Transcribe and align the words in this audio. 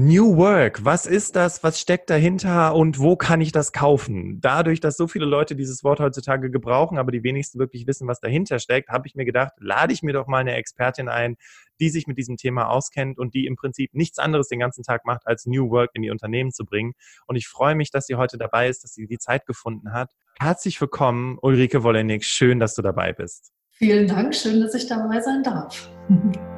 New 0.00 0.36
Work, 0.36 0.84
was 0.84 1.06
ist 1.06 1.34
das? 1.34 1.64
Was 1.64 1.80
steckt 1.80 2.08
dahinter 2.08 2.76
und 2.76 3.00
wo 3.00 3.16
kann 3.16 3.40
ich 3.40 3.50
das 3.50 3.72
kaufen? 3.72 4.40
Dadurch, 4.40 4.78
dass 4.78 4.96
so 4.96 5.08
viele 5.08 5.24
Leute 5.24 5.56
dieses 5.56 5.82
Wort 5.82 5.98
heutzutage 5.98 6.52
gebrauchen, 6.52 6.98
aber 6.98 7.10
die 7.10 7.24
wenigsten 7.24 7.58
wirklich 7.58 7.88
wissen, 7.88 8.06
was 8.06 8.20
dahinter 8.20 8.60
steckt, 8.60 8.90
habe 8.90 9.08
ich 9.08 9.16
mir 9.16 9.24
gedacht, 9.24 9.54
lade 9.58 9.92
ich 9.92 10.04
mir 10.04 10.12
doch 10.12 10.28
mal 10.28 10.38
eine 10.38 10.54
Expertin 10.54 11.08
ein, 11.08 11.34
die 11.80 11.88
sich 11.88 12.06
mit 12.06 12.16
diesem 12.16 12.36
Thema 12.36 12.68
auskennt 12.68 13.18
und 13.18 13.34
die 13.34 13.46
im 13.46 13.56
Prinzip 13.56 13.92
nichts 13.92 14.20
anderes 14.20 14.46
den 14.46 14.60
ganzen 14.60 14.84
Tag 14.84 15.04
macht, 15.04 15.26
als 15.26 15.46
New 15.46 15.68
Work 15.68 15.90
in 15.94 16.02
die 16.02 16.10
Unternehmen 16.10 16.52
zu 16.52 16.64
bringen. 16.64 16.92
Und 17.26 17.34
ich 17.34 17.48
freue 17.48 17.74
mich, 17.74 17.90
dass 17.90 18.06
sie 18.06 18.14
heute 18.14 18.38
dabei 18.38 18.68
ist, 18.68 18.84
dass 18.84 18.94
sie 18.94 19.08
die 19.08 19.18
Zeit 19.18 19.46
gefunden 19.46 19.92
hat. 19.92 20.12
Herzlich 20.38 20.80
willkommen, 20.80 21.38
Ulrike 21.42 21.82
Wollenig. 21.82 22.24
Schön, 22.24 22.60
dass 22.60 22.76
du 22.76 22.82
dabei 22.82 23.12
bist. 23.12 23.50
Vielen 23.72 24.06
Dank. 24.06 24.36
Schön, 24.36 24.60
dass 24.60 24.74
ich 24.74 24.86
dabei 24.86 25.20
sein 25.20 25.42
darf. 25.42 25.90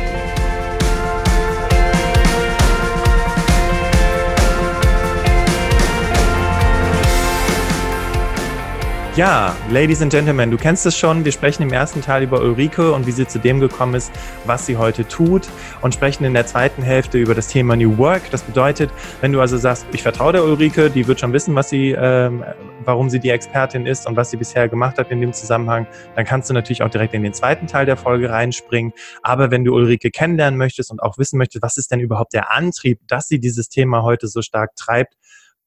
Ja, 9.17 9.57
Ladies 9.69 10.01
and 10.01 10.09
Gentlemen, 10.09 10.51
du 10.51 10.57
kennst 10.57 10.85
es 10.85 10.97
schon. 10.97 11.25
Wir 11.25 11.33
sprechen 11.33 11.63
im 11.63 11.73
ersten 11.73 12.01
Teil 12.01 12.23
über 12.23 12.39
Ulrike 12.39 12.93
und 12.93 13.05
wie 13.05 13.11
sie 13.11 13.27
zu 13.27 13.39
dem 13.39 13.59
gekommen 13.59 13.93
ist, 13.93 14.09
was 14.45 14.65
sie 14.65 14.77
heute 14.77 15.05
tut 15.05 15.49
und 15.81 15.93
sprechen 15.93 16.23
in 16.23 16.33
der 16.33 16.45
zweiten 16.45 16.81
Hälfte 16.81 17.17
über 17.17 17.35
das 17.35 17.49
Thema 17.49 17.75
New 17.75 17.97
Work. 17.97 18.31
Das 18.31 18.41
bedeutet, 18.41 18.89
wenn 19.19 19.33
du 19.33 19.41
also 19.41 19.57
sagst, 19.57 19.85
ich 19.91 20.01
vertraue 20.01 20.31
der 20.31 20.45
Ulrike, 20.45 20.89
die 20.89 21.07
wird 21.07 21.19
schon 21.19 21.33
wissen, 21.33 21.53
was 21.55 21.69
sie, 21.69 21.91
ähm, 21.91 22.45
warum 22.85 23.09
sie 23.09 23.19
die 23.19 23.31
Expertin 23.31 23.85
ist 23.85 24.07
und 24.07 24.15
was 24.15 24.31
sie 24.31 24.37
bisher 24.37 24.69
gemacht 24.69 24.97
hat 24.97 25.11
in 25.11 25.19
dem 25.19 25.33
Zusammenhang, 25.33 25.87
dann 26.15 26.23
kannst 26.23 26.49
du 26.49 26.53
natürlich 26.53 26.81
auch 26.81 26.89
direkt 26.89 27.13
in 27.13 27.23
den 27.23 27.33
zweiten 27.33 27.67
Teil 27.67 27.85
der 27.85 27.97
Folge 27.97 28.29
reinspringen. 28.29 28.93
Aber 29.23 29.51
wenn 29.51 29.65
du 29.65 29.73
Ulrike 29.73 30.09
kennenlernen 30.09 30.57
möchtest 30.57 30.89
und 30.89 31.03
auch 31.03 31.17
wissen 31.17 31.37
möchtest, 31.37 31.61
was 31.61 31.75
ist 31.75 31.91
denn 31.91 31.99
überhaupt 31.99 32.31
der 32.31 32.53
Antrieb, 32.53 33.01
dass 33.09 33.27
sie 33.27 33.41
dieses 33.41 33.67
Thema 33.67 34.03
heute 34.03 34.29
so 34.29 34.41
stark 34.41 34.77
treibt, 34.77 35.15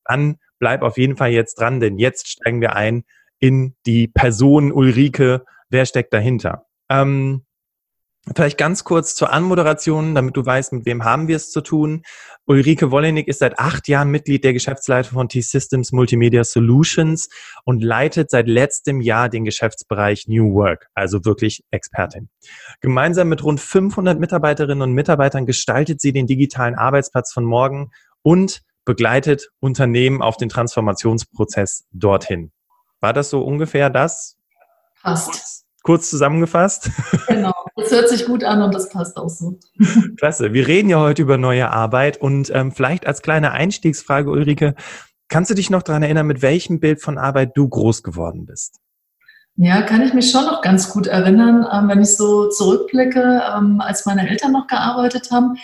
dann 0.07 0.37
bleib 0.59 0.81
auf 0.81 0.97
jeden 0.97 1.19
Fall 1.19 1.31
jetzt 1.31 1.61
dran, 1.61 1.79
denn 1.79 1.99
jetzt 1.99 2.27
steigen 2.27 2.63
wir 2.63 2.75
ein 2.75 3.05
in 3.45 3.75
die 3.85 4.09
Person 4.09 4.73
Ulrike, 4.73 5.45
wer 5.69 5.85
steckt 5.85 6.15
dahinter. 6.15 6.65
Ähm, 6.89 7.45
vielleicht 8.35 8.57
ganz 8.57 8.85
kurz 8.85 9.15
zur 9.15 9.35
Anmoderation, 9.35 10.15
damit 10.15 10.35
du 10.39 10.47
weißt, 10.47 10.73
mit 10.73 10.87
wem 10.87 11.05
haben 11.05 11.29
wir 11.29 11.37
es 11.37 11.51
zu 11.51 11.61
tun. 11.61 12.05
Ulrike 12.47 12.91
Wollenig 12.91 13.29
ist 13.29 13.41
seit 13.41 13.59
acht 13.59 13.87
Jahren 13.87 14.11
Mitglied 14.11 14.45
der 14.45 14.55
Geschäftsleitung 14.55 15.13
von 15.13 15.29
T-Systems 15.29 15.93
Multimedia 15.93 16.43
Solutions 16.43 17.29
und 17.65 17.83
leitet 17.83 18.31
seit 18.31 18.49
letztem 18.49 19.03
Jahr 19.03 19.29
den 19.29 19.45
Geschäftsbereich 19.45 20.27
New 20.27 20.55
Work, 20.55 20.89
also 20.95 21.27
wirklich 21.27 21.63
Expertin. 21.71 22.31
Gemeinsam 22.81 23.29
mit 23.29 23.45
rund 23.45 23.61
500 23.61 24.19
Mitarbeiterinnen 24.19 24.81
und 24.81 24.95
Mitarbeitern 24.95 25.45
gestaltet 25.45 26.01
sie 26.01 26.15
den 26.15 26.27
digitalen 26.27 26.77
Arbeitsplatz 26.77 27.31
von 27.31 27.45
morgen 27.45 27.91
und 28.23 28.63
begleitet 28.87 29.51
Unternehmen 29.61 30.23
auf 30.23 30.39
den 30.39 30.49
Transformationsprozess 30.49 31.85
dorthin. 31.93 32.53
War 33.05 33.13
das 33.13 33.29
so 33.29 33.43
ungefähr 33.43 33.91
das? 33.91 34.39
Passt. 35.03 35.67
Kurz 35.83 36.09
zusammengefasst? 36.09 36.91
Genau, 37.29 37.53
das 37.77 37.91
hört 37.91 38.09
sich 38.09 38.25
gut 38.25 38.45
an 38.45 38.63
und 38.63 38.75
das 38.75 38.89
passt 38.89 39.19
auch 39.19 39.29
so. 39.29 39.59
Klasse. 40.17 40.55
Wir 40.55 40.67
reden 40.67 40.89
ja 40.89 41.01
heute 41.01 41.21
über 41.21 41.37
neue 41.37 41.71
Arbeit 41.71 42.17
und 42.17 42.51
ähm, 42.55 42.73
vielleicht 42.73 43.07
als 43.07 43.21
kleine 43.21 43.53
Einstiegsfrage, 43.53 44.31
Ulrike, 44.31 44.75
kannst 45.29 45.51
du 45.51 45.55
dich 45.55 45.69
noch 45.69 45.83
daran 45.83 46.03
erinnern, 46.03 46.27
mit 46.27 46.41
welchem 46.41 46.81
Bild 46.81 47.03
von 47.03 47.19
Arbeit 47.19 47.59
du 47.59 47.69
groß 47.69 48.03
geworden 48.03 48.47
bist? 48.47 48.81
Ja, 49.57 49.83
kann 49.83 50.03
ich 50.03 50.13
mich 50.13 50.33
schon 50.33 50.47
noch 50.47 50.63
ganz 50.63 50.91
gut 50.91 51.07
erinnern, 51.07 51.65
ähm, 51.73 51.89
wenn 51.89 52.03
ich 52.03 52.17
so 52.17 52.49
zurückblicke, 52.49 53.41
ähm, 53.57 53.81
als 53.81 54.05
meine 54.05 54.29
Eltern 54.29 54.51
noch 54.51 54.67
gearbeitet 54.67 55.31
haben. 55.31 55.57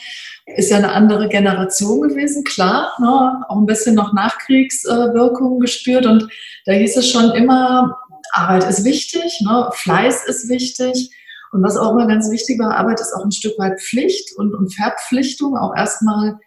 Ist 0.46 0.70
ja 0.70 0.76
eine 0.76 0.92
andere 0.92 1.28
Generation 1.28 2.00
gewesen, 2.00 2.44
klar, 2.44 2.92
ne, 3.00 3.44
auch 3.48 3.56
ein 3.56 3.66
bisschen 3.66 3.96
noch 3.96 4.12
Nachkriegswirkungen 4.12 5.58
gespürt. 5.58 6.06
Und 6.06 6.28
da 6.66 6.72
hieß 6.72 6.96
es 6.98 7.10
schon 7.10 7.32
immer, 7.32 7.98
Arbeit 8.32 8.68
ist 8.68 8.84
wichtig, 8.84 9.40
ne, 9.44 9.70
Fleiß 9.72 10.24
ist 10.26 10.48
wichtig. 10.48 11.10
Und 11.50 11.64
was 11.64 11.76
auch 11.76 11.90
immer 11.90 12.06
ganz 12.06 12.30
wichtig 12.30 12.60
war, 12.60 12.76
Arbeit 12.76 13.00
ist 13.00 13.12
auch 13.12 13.24
ein 13.24 13.32
Stück 13.32 13.58
weit 13.58 13.80
Pflicht 13.80 14.36
und, 14.36 14.54
und 14.54 14.72
Verpflichtung, 14.72 15.56
auch 15.56 15.74
erstmal 15.76 16.38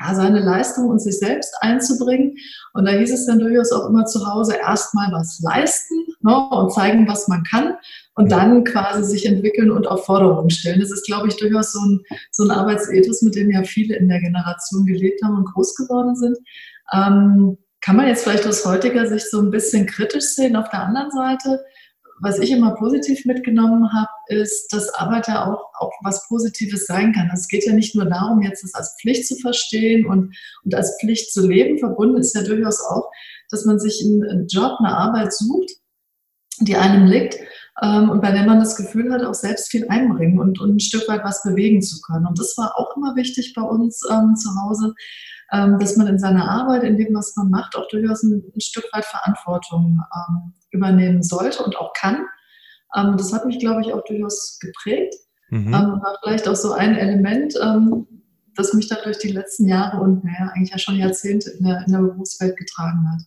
ja, 0.00 0.14
seine 0.14 0.40
Leistung 0.40 0.88
und 0.88 1.00
sich 1.00 1.18
selbst 1.18 1.54
einzubringen. 1.60 2.36
Und 2.74 2.86
da 2.86 2.92
hieß 2.92 3.12
es 3.12 3.26
dann 3.26 3.38
durchaus 3.38 3.72
auch 3.72 3.88
immer 3.88 4.04
zu 4.04 4.26
Hause 4.26 4.54
erstmal 4.56 5.10
was 5.12 5.40
leisten 5.40 5.96
ne, 6.20 6.48
und 6.50 6.72
zeigen, 6.72 7.08
was 7.08 7.28
man 7.28 7.42
kann 7.44 7.74
und 8.14 8.30
dann 8.30 8.64
quasi 8.64 9.04
sich 9.04 9.26
entwickeln 9.26 9.70
und 9.70 9.86
auf 9.86 10.04
Forderungen 10.04 10.50
stellen. 10.50 10.80
Das 10.80 10.92
ist, 10.92 11.06
glaube 11.06 11.28
ich, 11.28 11.36
durchaus 11.36 11.72
so 11.72 11.80
ein, 11.80 12.00
so 12.30 12.44
ein 12.44 12.50
Arbeitsethos, 12.50 13.22
mit 13.22 13.34
dem 13.34 13.50
ja 13.50 13.62
viele 13.64 13.96
in 13.96 14.08
der 14.08 14.20
Generation 14.20 14.86
gelebt 14.86 15.22
haben 15.24 15.36
und 15.36 15.52
groß 15.52 15.74
geworden 15.76 16.14
sind. 16.16 16.36
Ähm, 16.92 17.58
kann 17.80 17.96
man 17.96 18.08
jetzt 18.08 18.24
vielleicht 18.24 18.46
aus 18.46 18.66
heutiger 18.66 19.06
Sicht 19.06 19.30
so 19.30 19.40
ein 19.40 19.50
bisschen 19.50 19.86
kritisch 19.86 20.24
sehen. 20.24 20.56
Auf 20.56 20.68
der 20.68 20.82
anderen 20.82 21.10
Seite 21.10 21.60
was 22.20 22.38
ich 22.38 22.50
immer 22.50 22.74
positiv 22.74 23.24
mitgenommen 23.24 23.92
habe, 23.92 24.08
ist, 24.28 24.72
dass 24.72 24.94
Arbeit 24.94 25.28
ja 25.28 25.46
auch, 25.46 25.62
auch 25.78 25.92
was 26.02 26.26
Positives 26.28 26.86
sein 26.86 27.12
kann. 27.12 27.30
Es 27.32 27.48
geht 27.48 27.66
ja 27.66 27.72
nicht 27.72 27.94
nur 27.94 28.06
darum, 28.06 28.42
jetzt 28.42 28.62
das 28.62 28.74
als 28.74 28.96
Pflicht 29.00 29.26
zu 29.26 29.36
verstehen 29.36 30.06
und, 30.06 30.36
und 30.64 30.74
als 30.74 30.96
Pflicht 31.00 31.32
zu 31.32 31.46
leben. 31.46 31.78
Verbunden 31.78 32.18
ist 32.18 32.34
ja 32.34 32.42
durchaus 32.42 32.80
auch, 32.80 33.10
dass 33.50 33.64
man 33.64 33.78
sich 33.78 34.04
einen 34.04 34.46
Job, 34.48 34.78
eine 34.78 34.96
Arbeit 34.96 35.32
sucht, 35.32 35.70
die 36.60 36.76
einem 36.76 37.06
liegt 37.06 37.38
ähm, 37.82 38.10
und 38.10 38.20
bei 38.20 38.32
der 38.32 38.44
man 38.44 38.58
das 38.58 38.76
Gefühl 38.76 39.12
hat, 39.12 39.22
auch 39.22 39.34
selbst 39.34 39.70
viel 39.70 39.86
einbringen 39.88 40.38
und, 40.38 40.60
und 40.60 40.76
ein 40.76 40.80
Stück 40.80 41.08
weit 41.08 41.24
was 41.24 41.42
bewegen 41.42 41.80
zu 41.82 42.00
können. 42.00 42.26
Und 42.26 42.38
das 42.38 42.56
war 42.56 42.76
auch 42.76 42.96
immer 42.96 43.14
wichtig 43.16 43.54
bei 43.54 43.62
uns 43.62 44.02
ähm, 44.10 44.34
zu 44.34 44.50
Hause, 44.60 44.94
ähm, 45.52 45.78
dass 45.78 45.96
man 45.96 46.08
in 46.08 46.18
seiner 46.18 46.50
Arbeit, 46.50 46.82
in 46.82 46.96
dem, 46.96 47.14
was 47.14 47.36
man 47.36 47.50
macht, 47.50 47.76
auch 47.76 47.88
durchaus 47.88 48.22
ein, 48.22 48.42
ein 48.54 48.60
Stück 48.60 48.84
weit 48.92 49.04
Verantwortung 49.04 50.00
ähm, 50.14 50.54
übernehmen 50.70 51.22
sollte 51.22 51.62
und 51.62 51.76
auch 51.76 51.92
kann. 51.94 52.26
Ähm, 52.96 53.16
das 53.16 53.32
hat 53.32 53.46
mich, 53.46 53.58
glaube 53.58 53.82
ich, 53.82 53.92
auch 53.92 54.04
durchaus 54.04 54.58
geprägt. 54.60 55.14
Mhm. 55.50 55.72
war 55.72 56.18
vielleicht 56.22 56.46
auch 56.46 56.56
so 56.56 56.72
ein 56.72 56.94
Element, 56.94 57.54
das 58.58 58.74
mich 58.74 58.88
dann 58.88 58.98
durch 59.04 59.18
die 59.18 59.32
letzten 59.32 59.66
Jahre 59.66 60.02
und 60.02 60.24
naja, 60.24 60.52
eigentlich 60.54 60.70
ja 60.70 60.78
schon 60.78 60.96
Jahrzehnte 60.96 61.50
in 61.50 61.64
der, 61.64 61.84
in 61.86 61.92
der 61.92 62.00
Berufswelt 62.00 62.56
getragen 62.56 63.08
hat. 63.10 63.22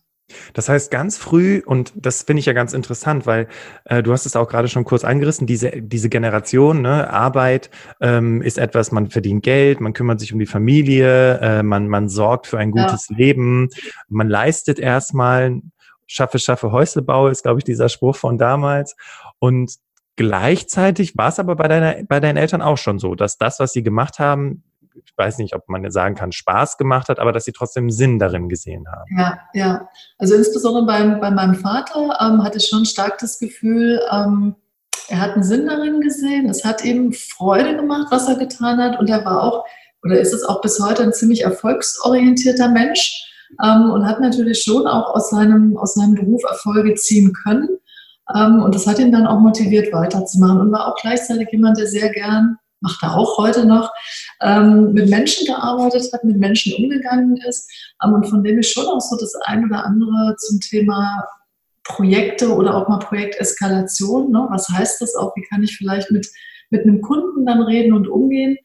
Das 0.54 0.68
heißt, 0.68 0.90
ganz 0.90 1.18
früh, 1.18 1.62
und 1.64 1.92
das 1.94 2.22
finde 2.22 2.40
ich 2.40 2.46
ja 2.46 2.52
ganz 2.52 2.72
interessant, 2.72 3.26
weil 3.26 3.48
äh, 3.84 4.02
du 4.02 4.12
hast 4.12 4.24
es 4.24 4.36
auch 4.36 4.48
gerade 4.48 4.68
schon 4.68 4.84
kurz 4.84 5.04
angerissen, 5.04 5.46
diese, 5.46 5.70
diese 5.70 6.08
Generation, 6.08 6.80
ne, 6.80 7.10
Arbeit 7.10 7.70
ähm, 8.00 8.40
ist 8.40 8.56
etwas, 8.56 8.92
man 8.92 9.10
verdient 9.10 9.42
Geld, 9.42 9.80
man 9.80 9.92
kümmert 9.92 10.20
sich 10.20 10.32
um 10.32 10.38
die 10.38 10.46
Familie, 10.46 11.38
äh, 11.38 11.62
man, 11.62 11.88
man 11.88 12.08
sorgt 12.08 12.46
für 12.46 12.58
ein 12.58 12.70
gutes 12.70 13.08
ja. 13.10 13.16
Leben, 13.16 13.68
man 14.08 14.28
leistet 14.28 14.78
erstmal, 14.78 15.60
schaffe, 16.06 16.38
schaffe, 16.38 16.72
Häuslebau 16.72 17.28
ist, 17.28 17.42
glaube 17.42 17.58
ich, 17.58 17.64
dieser 17.64 17.88
Spruch 17.88 18.16
von 18.16 18.38
damals. 18.38 18.96
Und 19.42 19.74
gleichzeitig 20.14 21.16
war 21.16 21.30
es 21.30 21.40
aber 21.40 21.56
bei, 21.56 21.66
deiner, 21.66 22.04
bei 22.04 22.20
deinen 22.20 22.36
Eltern 22.36 22.62
auch 22.62 22.78
schon 22.78 23.00
so, 23.00 23.16
dass 23.16 23.38
das, 23.38 23.58
was 23.58 23.72
sie 23.72 23.82
gemacht 23.82 24.20
haben, 24.20 24.62
ich 24.94 25.12
weiß 25.16 25.38
nicht, 25.38 25.56
ob 25.56 25.68
man 25.68 25.90
sagen 25.90 26.14
kann, 26.14 26.30
Spaß 26.30 26.78
gemacht 26.78 27.08
hat, 27.08 27.18
aber 27.18 27.32
dass 27.32 27.44
sie 27.44 27.50
trotzdem 27.50 27.90
Sinn 27.90 28.20
darin 28.20 28.48
gesehen 28.48 28.84
haben. 28.86 29.18
Ja, 29.18 29.40
ja. 29.52 29.88
Also 30.16 30.36
insbesondere 30.36 30.86
beim, 30.86 31.18
bei 31.18 31.32
meinem 31.32 31.56
Vater 31.56 32.18
ähm, 32.20 32.44
hatte 32.44 32.58
ich 32.58 32.68
schon 32.68 32.84
stark 32.84 33.18
das 33.18 33.40
Gefühl, 33.40 34.00
ähm, 34.12 34.54
er 35.08 35.20
hat 35.20 35.32
einen 35.32 35.42
Sinn 35.42 35.66
darin 35.66 36.00
gesehen. 36.00 36.48
Es 36.48 36.64
hat 36.64 36.84
ihm 36.84 37.12
Freude 37.12 37.74
gemacht, 37.74 38.06
was 38.10 38.28
er 38.28 38.36
getan 38.36 38.78
hat. 38.78 39.00
Und 39.00 39.10
er 39.10 39.24
war 39.24 39.42
auch, 39.42 39.64
oder 40.04 40.20
ist 40.20 40.32
es 40.32 40.44
auch 40.44 40.60
bis 40.60 40.78
heute, 40.78 41.02
ein 41.02 41.12
ziemlich 41.12 41.42
erfolgsorientierter 41.42 42.68
Mensch 42.68 43.28
ähm, 43.60 43.90
und 43.90 44.06
hat 44.06 44.20
natürlich 44.20 44.62
schon 44.62 44.86
auch 44.86 45.16
aus 45.16 45.30
seinem, 45.30 45.76
aus 45.76 45.94
seinem 45.94 46.14
Beruf 46.14 46.44
Erfolge 46.44 46.94
ziehen 46.94 47.32
können. 47.32 47.68
Ähm, 48.34 48.62
und 48.62 48.74
das 48.74 48.86
hat 48.86 48.98
ihn 48.98 49.12
dann 49.12 49.26
auch 49.26 49.40
motiviert, 49.40 49.92
weiterzumachen 49.92 50.60
und 50.60 50.72
war 50.72 50.88
auch 50.88 50.96
gleichzeitig 50.96 51.48
jemand, 51.50 51.78
der 51.78 51.86
sehr 51.86 52.10
gern 52.10 52.58
macht 52.82 53.02
er 53.02 53.16
auch 53.16 53.38
heute 53.38 53.64
noch, 53.64 53.90
ähm, 54.42 54.92
mit 54.92 55.08
Menschen 55.08 55.46
gearbeitet 55.46 56.12
hat, 56.12 56.24
mit 56.24 56.36
Menschen 56.36 56.74
umgegangen 56.74 57.36
ist. 57.48 57.70
Ähm, 58.04 58.12
und 58.12 58.28
von 58.28 58.44
dem 58.44 58.58
ich 58.58 58.70
schon 58.70 58.86
auch 58.86 59.00
so 59.00 59.16
das 59.16 59.34
ein 59.46 59.64
oder 59.64 59.84
andere 59.86 60.36
zum 60.38 60.60
Thema 60.60 61.24
Projekte 61.84 62.54
oder 62.54 62.74
auch 62.74 62.88
mal 62.88 62.98
Projekteskalation, 62.98 64.30
ne? 64.30 64.46
was 64.50 64.68
heißt 64.68 65.00
das 65.00 65.14
auch, 65.14 65.34
wie 65.36 65.42
kann 65.42 65.62
ich 65.62 65.76
vielleicht 65.76 66.10
mit, 66.10 66.28
mit 66.70 66.82
einem 66.82 67.00
Kunden 67.00 67.46
dann 67.46 67.62
reden 67.62 67.92
und 67.92 68.08
umgehen, 68.08 68.56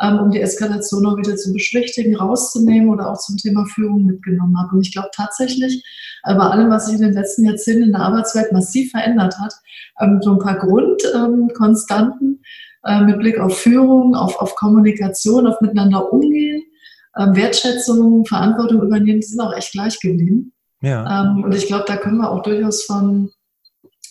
ähm, 0.00 0.18
um 0.18 0.30
die 0.30 0.40
Eskalation 0.40 1.06
auch 1.06 1.16
wieder 1.16 1.36
zu 1.36 1.52
beschwichtigen, 1.52 2.16
rauszunehmen 2.16 2.88
oder 2.88 3.10
auch 3.10 3.18
zum 3.18 3.36
Thema 3.36 3.64
Führung 3.66 4.04
mitgenommen 4.04 4.58
habe. 4.58 4.76
Und 4.76 4.86
ich 4.86 4.92
glaube 4.92 5.10
tatsächlich, 5.14 5.84
äh, 6.24 6.34
bei 6.34 6.44
allem, 6.44 6.70
was 6.70 6.86
sich 6.86 6.96
in 6.96 7.02
den 7.02 7.12
letzten 7.12 7.44
Jahrzehnten 7.44 7.84
in 7.84 7.92
der 7.92 8.00
Arbeitswelt 8.00 8.52
massiv 8.52 8.90
verändert 8.90 9.38
hat, 9.38 9.52
ähm, 10.00 10.20
so 10.22 10.32
ein 10.32 10.38
paar 10.38 10.58
Grundkonstanten 10.58 12.42
äh, 12.84 13.00
mit 13.02 13.18
Blick 13.18 13.38
auf 13.38 13.58
Führung, 13.58 14.14
auf, 14.14 14.36
auf 14.40 14.54
Kommunikation, 14.56 15.46
auf 15.46 15.60
miteinander 15.60 16.12
umgehen, 16.12 16.62
ähm, 17.16 17.36
Wertschätzung, 17.36 18.24
Verantwortung 18.26 18.82
übernehmen, 18.82 19.20
die 19.20 19.26
sind 19.26 19.40
auch 19.40 19.54
echt 19.54 19.72
gleich 19.72 19.98
geblieben. 20.00 20.52
Ja. 20.82 21.22
Ähm, 21.22 21.44
und 21.44 21.54
ich 21.54 21.66
glaube, 21.66 21.84
da 21.86 21.96
können 21.96 22.18
wir 22.18 22.30
auch 22.30 22.42
durchaus 22.42 22.84
von 22.84 23.30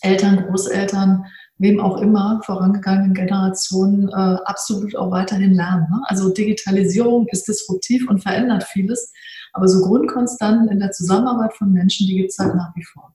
Eltern, 0.01 0.45
Großeltern, 0.47 1.25
wem 1.57 1.79
auch 1.79 2.01
immer, 2.01 2.41
vorangegangenen 2.45 3.13
Generationen 3.13 4.09
äh, 4.09 4.37
absolut 4.45 4.95
auch 4.95 5.11
weiterhin 5.11 5.53
lernen. 5.53 5.87
Ne? 5.89 6.01
Also 6.05 6.29
Digitalisierung 6.33 7.27
ist 7.27 7.47
disruptiv 7.47 8.09
und 8.09 8.21
verändert 8.21 8.63
vieles, 8.63 9.13
aber 9.53 9.67
so 9.67 9.81
Grundkonstanten 9.85 10.69
in 10.69 10.79
der 10.79 10.91
Zusammenarbeit 10.91 11.53
von 11.53 11.71
Menschen, 11.71 12.07
die 12.07 12.17
gibt 12.17 12.31
es 12.31 12.39
halt 12.39 12.55
nach 12.55 12.75
wie 12.75 12.83
vor. 12.83 13.13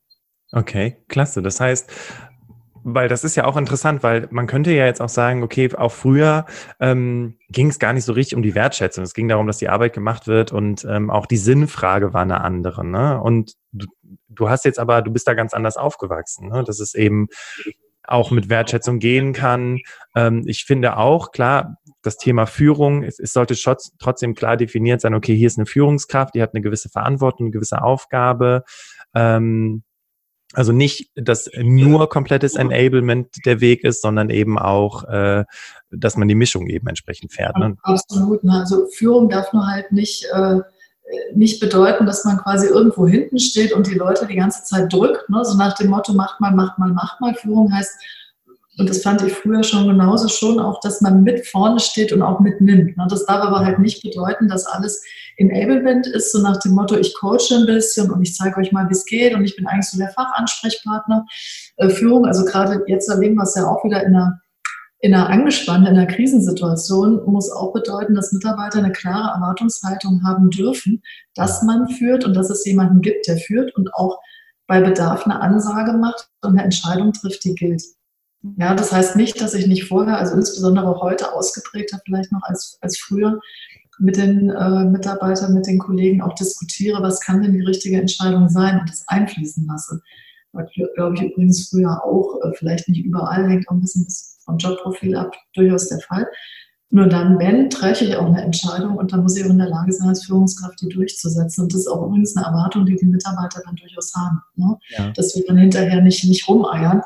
Okay, 0.53 0.97
klasse. 1.09 1.43
Das 1.43 1.61
heißt, 1.61 1.91
weil 2.85 3.09
das 3.09 3.25
ist 3.25 3.37
ja 3.37 3.45
auch 3.45 3.57
interessant, 3.57 4.03
weil 4.03 4.29
man 4.31 4.47
könnte 4.47 4.71
ja 4.73 4.87
jetzt 4.87 5.03
auch 5.03 5.09
sagen, 5.09 5.43
okay, 5.43 5.75
auch 5.75 5.93
früher 5.93 6.47
ähm, 6.81 7.37
ging 7.51 7.69
es 7.69 7.79
gar 7.79 7.93
nicht 7.93 8.05
so 8.05 8.13
richtig 8.13 8.37
um 8.37 8.43
die 8.43 8.55
Wertschätzung. 8.55 9.05
Es 9.05 9.15
ging 9.15 9.29
darum, 9.29 9.47
dass 9.47 9.59
die 9.59 9.69
Arbeit 9.69 9.93
gemacht 9.93 10.27
wird 10.27 10.53
und 10.53 10.87
ähm, 10.89 11.11
auch 11.11 11.27
die 11.27 11.37
Sinnfrage 11.37 12.15
war 12.15 12.23
eine 12.23 12.41
andere. 12.41 12.87
Ne? 12.87 13.21
Und 13.21 13.55
du, 13.73 13.87
du 14.29 14.49
hast 14.49 14.65
jetzt 14.65 14.79
aber, 14.79 15.03
du 15.03 15.11
bist 15.11 15.29
da 15.29 15.35
ganz 15.35 15.53
anders 15.53 15.77
aufgewachsen. 15.77 16.49
Ne? 16.49 16.65
Das 16.65 16.81
ist 16.81 16.95
eben 16.95 17.29
auch 18.09 18.31
mit 18.31 18.49
Wertschätzung 18.49 18.99
gehen 18.99 19.33
kann. 19.33 19.79
Ähm, 20.15 20.45
ich 20.47 20.65
finde 20.65 20.97
auch, 20.97 21.31
klar, 21.31 21.77
das 22.03 22.17
Thema 22.17 22.47
Führung, 22.47 23.03
es, 23.03 23.19
es 23.19 23.33
sollte 23.33 23.55
trotzdem 23.99 24.35
klar 24.35 24.57
definiert 24.57 25.01
sein, 25.01 25.15
okay, 25.15 25.37
hier 25.37 25.47
ist 25.47 25.59
eine 25.59 25.67
Führungskraft, 25.67 26.35
die 26.35 26.43
hat 26.43 26.55
eine 26.55 26.63
gewisse 26.63 26.89
Verantwortung, 26.89 27.47
eine 27.47 27.53
gewisse 27.53 27.83
Aufgabe. 27.83 28.65
Ähm, 29.15 29.83
also 30.55 30.73
nicht, 30.73 31.11
dass 31.15 31.51
nur 31.61 32.09
komplettes 32.09 32.55
Enablement 32.55 33.29
der 33.45 33.61
Weg 33.61 33.85
ist, 33.85 34.01
sondern 34.01 34.31
eben 34.31 34.59
auch, 34.59 35.05
äh, 35.05 35.45
dass 35.91 36.17
man 36.17 36.27
die 36.27 36.35
Mischung 36.35 36.69
eben 36.69 36.87
entsprechend 36.87 37.33
fährt. 37.33 37.59
Ne? 37.59 37.77
Absolut. 37.83 38.43
Ne? 38.45 38.53
Also 38.53 38.87
Führung 38.87 39.29
darf 39.29 39.53
nur 39.53 39.67
halt 39.67 39.93
nicht, 39.93 40.25
äh, 40.33 40.61
nicht 41.35 41.61
bedeuten, 41.61 42.07
dass 42.07 42.25
man 42.25 42.39
quasi 42.39 42.67
irgendwo 42.67 43.07
hinten 43.07 43.39
steht 43.39 43.73
und 43.73 43.87
die 43.87 43.95
Leute 43.95 44.27
die 44.27 44.37
ganze 44.37 44.65
Zeit 44.65 44.93
drückt. 44.93 45.29
Ne? 45.31 45.45
So 45.45 45.57
nach 45.57 45.75
dem 45.75 45.89
Motto, 45.89 46.13
macht 46.13 46.41
mal, 46.41 46.53
macht 46.53 46.79
mal, 46.79 46.93
macht 46.93 47.21
mal. 47.21 47.35
Führung 47.35 47.73
heißt, 47.73 47.93
und 48.79 48.89
das 48.89 49.03
fand 49.03 49.23
ich 49.23 49.33
früher 49.33 49.65
schon 49.65 49.89
genauso 49.89 50.29
schon, 50.29 50.61
auch, 50.61 50.81
dass 50.81 51.01
man 51.01 51.25
mit 51.25 51.47
vorne 51.47 51.81
steht 51.81 52.13
und 52.13 52.23
auch 52.23 52.39
mitnimmt. 52.39 52.97
Ne? 52.97 53.07
Das 53.11 53.27
darf 53.27 53.43
aber 53.43 53.61
halt 53.61 53.81
nicht 53.81 54.03
bedeuten, 54.03 54.49
dass 54.49 54.67
alles 54.67 55.03
Enablement 55.37 56.07
ist, 56.07 56.33
so 56.33 56.41
nach 56.41 56.59
dem 56.59 56.73
Motto, 56.73 56.97
ich 56.97 57.15
coache 57.19 57.55
ein 57.55 57.67
bisschen 57.67 58.11
und 58.11 58.23
ich 58.23 58.35
zeige 58.35 58.57
euch 58.59 58.71
mal, 58.71 58.89
wie 58.89 58.93
es 58.93 59.05
geht 59.05 59.35
und 59.35 59.45
ich 59.45 59.57
bin 59.57 59.67
eigentlich 59.67 59.89
so 59.89 59.99
der 59.99 60.11
Fachansprechpartner. 60.11 61.27
Äh, 61.77 61.91
Führung, 61.91 62.25
also 62.25 62.45
gerade 62.45 62.85
jetzt 62.87 63.09
erleben 63.09 63.35
wir 63.35 63.43
es 63.43 63.55
ja 63.57 63.67
auch 63.67 63.85
wieder 63.85 64.03
in 64.03 64.15
einer, 64.15 64.41
in 65.01 65.15
einer 65.15 65.29
angespannten, 65.29 65.87
in 65.87 65.97
einer 65.97 66.13
Krisensituation, 66.13 67.25
muss 67.27 67.51
auch 67.51 67.73
bedeuten, 67.73 68.15
dass 68.15 68.33
Mitarbeiter 68.33 68.79
eine 68.79 68.93
klare 68.93 69.35
Erwartungshaltung 69.37 70.25
haben 70.25 70.51
dürfen, 70.51 71.03
dass 71.35 71.63
man 71.63 71.89
führt 71.89 72.25
und 72.25 72.35
dass 72.35 72.51
es 72.51 72.65
jemanden 72.65 73.01
gibt, 73.01 73.29
der 73.29 73.37
führt 73.37 73.75
und 73.77 73.95
auch 73.95 74.19
bei 74.67 74.81
Bedarf 74.81 75.25
eine 75.25 75.41
Ansage 75.41 75.93
macht 75.93 76.29
und 76.43 76.51
eine 76.51 76.65
Entscheidung 76.65 77.13
trifft, 77.13 77.45
die 77.45 77.55
gilt. 77.55 77.83
Ja, 78.57 78.75
das 78.75 78.93
heißt 78.93 79.17
nicht, 79.17 79.41
dass 79.41 79.55
ich 79.55 79.67
nicht 79.67 79.85
vorher, 79.85 80.19
also 80.19 80.35
insbesondere 80.35 81.01
heute 81.01 81.33
ausgeprägter 81.33 82.01
vielleicht 82.05 82.33
noch 82.33 82.43
als, 82.43 82.79
als 82.81 82.99
früher, 82.99 83.41
mit 83.99 84.17
den 84.17 84.51
äh, 84.51 84.85
Mitarbeitern, 84.85 85.55
mit 85.55 85.67
den 85.67 85.79
Kollegen 85.79 86.23
auch 86.23 86.35
diskutiere, 86.35 87.03
was 87.03 87.21
kann 87.21 87.43
denn 87.43 87.53
die 87.53 87.65
richtige 87.65 88.01
Entscheidung 88.01 88.49
sein 88.49 88.81
und 88.81 88.89
das 88.89 89.05
einfließen 89.09 89.67
lasse. 89.67 90.01
Glaube 90.95 91.15
ich 91.17 91.23
übrigens 91.23 91.69
früher 91.69 92.05
auch, 92.05 92.41
äh, 92.43 92.53
vielleicht 92.55 92.89
nicht 92.89 93.05
überall, 93.05 93.49
hängt 93.49 93.69
auch 93.69 93.73
ein 93.73 93.81
bisschen 93.81 94.07
vom 94.49 94.57
Jobprofil 94.57 95.15
ab, 95.15 95.35
durchaus 95.55 95.89
der 95.89 96.01
Fall. 96.01 96.27
Nur 96.91 97.07
dann, 97.07 97.39
wenn, 97.39 97.69
treffe 97.69 98.05
ich 98.05 98.17
auch 98.17 98.27
eine 98.27 98.41
Entscheidung 98.41 98.97
und 98.97 99.13
dann 99.13 99.23
muss 99.23 99.37
ich 99.37 99.45
auch 99.45 99.51
in 99.51 99.59
der 99.59 99.69
Lage 99.69 99.93
sein, 99.93 100.09
als 100.09 100.25
Führungskraft 100.25 100.81
die 100.81 100.89
durchzusetzen. 100.89 101.65
Und 101.65 101.75
das 101.75 101.83
ist 101.83 101.89
auch 101.89 102.07
übrigens 102.07 102.35
eine 102.35 102.47
Erwartung, 102.47 102.87
die 102.87 102.97
die 102.97 103.05
Mitarbeiter 103.05 103.61
dann 103.63 103.77
durchaus 103.77 104.13
haben. 104.17 104.41
Ne? 104.57 104.79
Ja. 104.97 105.11
Dass 105.11 105.37
wir 105.37 105.45
dann 105.47 105.59
hinterher 105.59 106.01
nicht, 106.01 106.25
nicht 106.25 106.49
rumeiern, 106.49 107.03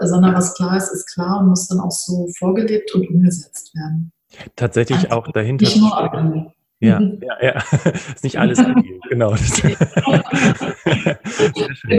sondern 0.00 0.34
was 0.34 0.54
klar 0.54 0.76
ist, 0.76 0.90
ist 0.90 1.06
klar 1.14 1.38
und 1.40 1.48
muss 1.48 1.68
dann 1.68 1.78
auch 1.78 1.92
so 1.92 2.28
vorgelebt 2.38 2.92
und 2.92 3.08
umgesetzt 3.08 3.72
werden. 3.76 4.10
Tatsächlich 4.56 4.98
also, 5.10 5.10
auch 5.10 5.28
dahinter. 5.28 5.64
Nicht 5.64 5.76
nur. 5.76 6.52
Ja, 6.80 6.98
mhm. 6.98 7.20
ja, 7.22 7.36
ja. 7.42 7.62
ist 8.14 8.24
nicht 8.24 8.38
alles 8.38 8.58
agil, 8.64 9.00
genau. 9.08 9.34
genau. 9.34 9.36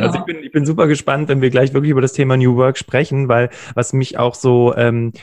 Also 0.01 0.19
ich 0.19 0.25
bin, 0.25 0.43
ich 0.43 0.51
bin 0.51 0.65
super 0.65 0.87
gespannt, 0.87 1.29
wenn 1.29 1.41
wir 1.41 1.49
gleich 1.49 1.73
wirklich 1.73 1.91
über 1.91 2.01
das 2.01 2.13
Thema 2.13 2.35
New 2.35 2.55
Work 2.55 2.77
sprechen, 2.77 3.27
weil 3.27 3.49
was 3.75 3.93
mich 3.93 4.17
auch 4.17 4.33
so 4.33 4.75
ähm, 4.75 5.13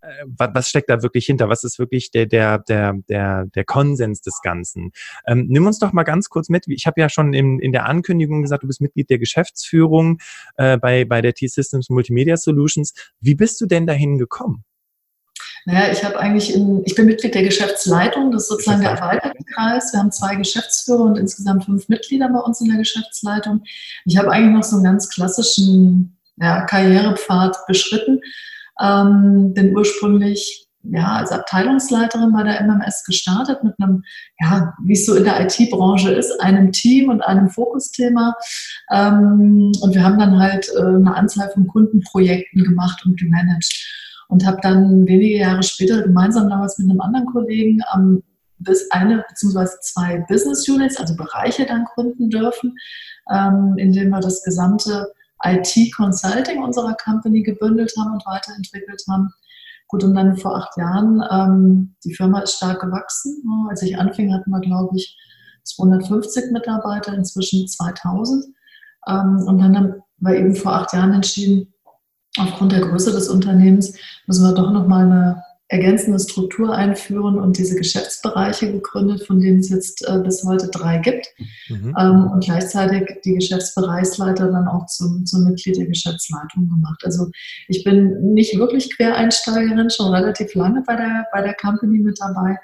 äh, 0.00 0.24
was 0.26 0.68
steckt 0.68 0.88
da 0.88 1.02
wirklich 1.02 1.26
hinter? 1.26 1.48
Was 1.48 1.64
ist 1.64 1.78
wirklich 1.78 2.10
der, 2.10 2.26
der, 2.26 2.58
der, 2.60 2.94
der, 3.08 3.46
der 3.46 3.64
Konsens 3.64 4.20
des 4.22 4.40
Ganzen? 4.42 4.92
Ähm, 5.26 5.46
nimm 5.48 5.66
uns 5.66 5.78
doch 5.78 5.92
mal 5.92 6.04
ganz 6.04 6.28
kurz 6.28 6.48
mit. 6.48 6.64
Ich 6.68 6.86
habe 6.86 7.00
ja 7.00 7.08
schon 7.08 7.34
in, 7.34 7.58
in 7.60 7.72
der 7.72 7.86
Ankündigung 7.86 8.42
gesagt, 8.42 8.62
du 8.62 8.66
bist 8.66 8.80
Mitglied 8.80 9.10
der 9.10 9.18
Geschäftsführung 9.18 10.18
äh, 10.56 10.78
bei, 10.78 11.04
bei 11.04 11.20
der 11.20 11.34
T-Systems 11.34 11.90
Multimedia 11.90 12.36
Solutions. 12.36 12.94
Wie 13.20 13.34
bist 13.34 13.60
du 13.60 13.66
denn 13.66 13.86
dahin 13.86 14.18
gekommen? 14.18 14.64
Naja, 15.66 15.92
ich 15.92 16.04
habe 16.04 16.18
eigentlich 16.18 16.54
in, 16.54 16.82
ich 16.84 16.94
bin 16.94 17.06
Mitglied 17.06 17.34
der 17.34 17.42
Geschäftsleitung, 17.42 18.30
das 18.32 18.42
ist 18.42 18.48
sozusagen 18.48 18.82
der 18.82 18.92
erweiterte 18.92 19.42
Kreis. 19.44 19.92
Wir 19.92 20.00
haben 20.00 20.12
zwei 20.12 20.34
Geschäftsführer 20.34 21.02
und 21.02 21.16
insgesamt 21.16 21.64
fünf 21.64 21.88
Mitglieder 21.88 22.28
bei 22.28 22.40
uns 22.40 22.60
in 22.60 22.68
der 22.68 22.78
Geschäftsleitung. 22.78 23.62
Ich 24.04 24.18
habe 24.18 24.30
eigentlich 24.30 24.56
noch 24.56 24.62
so 24.62 24.76
einen 24.76 24.84
ganz 24.84 25.08
klassischen 25.08 26.18
ja, 26.36 26.62
Karrierepfad 26.62 27.56
beschritten 27.66 28.20
ähm, 28.80 29.52
bin 29.54 29.76
ursprünglich 29.76 30.68
ja, 30.86 31.16
als 31.16 31.32
Abteilungsleiterin 31.32 32.32
bei 32.32 32.42
der 32.42 32.60
MMS 32.60 33.04
gestartet 33.04 33.64
mit 33.64 33.72
einem, 33.80 34.02
ja, 34.38 34.74
wie 34.84 34.92
es 34.92 35.06
so 35.06 35.14
in 35.14 35.24
der 35.24 35.40
IT-Branche 35.40 36.12
ist, 36.12 36.38
einem 36.42 36.72
Team 36.72 37.08
und 37.08 37.22
einem 37.22 37.48
Fokusthema. 37.48 38.34
Ähm, 38.90 39.72
und 39.80 39.94
wir 39.94 40.04
haben 40.04 40.18
dann 40.18 40.38
halt 40.38 40.68
äh, 40.76 40.82
eine 40.82 41.14
Anzahl 41.14 41.48
von 41.50 41.66
Kundenprojekten 41.66 42.64
gemacht 42.64 43.02
und 43.06 43.18
gemanagt. 43.18 43.72
Und 44.34 44.44
habe 44.44 44.58
dann 44.62 45.06
wenige 45.06 45.38
Jahre 45.38 45.62
später 45.62 46.02
gemeinsam 46.02 46.50
damals 46.50 46.76
mit 46.80 46.90
einem 46.90 47.00
anderen 47.00 47.26
Kollegen 47.26 47.80
ähm, 47.94 48.20
bis 48.58 48.90
eine 48.90 49.24
bzw. 49.28 49.68
zwei 49.80 50.24
Business 50.28 50.68
Units, 50.68 50.96
also 50.98 51.14
Bereiche 51.14 51.66
dann 51.66 51.84
gründen 51.94 52.30
dürfen, 52.30 52.74
ähm, 53.32 53.74
indem 53.76 54.10
wir 54.10 54.18
das 54.18 54.42
gesamte 54.42 55.06
IT-Consulting 55.44 56.64
unserer 56.64 56.96
Company 56.96 57.44
gebündelt 57.44 57.92
haben 57.96 58.14
und 58.14 58.26
weiterentwickelt 58.26 59.04
haben. 59.08 59.32
Gut, 59.86 60.02
und 60.02 60.16
dann 60.16 60.36
vor 60.36 60.56
acht 60.56 60.76
Jahren, 60.76 61.22
ähm, 61.30 61.94
die 62.02 62.16
Firma 62.16 62.40
ist 62.40 62.56
stark 62.56 62.80
gewachsen. 62.80 63.40
Als 63.70 63.82
ich 63.82 63.96
anfing, 63.96 64.34
hatten 64.34 64.50
wir, 64.50 64.60
glaube 64.60 64.96
ich, 64.96 65.16
250 65.62 66.50
Mitarbeiter, 66.50 67.14
inzwischen 67.14 67.68
2000. 67.68 68.46
Ähm, 69.06 69.44
und 69.46 69.58
dann 69.60 69.76
haben 69.76 69.94
wir 70.18 70.34
eben 70.34 70.56
vor 70.56 70.72
acht 70.72 70.92
Jahren 70.92 71.12
entschieden, 71.12 71.72
aufgrund 72.38 72.72
der 72.72 72.80
Größe 72.80 73.12
des 73.12 73.28
Unternehmens 73.28 73.96
müssen 74.26 74.44
wir 74.44 74.54
doch 74.54 74.70
nochmal 74.72 75.04
eine 75.04 75.42
ergänzende 75.68 76.18
Struktur 76.20 76.74
einführen 76.74 77.38
und 77.38 77.56
diese 77.56 77.74
Geschäftsbereiche 77.74 78.70
gegründet, 78.70 79.26
von 79.26 79.40
denen 79.40 79.60
es 79.60 79.70
jetzt 79.70 80.06
äh, 80.06 80.18
bis 80.18 80.44
heute 80.44 80.68
drei 80.68 80.98
gibt. 80.98 81.26
Mhm. 81.68 81.94
Ähm, 81.98 82.30
und 82.32 82.44
gleichzeitig 82.44 83.20
die 83.24 83.34
Geschäftsbereichsleiter 83.34 84.52
dann 84.52 84.68
auch 84.68 84.86
zum, 84.86 85.24
zum 85.24 85.44
Mitglied 85.44 85.78
der 85.78 85.86
Geschäftsleitung 85.86 86.68
gemacht. 86.68 87.00
Also 87.04 87.30
ich 87.68 87.82
bin 87.82 88.34
nicht 88.34 88.58
wirklich 88.58 88.94
Quereinsteigerin, 88.94 89.88
schon 89.88 90.14
relativ 90.14 90.54
lange 90.54 90.82
bei 90.86 90.96
der, 90.96 91.26
bei 91.32 91.40
der 91.40 91.54
Company 91.54 91.98
mit 91.98 92.18
dabei. 92.20 92.58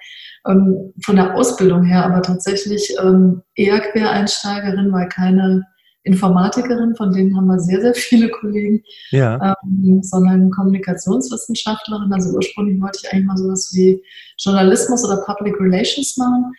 Ähm, 0.46 0.92
von 1.02 1.16
der 1.16 1.34
Ausbildung 1.34 1.84
her 1.84 2.04
aber 2.04 2.20
tatsächlich 2.20 2.94
ähm, 3.02 3.42
eher 3.54 3.80
Quereinsteigerin, 3.80 4.92
weil 4.92 5.08
keine 5.08 5.64
Informatikerin, 6.02 6.94
von 6.96 7.12
denen 7.12 7.36
haben 7.36 7.46
wir 7.46 7.58
sehr, 7.58 7.80
sehr 7.80 7.94
viele 7.94 8.30
Kollegen, 8.30 8.82
ja. 9.10 9.54
ähm, 9.62 10.02
sondern 10.02 10.50
Kommunikationswissenschaftlerin. 10.50 12.12
Also 12.12 12.34
ursprünglich 12.34 12.80
wollte 12.80 13.00
ich 13.02 13.12
eigentlich 13.12 13.26
mal 13.26 13.36
sowas 13.36 13.70
wie 13.74 14.02
Journalismus 14.38 15.04
oder 15.04 15.18
Public 15.18 15.60
Relations 15.60 16.16
machen. 16.16 16.52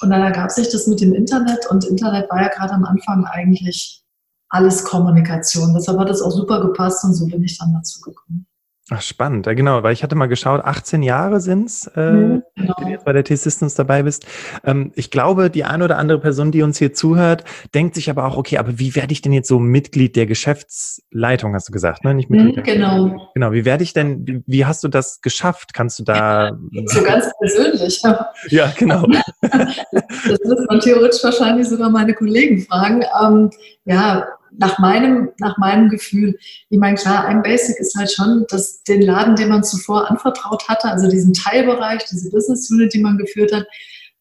Und 0.00 0.10
dann 0.10 0.22
ergab 0.22 0.50
sich 0.50 0.68
das 0.70 0.86
mit 0.86 1.00
dem 1.00 1.12
Internet 1.12 1.66
und 1.70 1.84
Internet 1.84 2.30
war 2.30 2.42
ja 2.42 2.48
gerade 2.48 2.72
am 2.72 2.84
Anfang 2.84 3.24
eigentlich 3.24 4.02
alles 4.48 4.84
Kommunikation. 4.84 5.74
Deshalb 5.74 5.98
hat 5.98 6.10
es 6.10 6.22
auch 6.22 6.30
super 6.30 6.60
gepasst 6.60 7.04
und 7.04 7.14
so 7.14 7.26
bin 7.26 7.42
ich 7.42 7.58
dann 7.58 7.74
dazu 7.74 8.00
gekommen. 8.00 8.47
Ach, 8.90 9.02
spannend, 9.02 9.44
ja, 9.44 9.52
genau, 9.52 9.82
weil 9.82 9.92
ich 9.92 10.02
hatte 10.02 10.14
mal 10.14 10.28
geschaut, 10.28 10.64
18 10.64 11.02
Jahre 11.02 11.42
sind's, 11.42 11.90
äh, 11.94 12.10
mhm, 12.10 12.42
genau. 12.56 12.74
wenn 12.78 12.86
du 12.86 12.92
jetzt 12.92 13.04
bei 13.04 13.12
der 13.12 13.22
T-Systems 13.22 13.74
dabei 13.74 14.02
bist. 14.02 14.26
Ähm, 14.64 14.92
ich 14.94 15.10
glaube, 15.10 15.50
die 15.50 15.64
eine 15.64 15.84
oder 15.84 15.98
andere 15.98 16.18
Person, 16.18 16.52
die 16.52 16.62
uns 16.62 16.78
hier 16.78 16.94
zuhört, 16.94 17.44
denkt 17.74 17.94
sich 17.94 18.08
aber 18.08 18.24
auch, 18.24 18.38
okay, 18.38 18.56
aber 18.56 18.78
wie 18.78 18.96
werde 18.96 19.12
ich 19.12 19.20
denn 19.20 19.34
jetzt 19.34 19.48
so 19.48 19.58
Mitglied 19.58 20.16
der 20.16 20.24
Geschäftsleitung, 20.24 21.54
hast 21.54 21.68
du 21.68 21.72
gesagt, 21.72 22.02
ne? 22.04 22.14
Nicht 22.14 22.30
Mitglied 22.30 22.56
mhm, 22.56 22.62
genau. 22.62 23.30
Genau, 23.34 23.52
wie 23.52 23.66
werde 23.66 23.84
ich 23.84 23.92
denn, 23.92 24.26
wie, 24.26 24.42
wie, 24.46 24.64
hast 24.64 24.82
du 24.82 24.88
das 24.88 25.20
geschafft? 25.20 25.74
Kannst 25.74 25.98
du 25.98 26.04
da... 26.04 26.52
so 26.86 27.02
ganz 27.02 27.30
persönlich. 27.38 28.00
ja, 28.48 28.72
genau. 28.78 29.06
das 29.42 30.40
muss 30.44 30.66
man 30.66 30.80
theoretisch 30.80 31.22
wahrscheinlich 31.22 31.68
sogar 31.68 31.90
meine 31.90 32.14
Kollegen 32.14 32.62
fragen. 32.62 33.04
Ähm, 33.22 33.50
ja, 33.84 34.26
nach 34.56 34.78
meinem, 34.78 35.30
nach 35.38 35.58
meinem 35.58 35.88
Gefühl, 35.88 36.38
ich 36.68 36.78
meine, 36.78 36.96
klar, 36.96 37.26
ein 37.26 37.42
Basic 37.42 37.78
ist 37.78 37.96
halt 37.96 38.10
schon, 38.10 38.46
dass 38.48 38.82
den 38.82 39.02
Laden, 39.02 39.36
den 39.36 39.48
man 39.48 39.64
zuvor 39.64 40.10
anvertraut 40.10 40.68
hatte, 40.68 40.88
also 40.88 41.08
diesen 41.08 41.34
Teilbereich, 41.34 42.04
diese 42.10 42.30
Business 42.30 42.70
Unit, 42.70 42.94
die 42.94 43.00
man 43.00 43.18
geführt 43.18 43.52
hat, 43.52 43.66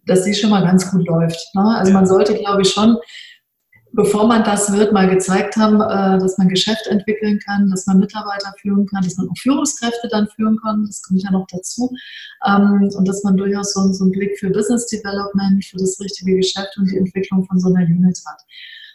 dass 0.05 0.23
die 0.23 0.33
schon 0.33 0.49
mal 0.49 0.63
ganz 0.63 0.89
gut 0.89 1.07
läuft. 1.07 1.53
Ne? 1.53 1.75
Also 1.77 1.91
man 1.91 2.07
sollte, 2.07 2.33
glaube 2.35 2.61
ich, 2.61 2.69
schon, 2.69 2.97
bevor 3.93 4.27
man 4.27 4.43
das 4.43 4.71
wird, 4.71 4.93
mal 4.93 5.09
gezeigt 5.09 5.55
haben, 5.55 5.81
äh, 5.81 6.19
dass 6.19 6.37
man 6.37 6.49
Geschäft 6.49 6.87
entwickeln 6.87 7.39
kann, 7.45 7.69
dass 7.69 7.87
man 7.87 7.99
Mitarbeiter 7.99 8.53
führen 8.61 8.85
kann, 8.85 9.03
dass 9.03 9.17
man 9.17 9.29
auch 9.29 9.37
Führungskräfte 9.37 10.07
dann 10.09 10.27
führen 10.27 10.59
kann, 10.61 10.85
das 10.85 11.01
kommt 11.01 11.23
ja 11.23 11.31
noch 11.31 11.47
dazu. 11.51 11.91
Ähm, 12.45 12.89
und 12.95 13.07
dass 13.07 13.23
man 13.23 13.37
durchaus 13.37 13.73
so, 13.73 13.91
so 13.91 14.05
einen 14.05 14.11
Blick 14.11 14.37
für 14.39 14.49
Business 14.49 14.87
Development, 14.87 15.63
für 15.65 15.77
das 15.77 15.99
richtige 15.99 16.35
Geschäft 16.35 16.77
und 16.77 16.89
die 16.91 16.97
Entwicklung 16.97 17.45
von 17.45 17.59
so 17.59 17.73
einer 17.73 17.85
Unit 17.85 18.19
hat. 18.25 18.41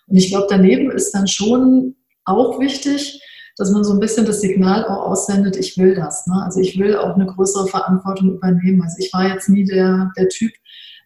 Und 0.06 0.16
ich 0.16 0.30
glaube, 0.30 0.46
daneben 0.50 0.90
ist 0.90 1.12
dann 1.12 1.26
schon 1.26 1.96
auch 2.24 2.60
wichtig, 2.60 3.20
dass 3.56 3.70
man 3.70 3.84
so 3.84 3.92
ein 3.92 4.00
bisschen 4.00 4.26
das 4.26 4.40
Signal 4.40 4.84
auch 4.86 5.10
aussendet, 5.10 5.56
ich 5.56 5.76
will 5.76 5.94
das. 5.94 6.26
Ne? 6.26 6.42
Also 6.42 6.60
ich 6.60 6.78
will 6.78 6.96
auch 6.96 7.14
eine 7.14 7.26
größere 7.26 7.66
Verantwortung 7.66 8.34
übernehmen. 8.34 8.82
Also 8.82 8.96
ich 8.98 9.12
war 9.12 9.28
jetzt 9.28 9.48
nie 9.48 9.64
der, 9.64 10.10
der 10.16 10.28
Typ, 10.28 10.52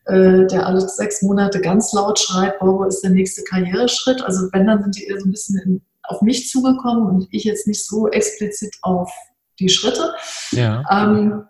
äh, 0.07 0.47
der 0.47 0.67
alle 0.67 0.81
sechs 0.81 1.23
Monate 1.23 1.61
ganz 1.61 1.93
laut 1.93 2.19
schreit, 2.19 2.55
oh, 2.61 2.79
wo 2.79 2.85
ist 2.85 3.01
der 3.01 3.11
nächste 3.11 3.43
Karriereschritt? 3.43 4.23
Also 4.23 4.49
wenn, 4.53 4.67
dann 4.67 4.83
sind 4.83 4.97
die 4.97 5.07
eher 5.07 5.19
so 5.19 5.27
ein 5.27 5.33
bisschen 5.33 5.61
in, 5.61 5.83
auf 6.05 6.23
mich 6.23 6.49
zugekommen 6.49 7.07
und 7.07 7.29
ich 7.33 7.45
jetzt 7.45 7.67
nicht 7.67 7.85
so 7.85 8.09
explizit 8.09 8.77
auf 8.83 9.11
die 9.59 9.69
Schritte. 9.69 10.15
Ja. 10.53 10.85
Ähm, 10.91 11.45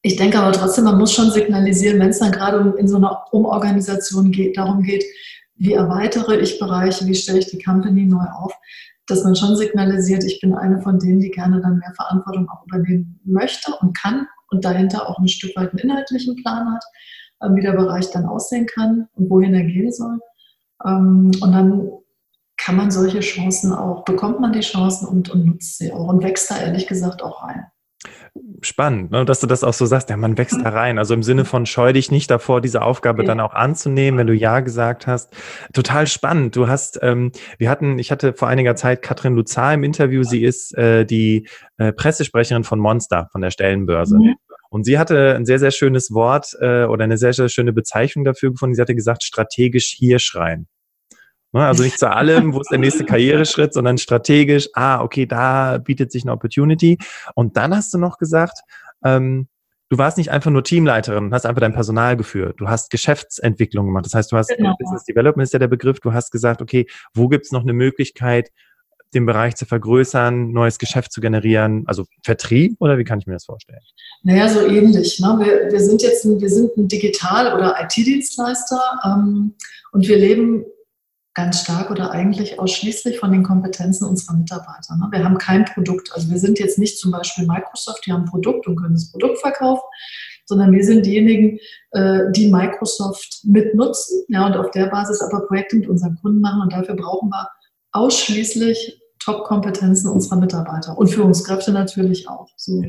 ich 0.00 0.16
denke 0.16 0.38
aber 0.38 0.52
trotzdem, 0.52 0.84
man 0.84 0.98
muss 0.98 1.12
schon 1.12 1.30
signalisieren, 1.30 1.98
wenn 1.98 2.10
es 2.10 2.18
dann 2.18 2.32
gerade 2.32 2.74
in 2.78 2.88
so 2.88 2.96
einer 2.96 3.24
Umorganisation 3.32 4.30
geht, 4.30 4.56
darum 4.56 4.82
geht, 4.82 5.04
wie 5.56 5.72
erweitere 5.72 6.36
ich 6.36 6.58
Bereiche, 6.58 7.06
wie 7.06 7.14
stelle 7.14 7.38
ich 7.38 7.46
die 7.46 7.62
Company 7.62 8.04
neu 8.04 8.24
auf, 8.24 8.52
dass 9.06 9.24
man 9.24 9.36
schon 9.36 9.56
signalisiert, 9.56 10.24
ich 10.24 10.40
bin 10.40 10.54
eine 10.54 10.80
von 10.80 10.98
denen, 10.98 11.20
die 11.20 11.30
gerne 11.30 11.60
dann 11.60 11.78
mehr 11.78 11.92
Verantwortung 11.94 12.48
auch 12.48 12.64
übernehmen 12.66 13.20
möchte 13.24 13.72
und 13.80 13.96
kann 13.96 14.26
und 14.50 14.64
dahinter 14.64 15.08
auch 15.08 15.18
ein 15.18 15.28
Stück 15.28 15.54
weit 15.56 15.70
einen 15.70 15.78
inhaltlichen 15.78 16.36
Plan 16.36 16.72
hat, 16.72 16.84
ähm, 17.42 17.56
wie 17.56 17.62
der 17.62 17.72
Bereich 17.72 18.10
dann 18.10 18.26
aussehen 18.26 18.66
kann 18.66 19.08
und 19.14 19.30
wohin 19.30 19.54
er 19.54 19.64
gehen 19.64 19.92
soll. 19.92 20.18
Ähm, 20.84 21.30
und 21.40 21.52
dann 21.52 21.90
kann 22.56 22.76
man 22.76 22.90
solche 22.90 23.20
Chancen 23.20 23.72
auch, 23.72 24.04
bekommt 24.04 24.40
man 24.40 24.52
die 24.52 24.60
Chancen 24.60 25.06
und, 25.06 25.28
und 25.28 25.44
nutzt 25.44 25.78
sie 25.78 25.92
auch 25.92 26.08
und 26.08 26.22
wächst 26.22 26.50
da 26.50 26.58
ehrlich 26.58 26.86
gesagt 26.86 27.22
auch 27.22 27.42
rein 27.42 27.66
spannend, 28.62 29.10
ne, 29.10 29.24
dass 29.24 29.40
du 29.40 29.46
das 29.46 29.62
auch 29.62 29.72
so 29.72 29.86
sagst, 29.86 30.10
ja, 30.10 30.16
man 30.16 30.36
wächst 30.36 30.58
da 30.62 30.70
rein. 30.70 30.98
Also 30.98 31.14
im 31.14 31.22
Sinne 31.22 31.44
von 31.44 31.66
scheu 31.66 31.92
dich 31.92 32.10
nicht 32.10 32.30
davor, 32.30 32.60
diese 32.60 32.82
Aufgabe 32.82 33.22
ja. 33.22 33.26
dann 33.26 33.40
auch 33.40 33.54
anzunehmen, 33.54 34.18
wenn 34.18 34.26
du 34.26 34.34
Ja 34.34 34.60
gesagt 34.60 35.06
hast. 35.06 35.34
Total 35.72 36.06
spannend. 36.06 36.56
Du 36.56 36.66
hast, 36.68 36.98
ähm, 37.02 37.32
wir 37.58 37.70
hatten, 37.70 37.98
ich 37.98 38.10
hatte 38.10 38.32
vor 38.34 38.48
einiger 38.48 38.76
Zeit 38.76 39.02
Katrin 39.02 39.34
Luzar 39.34 39.74
im 39.74 39.84
Interview. 39.84 40.22
Sie 40.22 40.42
ist 40.42 40.76
äh, 40.76 41.04
die 41.04 41.48
äh, 41.78 41.92
Pressesprecherin 41.92 42.64
von 42.64 42.78
Monster, 42.78 43.28
von 43.32 43.40
der 43.40 43.50
Stellenbörse. 43.50 44.16
Mhm. 44.16 44.34
Und 44.70 44.84
sie 44.84 44.98
hatte 44.98 45.36
ein 45.36 45.46
sehr, 45.46 45.60
sehr 45.60 45.70
schönes 45.70 46.12
Wort 46.12 46.56
äh, 46.60 46.84
oder 46.84 47.04
eine 47.04 47.16
sehr, 47.16 47.32
sehr 47.32 47.48
schöne 47.48 47.72
Bezeichnung 47.72 48.24
dafür 48.24 48.50
gefunden. 48.50 48.74
Sie 48.74 48.82
hatte 48.82 48.96
gesagt, 48.96 49.22
strategisch 49.22 49.94
hier 49.96 50.18
schreien. 50.18 50.66
Ne, 51.54 51.64
also 51.64 51.84
nicht 51.84 52.00
zu 52.00 52.10
allem, 52.10 52.52
wo 52.52 52.60
ist 52.60 52.72
der 52.72 52.80
nächste 52.80 53.04
Karriereschritt, 53.04 53.74
sondern 53.74 53.96
strategisch, 53.96 54.68
ah, 54.74 55.00
okay, 55.00 55.24
da 55.24 55.78
bietet 55.78 56.10
sich 56.10 56.24
eine 56.24 56.32
Opportunity. 56.32 56.98
Und 57.36 57.56
dann 57.56 57.76
hast 57.76 57.94
du 57.94 57.98
noch 57.98 58.18
gesagt, 58.18 58.58
ähm, 59.04 59.46
du 59.88 59.96
warst 59.96 60.18
nicht 60.18 60.32
einfach 60.32 60.50
nur 60.50 60.64
Teamleiterin, 60.64 61.32
hast 61.32 61.46
einfach 61.46 61.60
dein 61.60 61.72
Personal 61.72 62.16
geführt. 62.16 62.56
Du 62.58 62.66
hast 62.66 62.90
Geschäftsentwicklung 62.90 63.86
gemacht. 63.86 64.04
Das 64.04 64.14
heißt, 64.14 64.32
du 64.32 64.36
hast 64.36 64.48
genau. 64.48 64.74
Business 64.80 65.04
Development 65.04 65.44
ist 65.44 65.52
ja 65.52 65.60
der 65.60 65.68
Begriff. 65.68 66.00
Du 66.00 66.12
hast 66.12 66.32
gesagt, 66.32 66.60
okay, 66.60 66.88
wo 67.14 67.28
gibt 67.28 67.44
es 67.44 67.52
noch 67.52 67.62
eine 67.62 67.72
Möglichkeit, 67.72 68.50
den 69.14 69.24
Bereich 69.24 69.54
zu 69.54 69.64
vergrößern, 69.64 70.50
neues 70.50 70.80
Geschäft 70.80 71.12
zu 71.12 71.20
generieren? 71.20 71.84
Also 71.86 72.04
Vertrieb 72.24 72.74
oder 72.80 72.98
wie 72.98 73.04
kann 73.04 73.20
ich 73.20 73.28
mir 73.28 73.34
das 73.34 73.44
vorstellen? 73.44 73.78
Naja, 74.24 74.48
so 74.48 74.66
ähnlich. 74.66 75.20
Ne? 75.20 75.38
Wir, 75.38 75.70
wir 75.70 75.80
sind 75.80 76.02
jetzt 76.02 76.24
ein, 76.24 76.40
wir 76.40 76.50
sind 76.50 76.76
ein 76.76 76.88
Digital- 76.88 77.54
oder 77.54 77.76
IT-Dienstleister 77.80 78.80
ähm, 79.04 79.54
und 79.92 80.08
wir 80.08 80.18
leben 80.18 80.64
ganz 81.34 81.60
stark 81.60 81.90
oder 81.90 82.12
eigentlich 82.12 82.60
ausschließlich 82.60 83.18
von 83.18 83.32
den 83.32 83.42
Kompetenzen 83.42 84.06
unserer 84.06 84.36
Mitarbeiter. 84.36 84.96
Ne? 84.96 85.08
Wir 85.10 85.24
haben 85.24 85.36
kein 85.38 85.64
Produkt. 85.64 86.12
Also 86.14 86.30
wir 86.30 86.38
sind 86.38 86.60
jetzt 86.60 86.78
nicht 86.78 86.98
zum 86.98 87.10
Beispiel 87.10 87.46
Microsoft, 87.46 88.06
die 88.06 88.12
haben 88.12 88.22
ein 88.22 88.30
Produkt 88.30 88.66
und 88.66 88.76
können 88.76 88.94
das 88.94 89.10
Produkt 89.10 89.38
verkaufen, 89.40 89.82
sondern 90.46 90.72
wir 90.72 90.84
sind 90.84 91.04
diejenigen, 91.04 91.58
äh, 91.90 92.30
die 92.32 92.50
Microsoft 92.50 93.40
mitnutzen 93.44 94.24
ja, 94.28 94.46
und 94.46 94.56
auf 94.56 94.70
der 94.70 94.86
Basis 94.86 95.20
aber 95.22 95.46
Projekte 95.46 95.76
mit 95.76 95.88
unseren 95.88 96.16
Kunden 96.22 96.40
machen. 96.40 96.62
Und 96.62 96.72
dafür 96.72 96.94
brauchen 96.94 97.28
wir 97.30 97.48
ausschließlich 97.92 99.00
Top-Kompetenzen 99.24 100.10
unserer 100.10 100.36
Mitarbeiter 100.36 100.96
und 100.98 101.08
Führungskräfte 101.08 101.72
natürlich 101.72 102.28
auch. 102.28 102.48
So. 102.56 102.82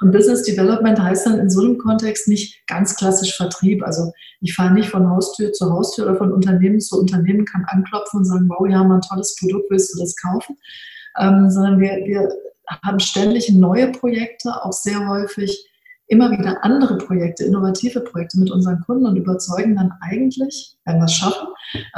Und 0.00 0.10
Business 0.10 0.42
Development 0.42 0.98
heißt 0.98 1.26
dann 1.26 1.38
in 1.38 1.50
so 1.50 1.60
einem 1.60 1.78
Kontext 1.78 2.28
nicht 2.28 2.66
ganz 2.66 2.96
klassisch 2.96 3.36
Vertrieb. 3.36 3.84
Also 3.84 4.12
ich 4.40 4.54
fahre 4.54 4.72
nicht 4.72 4.88
von 4.88 5.08
Haustür 5.10 5.52
zu 5.52 5.70
Haustür 5.70 6.06
oder 6.06 6.16
von 6.16 6.32
Unternehmen 6.32 6.80
zu 6.80 6.98
Unternehmen, 6.98 7.44
kann 7.44 7.66
anklopfen 7.68 8.20
und 8.20 8.24
sagen, 8.24 8.48
wow, 8.48 8.66
wir 8.66 8.78
haben 8.78 8.90
ein 8.90 9.02
tolles 9.02 9.36
Produkt, 9.38 9.70
willst 9.70 9.94
du 9.94 10.00
das 10.00 10.16
kaufen? 10.16 10.56
Ähm, 11.18 11.50
sondern 11.50 11.78
wir, 11.78 11.90
wir 12.06 12.28
haben 12.82 13.00
ständig 13.00 13.50
neue 13.50 13.92
Projekte, 13.92 14.64
auch 14.64 14.72
sehr 14.72 15.06
häufig 15.06 15.68
immer 16.06 16.30
wieder 16.30 16.62
andere 16.64 16.98
Projekte, 16.98 17.44
innovative 17.44 18.00
Projekte 18.00 18.38
mit 18.38 18.50
unseren 18.50 18.80
Kunden 18.82 19.06
und 19.06 19.16
überzeugen 19.16 19.76
dann 19.76 19.92
eigentlich, 20.00 20.76
wenn 20.84 20.96
wir 20.96 21.04
es 21.04 21.14
schaffen, 21.14 21.48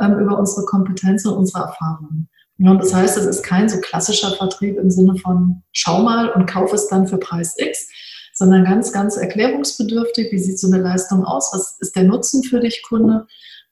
ähm, 0.00 0.18
über 0.18 0.38
unsere 0.38 0.64
Kompetenzen 0.66 1.32
und 1.32 1.38
unsere 1.38 1.64
Erfahrungen. 1.64 2.28
Und 2.58 2.78
das 2.78 2.94
heißt, 2.94 3.16
es 3.16 3.26
ist 3.26 3.42
kein 3.42 3.68
so 3.68 3.80
klassischer 3.80 4.30
Vertrieb 4.32 4.78
im 4.78 4.90
Sinne 4.90 5.16
von 5.16 5.62
schau 5.72 6.02
mal 6.02 6.30
und 6.30 6.46
kauf 6.46 6.72
es 6.72 6.88
dann 6.88 7.06
für 7.06 7.18
Preis 7.18 7.54
X, 7.58 7.88
sondern 8.32 8.64
ganz, 8.64 8.92
ganz 8.92 9.16
erklärungsbedürftig. 9.16 10.30
Wie 10.30 10.38
sieht 10.38 10.58
so 10.58 10.68
eine 10.68 10.82
Leistung 10.82 11.24
aus? 11.24 11.50
Was 11.52 11.76
ist 11.80 11.96
der 11.96 12.04
Nutzen 12.04 12.44
für 12.44 12.60
dich, 12.60 12.82
Kunde? 12.88 13.26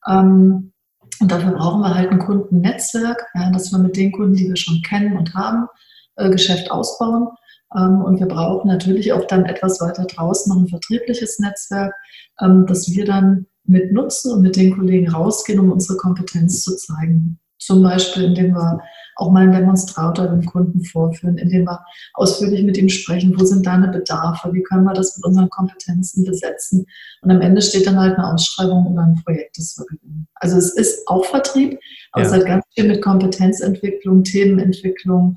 Ähm, 0.09 0.73
und 1.21 1.31
dafür 1.31 1.53
brauchen 1.53 1.83
wir 1.83 1.95
halt 1.95 2.11
ein 2.11 2.19
Kundennetzwerk, 2.19 3.27
dass 3.53 3.71
wir 3.71 3.79
mit 3.79 3.97
den 3.97 4.11
Kunden, 4.11 4.35
die 4.35 4.49
wir 4.49 4.57
schon 4.57 4.83
kennen 4.83 5.17
und 5.17 5.35
haben, 5.35 5.69
äh, 6.17 6.31
Geschäft 6.31 6.71
ausbauen. 6.71 7.29
Ähm, 7.77 8.03
und 8.03 8.19
wir 8.19 8.27
brauchen 8.27 8.69
natürlich 8.69 9.13
auch 9.13 9.27
dann 9.27 9.45
etwas 9.45 9.81
weiter 9.81 10.05
draußen 10.05 10.53
noch 10.53 10.63
ein 10.63 10.69
vertriebliches 10.69 11.39
Netzwerk, 11.39 11.95
ähm, 12.41 12.67
das 12.67 12.91
wir 12.91 13.05
dann 13.05 13.47
mit 13.65 13.93
nutzen 13.93 14.33
und 14.33 14.43
mit 14.43 14.57
den 14.57 14.77
Kollegen 14.77 15.09
rausgehen, 15.09 15.61
um 15.61 15.71
unsere 15.71 15.97
Kompetenz 15.97 16.63
zu 16.63 16.77
zeigen. 16.77 17.39
Zum 17.65 17.83
Beispiel, 17.83 18.25
indem 18.25 18.55
wir 18.55 18.81
auch 19.17 19.31
mal 19.31 19.43
einen 19.43 19.53
Demonstrator 19.53 20.27
dem 20.27 20.45
Kunden 20.45 20.85
vorführen, 20.85 21.39
indem 21.39 21.65
wir 21.65 21.81
ausführlich 22.15 22.65
mit 22.65 22.77
ihm 22.77 22.89
sprechen, 22.89 23.39
wo 23.39 23.45
sind 23.45 23.67
deine 23.67 23.89
Bedarfe, 23.89 24.53
wie 24.53 24.63
können 24.63 24.85
wir 24.85 24.95
das 24.95 25.17
mit 25.17 25.25
unseren 25.25 25.49
Kompetenzen 25.51 26.25
besetzen. 26.25 26.87
Und 27.21 27.31
am 27.31 27.41
Ende 27.41 27.63
steht 27.63 27.87
dann 27.87 27.99
halt 27.99 28.19
eine 28.19 28.33
Ausschreibung 28.33 28.87
oder 28.87 29.03
ein 29.03 29.23
Projekt, 29.25 29.59
das 29.59 29.77
wir 29.79 29.87
gewinnen. 29.87 30.29
Also 30.35 30.57
es 30.57 30.75
ist 30.75 31.07
auch 31.09 31.25
Vertrieb, 31.25 31.79
aber 32.13 32.25
ja. 32.25 32.29
es 32.31 32.35
hat 32.35 32.47
ganz 32.47 32.65
viel 32.75 32.89
mit 32.89 33.03
Kompetenzentwicklung, 33.03 34.25
Themenentwicklung, 34.25 35.37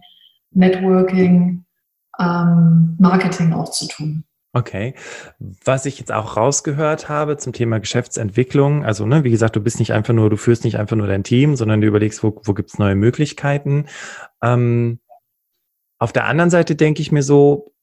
Networking, 0.51 1.65
ähm, 2.19 2.95
Marketing 2.99 3.53
auch 3.53 3.69
zu 3.71 3.87
tun. 3.87 4.24
Okay. 4.55 4.93
Was 5.65 5.85
ich 5.85 5.99
jetzt 5.99 6.13
auch 6.13 6.37
rausgehört 6.37 7.09
habe 7.09 7.35
zum 7.35 7.51
Thema 7.51 7.81
Geschäftsentwicklung, 7.81 8.85
also 8.85 9.05
ne, 9.05 9.25
wie 9.25 9.29
gesagt, 9.29 9.57
du 9.57 9.59
bist 9.59 9.79
nicht 9.79 9.91
einfach 9.91 10.13
nur, 10.13 10.29
du 10.29 10.37
führst 10.37 10.63
nicht 10.63 10.79
einfach 10.79 10.95
nur 10.95 11.07
dein 11.07 11.25
Team, 11.25 11.57
sondern 11.57 11.81
du 11.81 11.87
überlegst, 11.87 12.23
wo, 12.23 12.41
wo 12.41 12.53
gibt's 12.53 12.79
neue 12.79 12.95
Möglichkeiten. 12.95 13.87
Ähm, 14.41 14.99
auf 15.99 16.13
der 16.13 16.27
anderen 16.27 16.49
Seite 16.49 16.77
denke 16.77 17.01
ich 17.01 17.11
mir 17.11 17.21
so, 17.21 17.73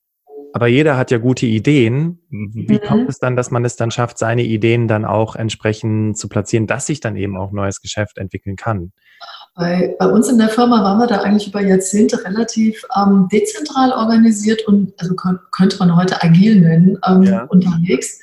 aber 0.55 0.67
jeder 0.67 0.97
hat 0.97 1.11
ja 1.11 1.19
gute 1.19 1.45
Ideen. 1.45 2.21
Wie 2.31 2.75
mhm. 2.75 2.81
kommt 2.81 3.11
es 3.11 3.19
dann, 3.19 3.37
dass 3.37 3.51
man 3.51 3.67
es 3.67 3.77
dann 3.77 3.91
schafft, 3.91 4.17
seine 4.17 4.43
Ideen 4.43 4.89
dann 4.89 5.05
auch 5.05 5.37
entsprechend 5.37 6.17
zu 6.17 6.31
platzieren, 6.31 6.67
dass 6.67 6.87
sich 6.87 7.01
dann 7.01 7.17
eben 7.17 7.37
auch 7.37 7.53
neues 7.53 7.83
Geschäft 7.83 8.17
entwickeln 8.17 8.57
kann? 8.57 8.93
Bei, 9.55 9.95
bei 9.99 10.07
uns 10.07 10.29
in 10.29 10.39
der 10.39 10.49
Firma 10.49 10.83
waren 10.83 10.99
wir 10.99 11.07
da 11.07 11.21
eigentlich 11.21 11.49
über 11.49 11.61
Jahrzehnte 11.61 12.25
relativ 12.25 12.83
ähm, 12.97 13.29
dezentral 13.31 13.93
organisiert 13.93 14.67
und, 14.67 14.95
also 14.99 15.15
könnte 15.15 15.79
man 15.79 15.95
heute 15.95 16.23
agil 16.23 16.61
nennen, 16.61 16.99
ähm, 17.07 17.23
ja. 17.23 17.45
unterwegs. 17.45 18.19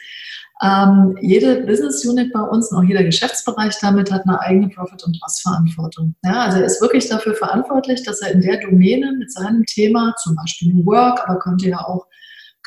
Ähm, 0.61 1.15
jede 1.21 1.61
Business 1.61 2.03
Unit 2.03 2.33
bei 2.33 2.41
uns 2.41 2.71
und 2.71 2.79
auch 2.79 2.83
jeder 2.83 3.03
Geschäftsbereich 3.03 3.75
damit 3.79 4.11
hat 4.11 4.23
eine 4.27 4.41
eigene 4.41 4.69
Profit- 4.69 5.05
und 5.05 5.17
Loss-Verantwortung. 5.21 6.15
Ja, 6.23 6.41
also 6.41 6.57
er 6.57 6.65
ist 6.65 6.81
wirklich 6.81 7.07
dafür 7.07 7.33
verantwortlich, 7.35 8.03
dass 8.03 8.21
er 8.21 8.31
in 8.31 8.41
der 8.41 8.59
Domäne 8.59 9.13
mit 9.17 9.31
seinem 9.31 9.63
Thema, 9.65 10.13
zum 10.21 10.35
Beispiel 10.35 10.73
Work, 10.85 11.21
aber 11.25 11.39
könnte 11.39 11.69
ja 11.69 11.79
auch 11.85 12.07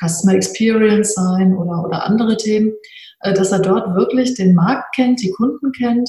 Customer 0.01 0.35
Experience 0.35 1.15
sein 1.15 1.55
oder, 1.55 1.85
oder 1.85 2.07
andere 2.07 2.37
Themen, 2.37 2.73
äh, 3.21 3.35
dass 3.35 3.53
er 3.53 3.59
dort 3.59 3.95
wirklich 3.95 4.35
den 4.35 4.55
Markt 4.55 4.95
kennt, 4.95 5.21
die 5.21 5.31
Kunden 5.33 5.73
kennt, 5.73 6.09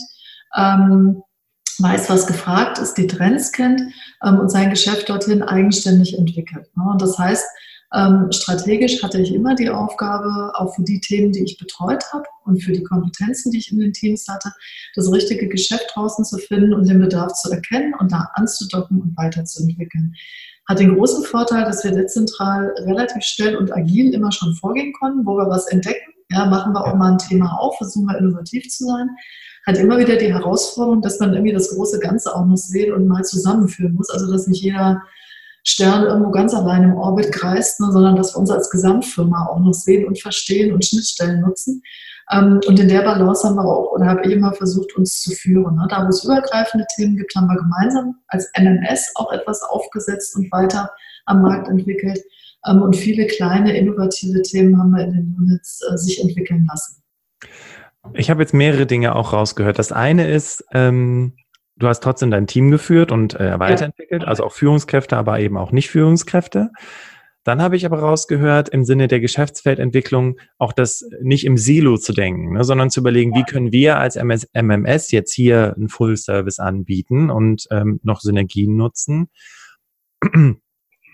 ähm, 0.56 1.22
weiß, 1.80 2.10
was 2.10 2.28
gefragt 2.28 2.78
ist, 2.80 2.96
die 2.96 3.08
Trends 3.08 3.52
kennt 3.52 3.82
ähm, 4.24 4.40
und 4.40 4.50
sein 4.50 4.70
Geschäft 4.70 5.10
dorthin 5.10 5.42
eigenständig 5.42 6.18
entwickelt. 6.18 6.70
Ne? 6.76 6.84
Und 6.92 7.02
das 7.02 7.18
heißt, 7.18 7.46
ähm, 7.94 8.32
strategisch 8.32 9.04
hatte 9.04 9.22
ich 9.22 9.34
immer 9.34 9.54
die 9.54 9.70
Aufgabe, 9.70 10.52
auch 10.56 10.74
für 10.76 10.82
die 10.84 11.00
Themen, 11.00 11.32
die 11.32 11.44
ich 11.44 11.60
betreut 11.60 12.04
habe 12.12 12.26
und 12.44 12.64
für 12.64 12.72
die 12.72 12.84
Kompetenzen, 12.84 13.52
die 13.52 13.60
ich 13.60 13.72
in 13.72 13.80
den 13.80 13.94
Teams 13.94 14.28
hatte, 14.28 14.52
das 14.96 15.12
richtige 15.12 15.48
Geschäft 15.48 15.92
draußen 15.94 16.26
zu 16.26 16.38
finden 16.40 16.74
und 16.74 16.90
den 16.90 17.00
Bedarf 17.00 17.34
zu 17.34 17.52
erkennen 17.52 17.94
und 18.00 18.12
da 18.12 18.30
anzudocken 18.34 19.00
und 19.00 19.16
weiterzuentwickeln. 19.16 20.16
Hat 20.68 20.80
den 20.80 20.96
großen 20.96 21.24
Vorteil, 21.26 21.66
dass 21.66 21.84
wir 21.84 21.92
dezentral 21.92 22.74
relativ 22.80 23.22
schnell 23.24 23.58
und 23.58 23.72
agil 23.72 24.14
immer 24.14 24.32
schon 24.32 24.56
vorgehen 24.56 24.94
konnten, 24.94 25.26
wo 25.26 25.38
wir 25.38 25.48
was 25.48 25.68
entdecken. 25.68 26.14
Ja, 26.32 26.46
machen 26.46 26.74
wir 26.74 26.88
auch 26.88 26.96
mal 26.96 27.12
ein 27.12 27.18
Thema 27.20 27.60
auf, 27.60 27.78
versuchen 27.78 28.08
wir 28.08 28.18
innovativ 28.18 28.68
zu 28.70 28.86
sein. 28.86 29.10
Hat 29.66 29.78
immer 29.78 29.98
wieder 29.98 30.18
die 30.18 30.34
Herausforderung, 30.34 31.02
dass 31.02 31.20
man 31.20 31.34
irgendwie 31.34 31.54
das 31.54 31.70
große 31.70 32.00
Ganze 32.00 32.36
auch 32.36 32.46
noch 32.46 32.58
sehen 32.58 32.94
und 32.94 33.08
mal 33.08 33.24
zusammenführen 33.24 33.94
muss. 33.94 34.10
Also, 34.10 34.32
dass 34.32 34.48
nicht 34.48 34.62
jeder 34.62 35.02
Stern 35.66 36.04
irgendwo 36.04 36.32
ganz 36.32 36.54
allein 36.54 36.84
im 36.84 36.96
Orbit 36.96 37.32
kreist, 37.32 37.80
ne, 37.80 37.92
sondern 37.92 38.18
dass 38.18 38.36
wir 38.36 38.40
uns 38.40 38.52
als 38.52 38.70
Gesamtfirma 38.70 39.48
auch 39.48 39.60
noch 39.60 39.74
sehen 39.74 40.06
und 40.06 40.22
verstehen 40.22 40.74
und 40.74 40.86
Schnittstellen 40.86 41.42
nutzen. 41.42 41.82
Ähm, 42.32 42.60
und 42.68 42.80
in 42.80 42.90
der 42.90 43.02
Balance 43.02 43.48
haben 43.48 43.56
wir 43.56 43.66
auch, 43.66 43.92
oder 43.94 44.06
habe 44.06 44.22
ich 44.26 44.32
immer 44.32 44.54
versucht, 44.54 44.96
uns 44.98 45.22
zu 45.22 45.32
führen. 45.32 45.76
Ne. 45.76 45.88
Da, 45.90 46.04
wo 46.04 46.10
es 46.10 46.24
übergreifende 46.24 46.86
Themen 46.96 47.16
gibt, 47.16 47.34
haben 47.36 47.48
wir 47.48 47.58
gemeinsam 47.58 48.16
als 48.28 48.50
MMS 48.58 49.12
auch 49.16 49.32
etwas 49.32 49.62
aufgesetzt 49.64 50.36
und 50.36 50.52
weiter 50.52 50.92
am 51.26 51.42
Markt 51.42 51.70
entwickelt. 51.70 52.20
Ähm, 52.68 52.82
und 52.82 52.96
viele 52.96 53.28
kleine, 53.28 53.78
innovative 53.78 54.42
Themen 54.42 54.78
haben 54.78 54.92
wir 54.92 55.04
in 55.04 55.14
den 55.14 55.38
Units 55.40 55.82
äh, 55.90 55.98
sich 55.98 56.22
entwickeln 56.22 56.68
lassen. 56.70 57.02
Ich 58.14 58.30
habe 58.30 58.42
jetzt 58.42 58.54
mehrere 58.54 58.86
Dinge 58.86 59.16
auch 59.16 59.34
rausgehört. 59.34 59.80
Das 59.80 59.92
eine 59.92 60.30
ist, 60.30 60.66
ähm, 60.74 61.34
du 61.76 61.88
hast 61.88 62.02
trotzdem 62.02 62.32
dein 62.32 62.48
Team 62.48 62.72
geführt 62.72 63.12
und 63.12 63.40
äh, 63.40 63.60
weiterentwickelt, 63.60 64.26
also 64.26 64.44
auch 64.44 64.54
Führungskräfte, 64.54 65.18
aber 65.18 65.40
eben 65.40 65.58
auch 65.58 65.72
nicht 65.72 65.90
Führungskräfte. 65.90 66.72
Dann 67.44 67.62
habe 67.62 67.76
ich 67.76 67.86
aber 67.86 68.00
rausgehört, 68.00 68.70
im 68.70 68.86
Sinne 68.86 69.08
der 69.08 69.20
Geschäftsfeldentwicklung 69.20 70.40
auch 70.58 70.72
das 70.72 71.06
nicht 71.22 71.46
im 71.46 71.58
Silo 71.58 71.98
zu 71.98 72.14
denken, 72.14 72.54
ne, 72.54 72.64
sondern 72.64 72.90
zu 72.90 73.02
überlegen, 73.02 73.36
wie 73.36 73.44
können 73.44 73.74
wir 73.74 74.00
als 74.00 74.16
MS, 74.16 74.48
MMS 74.54 75.12
jetzt 75.12 75.34
hier 75.34 75.74
einen 75.76 75.90
Full-Service 75.90 76.60
anbieten 76.60 77.30
und 77.30 77.68
ähm, 77.70 78.00
noch 78.04 78.22
Synergien 78.22 78.78
nutzen. 78.78 79.30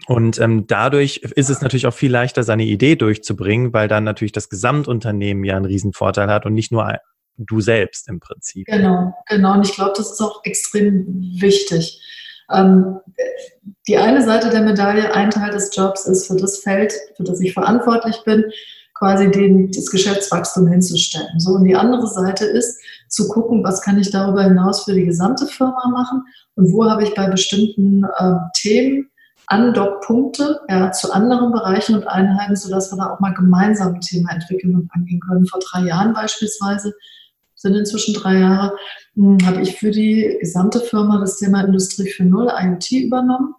Und 0.08 0.39
ähm, 0.39 0.65
dadurch 0.65 1.18
ist 1.18 1.50
es 1.50 1.62
natürlich 1.62 1.86
auch 1.86 1.94
viel 1.94 2.12
leichter, 2.12 2.44
seine 2.44 2.63
Idee 2.63 2.96
durchzubringen, 2.96 3.74
weil 3.74 3.88
dann 3.88 4.03
natürlich 4.03 4.32
das 4.32 4.50
Gesamtunternehmen 4.50 5.44
ja 5.44 5.56
einen 5.56 5.65
Riesenvorteil 5.65 6.29
hat 6.29 6.46
und 6.46 6.53
nicht 6.53 6.72
nur 6.72 6.98
du 7.38 7.62
selbst 7.62 8.08
im 8.10 8.20
Prinzip. 8.20 8.68
Genau, 8.68 9.13
genau. 9.27 9.53
Und 9.53 9.68
ich 9.68 9.74
glaube, 9.74 9.94
das 9.96 10.12
ist 10.12 10.22
auch 10.22 10.41
extrem 10.44 11.06
wichtig. 11.39 12.01
Ähm, 12.51 13.00
die 13.88 13.98
eine 13.98 14.24
Seite 14.24 14.50
der 14.50 14.62
Medaille, 14.62 15.13
ein 15.13 15.29
Teil 15.29 15.51
des 15.51 15.75
Jobs 15.75 16.06
ist 16.06 16.27
für 16.27 16.36
das 16.36 16.60
Feld, 16.60 16.94
für 17.15 17.24
das 17.24 17.39
ich 17.41 17.53
verantwortlich 17.53 18.22
bin, 18.25 18.46
quasi 18.96 19.32
den, 19.32 19.72
das 19.72 19.89
Geschäftswachstum 19.89 20.68
hinzustellen. 20.68 21.39
So, 21.39 21.51
und 21.51 21.63
die 21.63 21.75
andere 21.75 22.08
Seite 22.08 22.46
ist 22.46 22.79
zu 23.08 23.27
gucken, 23.29 23.63
was 23.63 23.82
kann 23.82 24.00
ich 24.00 24.12
darüber 24.12 24.44
hinaus 24.44 24.84
für 24.84 24.94
die 24.94 25.06
gesamte 25.06 25.48
Firma 25.48 25.88
machen 25.89 26.24
und 26.56 26.74
wo 26.74 26.89
habe 26.89 27.03
ich 27.03 27.13
bei 27.15 27.29
bestimmten 27.29 28.03
äh, 28.03 28.34
Themen 28.56 29.10
Andockpunkte 29.50 30.62
ja, 30.70 30.91
zu 30.91 31.12
anderen 31.12 31.51
Bereichen 31.51 31.96
und 31.96 32.08
Einheiten, 32.08 32.56
sodass 32.56 32.91
wir 32.91 32.98
da 32.98 33.10
auch 33.10 33.20
mal 33.20 33.34
gemeinsam 33.34 33.96
ein 33.96 34.01
Thema 34.01 34.32
entwickeln 34.32 34.75
und 34.75 34.89
angehen 34.94 35.20
können. 35.20 35.48
Vor 35.48 35.60
drei 35.60 35.88
Jahren 35.88 36.13
beispielsweise 36.13 36.94
sind 37.56 37.75
inzwischen 37.75 38.13
drei 38.13 38.39
Jahre, 38.39 38.75
hm, 39.15 39.38
habe 39.46 39.62
ich 39.62 39.77
für 39.77 39.91
die 39.91 40.38
gesamte 40.39 40.79
Firma 40.79 41.20
das 41.20 41.38
Thema 41.38 41.62
Industrie 41.62 42.10
4.0 42.10 42.63
IoT 42.63 42.91
übernommen. 43.06 43.56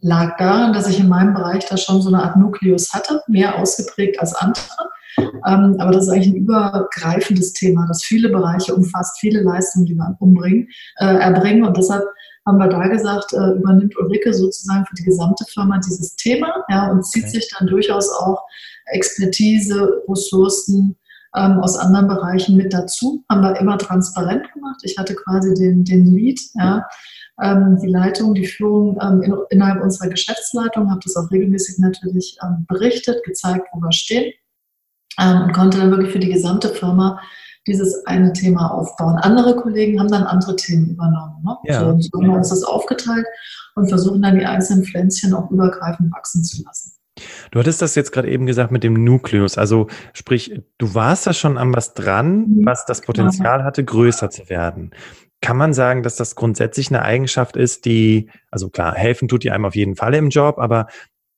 Lag 0.00 0.36
daran, 0.36 0.72
dass 0.72 0.88
ich 0.88 1.00
in 1.00 1.08
meinem 1.08 1.34
Bereich 1.34 1.66
da 1.66 1.76
schon 1.76 2.00
so 2.00 2.08
eine 2.08 2.22
Art 2.22 2.36
Nukleus 2.36 2.94
hatte, 2.94 3.20
mehr 3.26 3.58
ausgeprägt 3.58 4.20
als 4.20 4.34
andere. 4.34 4.88
Ähm, 5.18 5.76
aber 5.78 5.90
das 5.90 6.04
ist 6.04 6.10
eigentlich 6.10 6.28
ein 6.28 6.36
übergreifendes 6.36 7.52
Thema, 7.52 7.86
das 7.88 8.04
viele 8.04 8.28
Bereiche 8.28 8.74
umfasst, 8.74 9.18
viele 9.18 9.42
Leistungen, 9.42 9.86
die 9.86 9.94
wir 9.94 10.16
umbringen, 10.20 10.68
äh, 10.98 11.06
erbringen. 11.06 11.64
Und 11.64 11.76
deshalb 11.76 12.04
haben 12.48 12.58
wir 12.58 12.68
da 12.68 12.88
gesagt, 12.88 13.32
äh, 13.32 13.52
übernimmt 13.52 13.96
Ulrike 13.98 14.32
sozusagen 14.34 14.84
für 14.86 14.94
die 14.94 15.04
gesamte 15.04 15.44
Firma 15.44 15.78
dieses 15.78 16.16
Thema 16.16 16.64
ja, 16.68 16.90
und 16.90 17.06
zieht 17.06 17.24
okay. 17.24 17.32
sich 17.32 17.52
dann 17.56 17.68
durchaus 17.68 18.10
auch 18.10 18.42
Expertise, 18.86 20.02
Ressourcen, 20.08 20.96
ähm, 21.36 21.60
aus 21.60 21.76
anderen 21.76 22.08
Bereichen 22.08 22.56
mit 22.56 22.72
dazu. 22.72 23.24
Haben 23.30 23.42
wir 23.42 23.60
immer 23.60 23.78
transparent 23.78 24.50
gemacht. 24.52 24.80
Ich 24.82 24.96
hatte 24.98 25.14
quasi 25.14 25.54
den, 25.54 25.84
den 25.84 26.06
Lead, 26.06 26.40
ja, 26.54 26.86
ähm, 27.42 27.78
die 27.82 27.88
Leitung, 27.88 28.34
die 28.34 28.46
Führung 28.46 28.98
ähm, 29.00 29.22
in, 29.22 29.36
innerhalb 29.50 29.82
unserer 29.82 30.08
Geschäftsleitung, 30.08 30.90
habe 30.90 31.00
das 31.04 31.16
auch 31.16 31.30
regelmäßig 31.30 31.78
natürlich 31.78 32.38
ähm, 32.42 32.64
berichtet, 32.66 33.22
gezeigt, 33.24 33.68
wo 33.72 33.80
wir 33.80 33.92
stehen 33.92 34.32
ähm, 35.20 35.42
und 35.42 35.52
konnte 35.52 35.78
dann 35.78 35.90
wirklich 35.90 36.12
für 36.12 36.18
die 36.18 36.32
gesamte 36.32 36.70
Firma 36.70 37.20
dieses 37.68 38.06
eine 38.06 38.32
Thema 38.32 38.72
aufbauen. 38.72 39.16
Andere 39.16 39.56
Kollegen 39.56 40.00
haben 40.00 40.10
dann 40.10 40.24
andere 40.24 40.56
Themen 40.56 40.90
übernommen. 40.90 41.44
Ne? 41.44 41.56
Ja. 41.64 41.80
So, 41.80 42.00
so 42.00 42.20
haben 42.20 42.30
wir 42.30 42.36
uns 42.36 42.48
das 42.48 42.64
aufgeteilt 42.64 43.26
und 43.74 43.88
versuchen 43.88 44.22
dann 44.22 44.38
die 44.38 44.46
einzelnen 44.46 44.84
Pflänzchen 44.84 45.34
auch 45.34 45.50
übergreifend 45.50 46.12
wachsen 46.12 46.42
zu 46.42 46.62
lassen. 46.64 46.92
Du 47.50 47.58
hattest 47.58 47.82
das 47.82 47.94
jetzt 47.94 48.12
gerade 48.12 48.30
eben 48.30 48.46
gesagt 48.46 48.70
mit 48.70 48.84
dem 48.84 49.04
Nukleus. 49.04 49.58
Also 49.58 49.88
sprich, 50.12 50.60
du 50.78 50.94
warst 50.94 51.26
da 51.26 51.32
schon 51.32 51.58
an 51.58 51.74
was 51.74 51.94
dran, 51.94 52.46
mhm. 52.48 52.66
was 52.66 52.86
das 52.86 53.00
Potenzial 53.00 53.64
hatte, 53.64 53.84
größer 53.84 54.30
zu 54.30 54.48
werden. 54.48 54.90
Kann 55.40 55.56
man 55.56 55.72
sagen, 55.72 56.02
dass 56.02 56.16
das 56.16 56.34
grundsätzlich 56.34 56.90
eine 56.90 57.02
Eigenschaft 57.02 57.56
ist, 57.56 57.84
die, 57.84 58.30
also 58.50 58.70
klar, 58.70 58.94
helfen 58.94 59.28
tut 59.28 59.44
dir 59.44 59.54
einem 59.54 59.66
auf 59.66 59.76
jeden 59.76 59.94
Fall 59.94 60.14
im 60.14 60.30
Job, 60.30 60.58
aber 60.58 60.88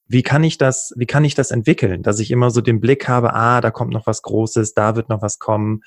wie 0.06 0.22
kann 0.22 0.42
ich 0.42 0.58
das, 0.58 0.92
wie 0.96 1.06
kann 1.06 1.24
ich 1.24 1.34
das 1.34 1.50
entwickeln, 1.50 2.02
dass 2.02 2.18
ich 2.18 2.30
immer 2.30 2.50
so 2.50 2.60
den 2.60 2.80
Blick 2.80 3.08
habe, 3.08 3.34
ah, 3.34 3.60
da 3.60 3.70
kommt 3.70 3.92
noch 3.92 4.06
was 4.06 4.22
Großes, 4.22 4.74
da 4.74 4.96
wird 4.96 5.08
noch 5.08 5.22
was 5.22 5.38
kommen 5.38 5.82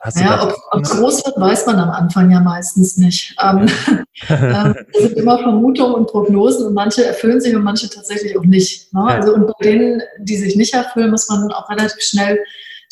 Hast 0.00 0.18
ja, 0.18 0.42
ob, 0.42 0.56
ob 0.70 0.82
es 0.82 0.90
groß 0.90 1.26
wird, 1.26 1.38
weiß 1.38 1.66
man 1.66 1.76
am 1.76 1.90
Anfang 1.90 2.30
ja 2.30 2.40
meistens 2.40 2.96
nicht. 2.96 3.36
Ähm, 3.42 3.68
ähm, 4.28 4.74
es 4.94 5.02
sind 5.02 5.18
immer 5.18 5.38
Vermutungen 5.38 5.94
und 5.94 6.08
Prognosen 6.08 6.68
und 6.68 6.74
manche 6.74 7.04
erfüllen 7.04 7.40
sich 7.40 7.54
und 7.54 7.62
manche 7.62 7.90
tatsächlich 7.90 8.38
auch 8.38 8.44
nicht. 8.44 8.92
Ne? 8.94 9.04
Also 9.04 9.34
und 9.34 9.46
bei 9.46 9.52
denen, 9.62 10.00
die 10.18 10.38
sich 10.38 10.56
nicht 10.56 10.72
erfüllen, 10.72 11.10
muss 11.10 11.28
man 11.28 11.52
auch 11.52 11.68
relativ 11.68 12.00
schnell 12.02 12.38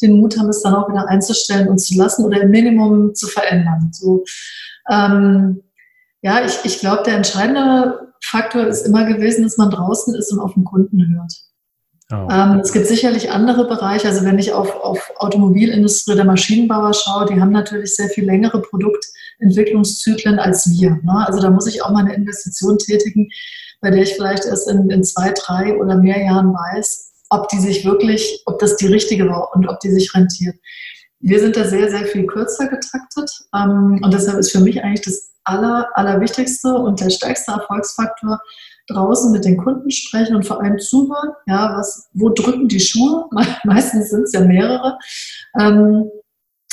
den 0.03 0.21
Mut 0.21 0.39
haben, 0.39 0.51
es 0.51 0.63
dann 0.63 0.75
auch 0.75 0.89
wieder 0.89 1.09
einzustellen 1.09 1.69
und 1.69 1.79
zu 1.79 1.97
lassen 1.97 2.27
oder 2.27 2.43
im 2.43 2.51
Minimum 2.51 3.15
zu 3.15 3.27
verändern. 3.27 3.91
So, 3.93 4.25
ähm, 4.91 5.63
ja, 6.21 6.45
ich, 6.45 6.59
ich 6.65 6.79
glaube, 6.81 7.05
der 7.05 7.17
entscheidende 7.17 8.13
Faktor 8.23 8.67
ist 8.67 8.87
immer 8.87 9.05
gewesen, 9.05 9.45
dass 9.45 9.57
man 9.57 9.71
draußen 9.71 10.15
ist 10.15 10.31
und 10.33 10.41
auf 10.41 10.55
den 10.55 10.65
Kunden 10.65 11.15
hört. 11.15 11.33
Oh. 12.11 12.27
Ähm, 12.31 12.61
es 12.61 12.73
gibt 12.73 12.87
sicherlich 12.87 13.31
andere 13.31 13.67
Bereiche. 13.67 14.09
Also 14.09 14.25
wenn 14.25 14.39
ich 14.39 14.53
auf, 14.53 14.81
auf 14.81 15.13
Automobilindustrie 15.17 16.13
oder 16.13 16.25
Maschinenbauer 16.25 16.95
schaue, 16.95 17.27
die 17.27 17.39
haben 17.39 17.53
natürlich 17.53 17.97
sehr 17.97 18.09
viel 18.09 18.25
längere 18.25 18.63
Produktentwicklungszyklen 18.63 20.39
als 20.39 20.71
wir. 20.71 20.93
Ne? 21.03 21.25
Also 21.27 21.41
da 21.41 21.51
muss 21.51 21.67
ich 21.67 21.83
auch 21.83 21.91
mal 21.91 22.05
eine 22.05 22.15
Investition 22.15 22.79
tätigen, 22.79 23.29
bei 23.83 23.91
der 23.91 24.03
ich 24.03 24.15
vielleicht 24.15 24.47
erst 24.47 24.71
in, 24.71 24.89
in 24.89 25.05
zwei, 25.05 25.33
drei 25.33 25.77
oder 25.77 25.97
mehr 25.97 26.23
Jahren 26.23 26.55
weiß, 26.55 27.13
ob 27.29 27.49
die 27.51 27.59
sich 27.59 27.85
wirklich, 27.85 28.43
ob 28.47 28.59
das 28.59 28.77
die 28.77 28.87
richtige 28.87 29.29
war 29.29 29.55
und 29.55 29.69
ob 29.69 29.79
die 29.81 29.91
sich 29.91 30.15
rentiert. 30.15 30.57
Wir 31.21 31.41
sind 31.41 31.57
da 31.57 31.65
sehr, 31.65 31.91
sehr 31.91 32.07
viel 32.07 32.27
kürzer 32.27 32.69
getaktet. 32.69 33.31
Ähm, 33.55 34.01
und 34.03 34.15
deshalb 34.15 34.39
ist 34.39 34.53
für 34.53 34.61
mich 34.61 34.83
eigentlich 34.83 35.03
das 35.03 35.33
Aller, 35.45 35.89
Allerwichtigste 35.95 36.73
und 36.75 37.01
der 37.01 37.11
stärkste 37.11 37.53
Erfolgsfaktor, 37.53 38.41
draußen 38.89 39.31
mit 39.33 39.45
den 39.45 39.57
Kunden 39.57 39.91
sprechen 39.91 40.37
und 40.37 40.47
vor 40.47 40.63
allem 40.63 40.79
zuhören. 40.79 41.31
Ja, 41.47 41.77
was, 41.77 42.09
wo 42.15 42.31
drücken 42.31 42.69
die 42.69 42.81
Schuhe? 42.81 43.27
Meistens 43.65 44.11
sind 44.11 44.23
es 44.23 44.33
ja 44.33 44.41
mehrere. 44.41 44.99
Ähm, 45.59 46.11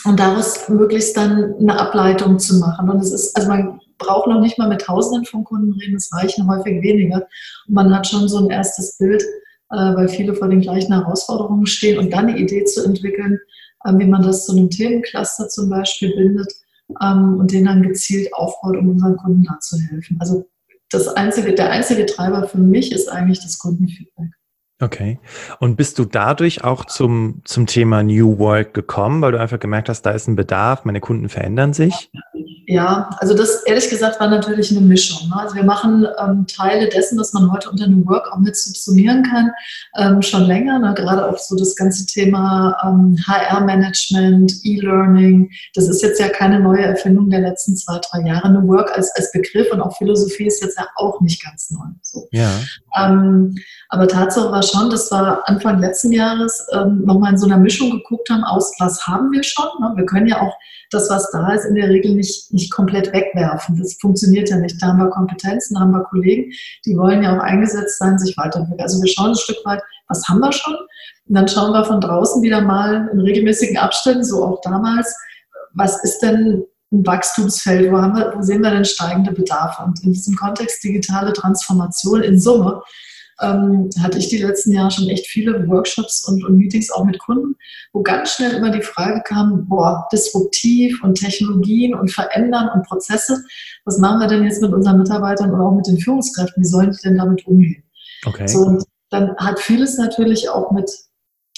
und 0.06 0.20
daraus 0.20 0.70
möglichst 0.70 1.18
dann 1.18 1.56
eine 1.56 1.80
Ableitung 1.80 2.38
zu 2.38 2.60
machen. 2.60 2.90
Und 2.90 3.00
es 3.02 3.12
ist, 3.12 3.36
also 3.36 3.50
man 3.50 3.80
braucht 3.98 4.28
noch 4.28 4.40
nicht 4.40 4.58
mal 4.58 4.70
mit 4.70 4.82
Tausenden 4.82 5.26
von 5.26 5.44
Kunden 5.44 5.74
reden, 5.74 5.96
es 5.96 6.14
reichen 6.14 6.48
häufig 6.48 6.82
weniger. 6.84 7.28
Und 7.68 7.74
man 7.74 7.96
hat 7.96 8.08
schon 8.08 8.28
so 8.28 8.38
ein 8.38 8.50
erstes 8.50 8.98
Bild, 8.98 9.24
äh, 9.72 9.96
weil 9.96 10.08
viele 10.08 10.36
vor 10.36 10.48
den 10.48 10.62
gleichen 10.62 10.94
Herausforderungen 10.94 11.66
stehen 11.66 11.98
und 11.98 12.12
dann 12.12 12.28
eine 12.28 12.38
Idee 12.38 12.66
zu 12.66 12.84
entwickeln, 12.84 13.40
äh, 13.84 13.94
wie 13.98 14.06
man 14.06 14.22
das 14.22 14.46
zu 14.46 14.52
einem 14.52 14.70
Themencluster 14.70 15.50
zum 15.50 15.70
Beispiel 15.70 16.16
bindet 16.16 16.54
ähm, 17.02 17.40
und 17.40 17.52
den 17.52 17.66
dann 17.66 17.82
gezielt 17.82 18.32
aufbaut, 18.34 18.78
um 18.78 18.90
unseren 18.90 19.18
Kunden 19.18 19.44
da 19.44 19.60
zu 19.60 19.78
helfen. 19.80 20.18
Also 20.20 20.46
das 20.96 21.08
einzige, 21.10 21.54
der 21.54 21.72
einzige 21.72 22.06
Treiber 22.06 22.48
für 22.48 22.58
mich 22.58 22.92
ist 22.92 23.08
eigentlich 23.08 23.42
das 23.42 23.60
Kundenfeedback. 23.60 24.32
Okay. 24.82 25.20
Und 25.60 25.78
bist 25.78 26.00
du 26.00 26.06
dadurch 26.06 26.64
auch 26.64 26.84
zum, 26.86 27.42
zum 27.46 27.66
Thema 27.66 28.04
New 28.04 28.40
Work 28.40 28.74
gekommen, 28.74 29.22
weil 29.22 29.32
du 29.32 29.40
einfach 29.40 29.60
gemerkt 29.60 29.88
hast, 29.88 30.02
da 30.02 30.12
ist 30.12 30.28
ein 30.28 30.36
Bedarf, 30.36 30.84
meine 30.84 31.00
Kunden 31.00 31.30
verändern 31.30 31.74
sich? 31.74 32.10
Ja, 32.12 32.22
also 33.20 33.36
das 33.36 33.64
ehrlich 33.64 33.90
gesagt 33.90 34.20
war 34.20 34.28
natürlich 34.28 34.72
eine 34.72 34.82
Mischung. 34.82 35.30
Ne? 35.30 35.36
Also 35.38 35.56
wir 35.56 35.64
machen 35.64 36.08
ähm, 36.20 36.48
Teile 36.48 36.90
dessen, 36.90 37.20
was 37.20 37.34
man 37.34 37.52
heute 37.52 37.70
unter 37.70 37.88
New 37.88 38.06
Work 38.06 38.32
auch 38.32 38.40
mit 38.40 38.56
subsumieren 38.56 39.24
kann, 39.24 39.52
ähm, 39.98 40.22
schon 40.22 40.44
länger. 40.44 40.80
Ne? 40.80 40.94
Gerade 40.96 41.30
auch 41.30 41.38
so 41.38 41.56
das 41.56 41.76
ganze 41.76 42.06
Thema 42.06 42.78
ähm, 42.84 43.18
HR-Management, 43.28 44.54
E-Learning. 44.64 45.52
Das 45.76 45.88
ist 45.88 46.02
jetzt 46.02 46.20
ja 46.20 46.30
keine 46.30 46.60
neue 46.60 46.84
Erfindung 46.84 47.30
der 47.30 47.42
letzten 47.42 47.76
zwei, 47.76 48.00
drei 48.10 48.28
Jahre. 48.28 48.50
New 48.50 48.68
Work 48.68 48.92
als, 48.96 49.12
als 49.16 49.32
Begriff 49.32 49.72
und 49.72 49.82
auch 49.82 49.96
Philosophie 49.98 50.48
ist 50.48 50.64
jetzt 50.64 50.78
ja 50.78 50.88
auch 50.96 51.22
nicht 51.22 51.44
ganz 51.44 51.70
neu. 51.72 51.86
So. 52.02 52.28
Ja. 52.32 52.50
Ähm, 52.98 53.56
aber 53.90 54.08
Tatsache 54.08 54.52
war 54.52 54.64
schon, 54.64 54.90
dass 54.90 55.12
wir 55.12 55.48
Anfang 55.48 55.80
letzten 55.80 56.12
Jahres 56.12 56.66
ähm, 56.74 57.04
nochmal 57.06 57.34
in 57.34 57.38
so 57.38 57.46
einer 57.46 57.58
Mischung 57.58 57.92
geguckt 57.92 58.30
haben, 58.30 58.44
aus 58.44 58.74
was 58.80 59.06
haben 59.06 59.32
wir 59.32 59.44
schon. 59.44 59.68
Ne? 59.80 59.94
Wir 59.96 60.06
können 60.06 60.28
ja 60.28 60.42
auch 60.42 60.54
das, 60.92 61.10
was 61.10 61.30
da 61.32 61.54
ist, 61.54 61.66
in 61.66 61.76
der 61.76 61.90
Regel 61.90 62.16
nicht, 62.16 62.54
nicht 62.56 62.72
komplett 62.72 63.14
wegwerfen. 63.14 63.78
Das 63.78 63.98
funktioniert 64.02 64.50
ja 64.50 64.58
nicht. 64.58 64.82
Da 64.82 64.88
haben 64.88 65.00
wir 65.00 65.10
Kompetenzen, 65.10 65.76
da 65.76 65.82
haben 65.82 65.92
wir 65.92 66.04
Kollegen, 66.06 66.52
die 66.86 66.98
wollen 66.98 67.22
ja 67.22 67.38
auch 67.38 67.44
eingesetzt 67.44 68.00
sein, 68.00 68.18
sich 68.18 68.36
weiterentwickeln. 68.38 68.82
Also 68.82 69.02
wir 69.02 69.10
schauen 69.10 69.30
ein 69.32 69.36
Stück 69.36 69.58
weit, 69.66 69.82
was 70.08 70.28
haben 70.28 70.40
wir 70.40 70.52
schon? 70.52 70.76
Und 71.28 71.36
dann 71.36 71.48
schauen 71.48 71.74
wir 71.74 71.86
von 71.86 72.02
draußen 72.02 72.42
wieder 72.42 72.62
mal 72.62 73.10
in 73.12 73.20
regelmäßigen 73.20 73.78
Abständen, 73.78 74.24
so 74.24 74.44
auch 74.44 74.62
damals, 74.62 75.16
was 75.74 76.04
ist 76.04 76.20
denn 76.20 76.64
ein 76.92 77.06
Wachstumsfeld, 77.06 77.92
wo, 77.92 77.98
wir, 77.98 78.34
wo 78.36 78.42
sehen 78.42 78.62
wir 78.62 78.72
denn 78.72 78.86
steigende 78.86 79.32
Bedarfe? 79.32 79.84
Und 79.84 80.04
in 80.04 80.14
diesem 80.14 80.36
Kontext 80.36 80.84
digitale 80.84 81.34
Transformation 81.34 82.24
in 82.24 82.40
Summe 82.40 82.82
ähm, 83.42 83.90
hatte 84.02 84.18
ich 84.18 84.30
die 84.30 84.38
letzten 84.38 84.72
Jahre 84.72 84.92
schon 84.92 85.10
echt 85.10 85.28
viele 85.28 85.68
Workshops 85.68 86.28
und, 86.28 86.44
und, 86.46 86.58
Meetings 86.58 86.92
auch 86.92 87.04
mit 87.04 87.20
Kunden, 87.20 87.56
wo 87.92 88.02
ganz 88.02 88.32
schnell 88.32 88.54
immer 88.54 88.72
die 88.72 88.82
Frage 88.82 89.22
kam, 89.26 89.68
boah, 89.68 90.08
disruptiv 90.12 91.04
und 91.04 91.16
Technologien 91.16 91.94
und 91.94 92.12
Verändern 92.12 92.70
und 92.74 92.86
Prozesse, 92.86 93.44
was 93.84 93.98
machen 93.98 94.20
wir 94.20 94.28
denn 94.28 94.44
jetzt 94.44 94.62
mit 94.62 94.74
unseren 94.74 95.00
Mitarbeitern 95.00 95.52
und 95.52 95.60
auch 95.60 95.76
mit 95.76 95.88
den 95.88 96.00
Führungskräften, 96.00 96.64
wie 96.64 96.68
sollen 96.68 96.92
die 96.92 97.02
denn 97.04 97.18
damit 97.18 97.46
umgehen? 97.46 97.84
Okay. 98.26 98.48
So, 98.48 98.60
und 98.60 98.84
dann 99.10 99.36
hat 99.38 99.60
vieles 99.60 99.98
natürlich 99.98 100.50
auch 100.50 100.72
mit, 100.72 100.90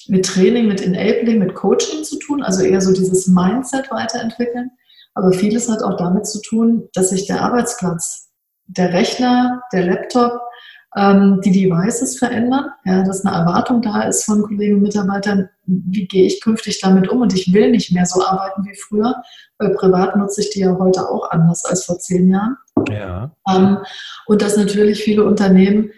mit 0.08 0.26
Training, 0.26 0.68
mit 0.68 0.82
Enabling, 0.82 1.40
mit 1.40 1.54
Coaching 1.54 2.04
zu 2.04 2.18
tun, 2.18 2.42
also 2.42 2.64
eher 2.64 2.82
so 2.82 2.92
dieses 2.92 3.28
Mindset 3.28 3.92
weiterentwickeln. 3.92 4.72
Aber 5.14 5.32
vieles 5.32 5.70
hat 5.70 5.82
auch 5.82 5.98
damit 5.98 6.28
zu 6.28 6.42
tun, 6.42 6.90
dass 6.94 7.10
sich 7.10 7.26
der 7.26 7.42
Arbeitsplatz, 7.42 8.30
der 8.66 8.94
Rechner, 8.94 9.64
der 9.74 9.86
Laptop, 9.86 10.40
ähm, 10.96 11.42
die 11.44 11.52
Devices 11.52 12.18
verändern, 12.18 12.66
ja, 12.86 13.04
dass 13.04 13.26
eine 13.26 13.36
Erwartung 13.36 13.82
da 13.82 14.04
ist 14.04 14.24
von 14.24 14.44
Kollegen 14.44 14.76
und 14.76 14.84
Mitarbeitern, 14.84 15.50
wie 15.66 16.08
gehe 16.08 16.26
ich 16.26 16.42
künftig 16.42 16.80
damit 16.80 17.10
um 17.10 17.22
und 17.22 17.34
ich 17.34 17.54
will 17.54 17.72
nicht 17.72 17.92
mehr 17.92 18.06
so 18.06 18.26
arbeiten 18.26 18.64
wie 18.66 18.76
früher, 18.76 19.16
weil 19.58 19.76
privat 19.76 20.16
nutze 20.16 20.42
ich 20.42 20.52
die 20.52 20.62
ja 20.62 20.78
heute 20.80 21.10
auch 21.10 21.30
anders 21.32 21.66
als 21.66 21.86
vor 21.86 22.00
zehn 22.00 22.30
Jahren. 22.30 22.58
Ja. 22.90 23.32
Ähm, 23.50 23.80
und 24.28 24.42
dass 24.42 24.56
natürlich 24.56 25.04
viele 25.04 25.26
Unternehmen 25.26 25.92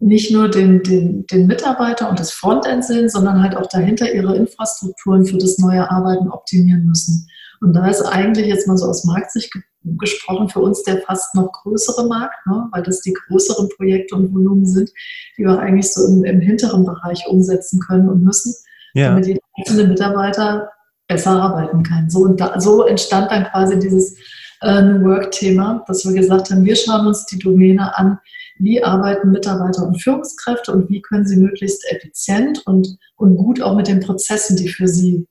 nicht 0.00 0.30
nur 0.30 0.48
den, 0.48 0.82
den, 0.82 1.26
den 1.26 1.46
Mitarbeiter 1.46 2.08
und 2.08 2.20
das 2.20 2.32
Frontend 2.32 2.84
sehen, 2.84 3.08
sondern 3.08 3.42
halt 3.42 3.56
auch 3.56 3.66
dahinter 3.66 4.12
ihre 4.12 4.36
Infrastrukturen 4.36 5.26
für 5.26 5.38
das 5.38 5.58
neue 5.58 5.90
Arbeiten 5.90 6.30
optimieren 6.30 6.86
müssen. 6.86 7.28
Und 7.60 7.72
da 7.74 7.88
ist 7.88 8.02
eigentlich 8.02 8.46
jetzt 8.46 8.68
mal 8.68 8.76
so 8.76 8.86
aus 8.86 9.04
Marktsicht 9.04 9.52
gesprochen 9.84 10.48
für 10.48 10.60
uns 10.60 10.82
der 10.82 11.00
fast 11.02 11.34
noch 11.34 11.52
größere 11.52 12.06
Markt, 12.06 12.46
ne? 12.46 12.68
weil 12.72 12.82
das 12.82 13.00
die 13.00 13.12
größeren 13.12 13.68
Projekte 13.76 14.16
und 14.16 14.34
Volumen 14.34 14.66
sind, 14.66 14.90
die 15.36 15.44
wir 15.44 15.58
eigentlich 15.58 15.92
so 15.92 16.06
im, 16.06 16.24
im 16.24 16.40
hinteren 16.40 16.84
Bereich 16.84 17.24
umsetzen 17.28 17.80
können 17.80 18.08
und 18.08 18.22
müssen, 18.22 18.54
ja. 18.94 19.10
damit 19.10 19.26
jeder 19.26 19.40
einzelne 19.56 19.88
Mitarbeiter 19.88 20.70
besser 21.06 21.30
arbeiten 21.30 21.82
kann. 21.82 22.10
So, 22.10 22.26
da, 22.28 22.60
so 22.60 22.84
entstand 22.84 23.30
dann 23.30 23.44
quasi 23.44 23.78
dieses 23.78 24.16
äh, 24.62 24.82
New 24.82 25.04
Work-Thema, 25.04 25.84
dass 25.86 26.04
wir 26.04 26.12
gesagt 26.12 26.50
haben, 26.50 26.64
wir 26.64 26.76
schauen 26.76 27.06
uns 27.06 27.24
die 27.26 27.38
Domäne 27.38 27.96
an, 27.96 28.18
wie 28.58 28.82
arbeiten 28.82 29.30
Mitarbeiter 29.30 29.86
und 29.86 30.02
Führungskräfte 30.02 30.72
und 30.72 30.88
wie 30.90 31.00
können 31.00 31.26
sie 31.26 31.36
möglichst 31.36 31.84
effizient 31.92 32.66
und, 32.66 32.98
und 33.16 33.36
gut 33.36 33.62
auch 33.62 33.76
mit 33.76 33.88
den 33.88 34.00
Prozessen, 34.00 34.56
die 34.56 34.68
für 34.68 34.88
sie 34.88 35.26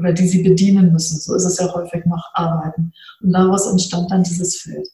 oder 0.00 0.12
die 0.12 0.26
sie 0.26 0.42
bedienen 0.42 0.92
müssen. 0.92 1.20
So 1.20 1.34
ist 1.34 1.44
es 1.44 1.58
ja 1.58 1.72
häufig 1.72 2.04
noch 2.06 2.24
arbeiten. 2.34 2.92
Und 3.22 3.32
daraus 3.32 3.70
entstand 3.70 4.10
dann 4.10 4.22
dieses 4.22 4.56
Feld. 4.56 4.88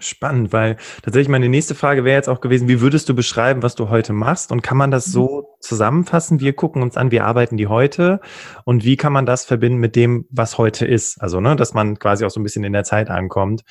Spannend, 0.00 0.52
weil 0.52 0.76
tatsächlich 1.02 1.28
meine 1.28 1.48
nächste 1.48 1.74
Frage 1.74 2.04
wäre 2.04 2.16
jetzt 2.16 2.28
auch 2.28 2.40
gewesen, 2.40 2.68
wie 2.68 2.80
würdest 2.80 3.08
du 3.08 3.16
beschreiben, 3.16 3.64
was 3.64 3.74
du 3.74 3.88
heute 3.88 4.12
machst? 4.12 4.52
Und 4.52 4.62
kann 4.62 4.76
man 4.76 4.92
das 4.92 5.06
so 5.06 5.26
mhm. 5.26 5.44
zusammenfassen? 5.60 6.38
Wir 6.38 6.52
gucken 6.52 6.82
uns 6.82 6.96
an, 6.96 7.10
wie 7.10 7.18
arbeiten 7.18 7.56
die 7.56 7.66
heute 7.66 8.20
und 8.64 8.84
wie 8.84 8.96
kann 8.96 9.12
man 9.12 9.26
das 9.26 9.44
verbinden 9.44 9.78
mit 9.78 9.96
dem, 9.96 10.26
was 10.30 10.56
heute 10.56 10.86
ist? 10.86 11.20
Also, 11.20 11.40
ne, 11.40 11.56
dass 11.56 11.74
man 11.74 11.98
quasi 11.98 12.24
auch 12.24 12.30
so 12.30 12.38
ein 12.38 12.44
bisschen 12.44 12.62
in 12.62 12.74
der 12.74 12.84
Zeit 12.84 13.10
ankommt. 13.10 13.62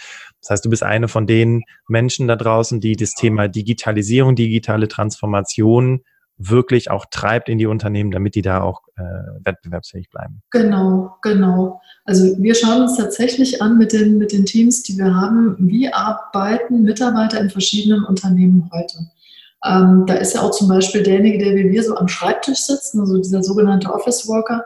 Das 0.42 0.50
heißt, 0.50 0.66
du 0.66 0.70
bist 0.70 0.84
eine 0.84 1.08
von 1.08 1.28
den 1.28 1.64
Menschen 1.88 2.28
da 2.28 2.36
draußen, 2.36 2.82
die 2.82 2.98
das 2.98 3.14
Thema 3.14 3.48
Digitalisierung, 3.48 4.36
digitale 4.36 4.90
Transformation 4.90 6.02
wirklich 6.38 6.92
auch 6.92 7.06
treibt 7.10 7.50
in 7.50 7.58
die 7.58 7.66
Unternehmen, 7.66 8.12
damit 8.12 8.36
die 8.36 8.42
da 8.42 8.62
auch 8.62 8.82
äh, 8.96 9.02
wettbewerbsfähig 9.44 10.10
bleiben. 10.10 10.42
Genau, 10.52 11.16
genau. 11.22 11.82
Also 12.06 12.38
wir 12.38 12.56
schauen 12.56 12.84
uns 12.84 12.98
tatsächlich 12.98 13.62
an 13.62 13.78
mit 13.78 13.92
den, 13.92 14.18
mit 14.18 14.32
den 14.32 14.46
Teams, 14.46 14.84
die 14.84 14.98
wir 14.98 15.14
haben, 15.14 15.56
wie 15.60 15.92
arbeiten 15.92 16.84
Mitarbeiter 16.84 17.40
in 17.40 17.50
verschiedenen 17.50 18.04
Unternehmen 18.04 18.70
heute. 18.72 18.98
Ähm, 19.66 20.06
da 20.06 20.14
ist 20.14 20.36
ja 20.36 20.42
auch 20.42 20.52
zum 20.52 20.68
Beispiel 20.68 21.02
derjenige, 21.02 21.44
der 21.44 21.56
wie 21.56 21.72
wir 21.72 21.84
so 21.84 21.96
am 21.96 22.08
Schreibtisch 22.08 22.60
sitzt, 22.60 22.96
also 22.96 23.18
dieser 23.18 23.42
sogenannte 23.42 23.92
Office 23.92 24.28
Worker, 24.28 24.64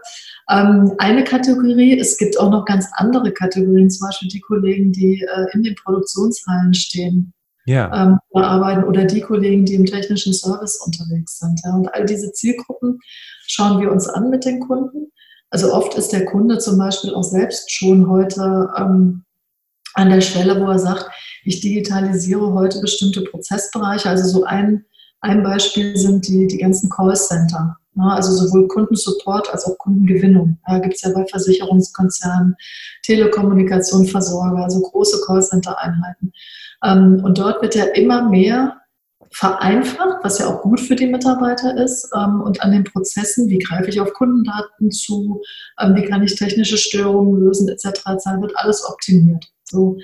ähm, 0.50 0.92
eine 0.98 1.24
Kategorie. 1.24 1.98
Es 1.98 2.18
gibt 2.18 2.38
auch 2.38 2.52
noch 2.52 2.66
ganz 2.66 2.88
andere 2.96 3.32
Kategorien, 3.32 3.90
zum 3.90 4.08
Beispiel 4.08 4.28
die 4.28 4.42
Kollegen, 4.42 4.92
die 4.92 5.22
äh, 5.22 5.46
in 5.54 5.64
den 5.64 5.76
Produktionshallen 5.76 6.74
stehen 6.74 7.34
ja. 7.66 7.92
ähm, 7.94 8.20
arbeiten 8.34 8.84
oder 8.84 9.06
die 9.06 9.22
Kollegen, 9.22 9.66
die 9.66 9.76
im 9.76 9.86
technischen 9.86 10.34
Service 10.34 10.80
unterwegs 10.86 11.40
sind. 11.40 11.60
Ja. 11.64 11.76
Und 11.76 11.94
all 11.94 12.06
diese 12.06 12.32
Zielgruppen 12.32 13.00
schauen 13.48 13.82
wir 13.82 13.92
uns 13.92 14.08
an 14.08 14.30
mit 14.30 14.46
den 14.46 14.60
Kunden. 14.60 15.12
Also 15.50 15.74
oft 15.74 15.96
ist 15.96 16.14
der 16.14 16.26
Kunde 16.26 16.58
zum 16.60 16.78
Beispiel 16.78 17.14
auch 17.14 17.24
selbst 17.24 17.72
schon 17.72 18.10
heute 18.10 18.70
ähm, 18.78 19.24
an 19.94 20.10
der 20.10 20.22
Stelle, 20.22 20.60
wo 20.60 20.70
er 20.70 20.80
sagt, 20.80 21.10
ich 21.44 21.60
digitalisiere 21.60 22.54
heute 22.54 22.80
bestimmte 22.80 23.22
Prozessbereiche. 23.22 24.10
Also 24.10 24.28
so 24.28 24.46
ein, 24.46 24.86
ein 25.20 25.44
Beispiel 25.44 25.98
sind 25.98 26.28
die, 26.28 26.48
die 26.48 26.60
ganzen 26.60 26.90
Callcenter. 26.90 27.78
Ja, 27.96 28.08
also 28.08 28.32
sowohl 28.32 28.70
Kundensupport 28.70 29.52
als 29.52 29.66
auch 29.66 29.78
Kundengewinnung. 29.78 30.58
Da 30.66 30.80
gibt 30.80 30.96
es 30.96 31.02
ja 31.02 31.12
bei 31.14 31.26
Versicherungskonzernen, 31.26 32.56
Telekommunikation, 33.04 34.08
Versorger, 34.08 34.64
also 34.64 34.80
große 34.80 35.22
Callcenter-Einheiten. 35.26 36.32
Ähm, 36.84 37.22
und 37.24 37.38
dort 37.38 37.62
wird 37.62 37.76
ja 37.76 37.86
immer 37.86 38.30
mehr 38.30 38.78
vereinfacht, 39.34 40.24
was 40.24 40.40
ja 40.40 40.48
auch 40.48 40.62
gut 40.62 40.80
für 40.80 40.96
die 40.96 41.08
Mitarbeiter 41.08 41.78
ist. 41.78 42.10
Ähm, 42.16 42.42
und 42.42 42.62
an 42.62 42.72
den 42.72 42.84
Prozessen, 42.84 43.50
wie 43.50 43.60
greife 43.60 43.90
ich 43.90 44.02
auf 44.02 44.14
Kundendaten 44.14 44.92
zu, 44.92 45.42
ähm, 45.80 45.96
wie 45.96 46.04
kann 46.04 46.24
ich 46.24 46.36
technische 46.36 46.78
Störungen 46.78 47.40
lösen, 47.40 47.70
etc., 47.70 47.88
etc., 48.08 48.26
wird 48.42 48.58
alles 48.58 48.86
optimiert. 48.88 49.46
So. 49.64 49.98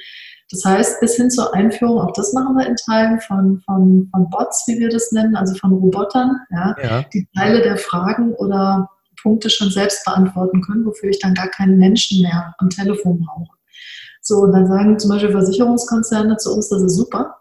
Das 0.49 0.63
heißt, 0.63 1.01
bis 1.01 1.15
hin 1.15 1.29
zur 1.29 1.53
Einführung, 1.53 1.99
auch 1.99 2.13
das 2.13 2.31
machen 2.31 2.55
wir 2.55 2.65
in 2.65 2.77
Teilen 2.77 3.19
von, 3.19 3.59
von, 3.65 4.07
von 4.11 4.29
Bots, 4.29 4.63
wie 4.67 4.79
wir 4.79 4.87
das 4.87 5.11
nennen, 5.11 5.35
also 5.35 5.55
von 5.55 5.73
Robotern, 5.73 6.37
ja, 6.51 6.75
ja. 6.81 7.03
die 7.13 7.27
Teile 7.35 7.61
der 7.61 7.75
Fragen 7.75 8.33
oder 8.35 8.89
Punkte 9.21 9.49
schon 9.49 9.69
selbst 9.69 10.05
beantworten 10.05 10.61
können, 10.61 10.85
wofür 10.85 11.09
ich 11.09 11.19
dann 11.19 11.33
gar 11.33 11.49
keinen 11.49 11.77
Menschen 11.77 12.21
mehr 12.21 12.55
am 12.59 12.69
Telefon 12.69 13.19
brauche. 13.19 13.56
So, 14.27 14.39
und 14.39 14.51
dann 14.51 14.67
sagen 14.67 14.99
zum 14.99 15.09
Beispiel 15.09 15.31
Versicherungskonzerne 15.31 16.35
zu 16.35 16.53
uns, 16.53 16.67
das 16.67 16.81
ist 16.81 16.97
super. 16.97 17.37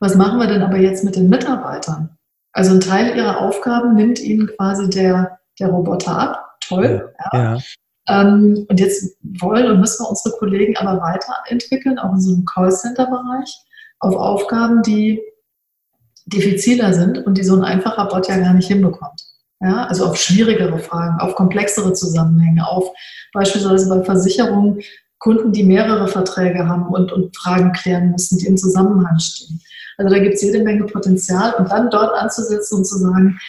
Was 0.00 0.14
machen 0.14 0.38
wir 0.38 0.46
denn 0.46 0.62
aber 0.62 0.78
jetzt 0.78 1.04
mit 1.04 1.14
den 1.14 1.28
Mitarbeitern? 1.28 2.16
Also 2.52 2.72
ein 2.72 2.80
Teil 2.80 3.14
ihrer 3.14 3.42
Aufgaben 3.42 3.94
nimmt 3.94 4.18
ihnen 4.18 4.46
quasi 4.46 4.88
der, 4.88 5.38
der 5.60 5.68
Roboter 5.68 6.18
ab. 6.18 6.56
Toll. 6.66 7.12
Ja. 7.32 7.38
ja. 7.38 7.58
Ähm, 8.08 8.64
und 8.66 8.80
jetzt 8.80 9.18
wollen 9.40 9.70
und 9.70 9.80
müssen 9.80 10.04
wir 10.04 10.08
unsere 10.08 10.34
Kollegen 10.38 10.74
aber 10.78 11.02
weiterentwickeln, 11.02 11.98
auch 11.98 12.14
in 12.14 12.20
so 12.20 12.32
einem 12.32 12.46
Callcenter-Bereich, 12.46 13.54
auf 13.98 14.16
Aufgaben, 14.16 14.82
die 14.82 15.20
diffiziler 16.24 16.94
sind 16.94 17.18
und 17.26 17.36
die 17.36 17.44
so 17.44 17.56
ein 17.56 17.64
einfacher 17.64 18.06
Bot 18.06 18.28
ja 18.28 18.38
gar 18.38 18.54
nicht 18.54 18.68
hinbekommt. 18.68 19.20
Ja, 19.60 19.84
also 19.84 20.06
auf 20.06 20.16
schwierigere 20.16 20.78
Fragen, 20.78 21.20
auf 21.20 21.34
komplexere 21.34 21.92
Zusammenhänge, 21.92 22.66
auf 22.66 22.90
beispielsweise 23.34 23.88
bei 23.90 24.02
Versicherungen 24.02 24.80
Kunden, 25.24 25.52
die 25.52 25.64
mehrere 25.64 26.06
Verträge 26.06 26.68
haben 26.68 26.88
und, 26.88 27.10
und 27.10 27.34
Fragen 27.34 27.72
klären 27.72 28.10
müssen, 28.10 28.36
die 28.36 28.46
im 28.46 28.58
Zusammenhang 28.58 29.18
stehen. 29.18 29.58
Also 29.96 30.14
da 30.14 30.22
gibt 30.22 30.34
es 30.34 30.42
jede 30.42 30.62
Menge 30.62 30.84
Potenzial 30.84 31.54
und 31.54 31.70
dann 31.70 31.88
dort 31.88 32.14
anzusetzen 32.14 32.76
und 32.76 32.84
zu 32.84 32.98
sagen, 32.98 33.40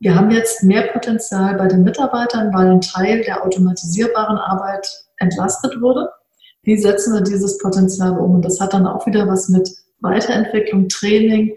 wir 0.00 0.16
haben 0.16 0.32
jetzt 0.32 0.64
mehr 0.64 0.88
Potenzial 0.88 1.54
bei 1.54 1.68
den 1.68 1.84
Mitarbeitern, 1.84 2.52
weil 2.52 2.66
ein 2.66 2.80
Teil 2.80 3.22
der 3.22 3.44
automatisierbaren 3.44 4.38
Arbeit 4.38 4.88
entlastet 5.18 5.80
wurde. 5.80 6.08
Wie 6.62 6.76
setzen 6.76 7.14
wir 7.14 7.20
dieses 7.20 7.58
Potenzial 7.58 8.18
um? 8.18 8.34
Und 8.34 8.44
das 8.44 8.60
hat 8.60 8.74
dann 8.74 8.86
auch 8.88 9.06
wieder 9.06 9.28
was 9.28 9.48
mit 9.48 9.70
Weiterentwicklung, 10.00 10.88
Training, 10.88 11.54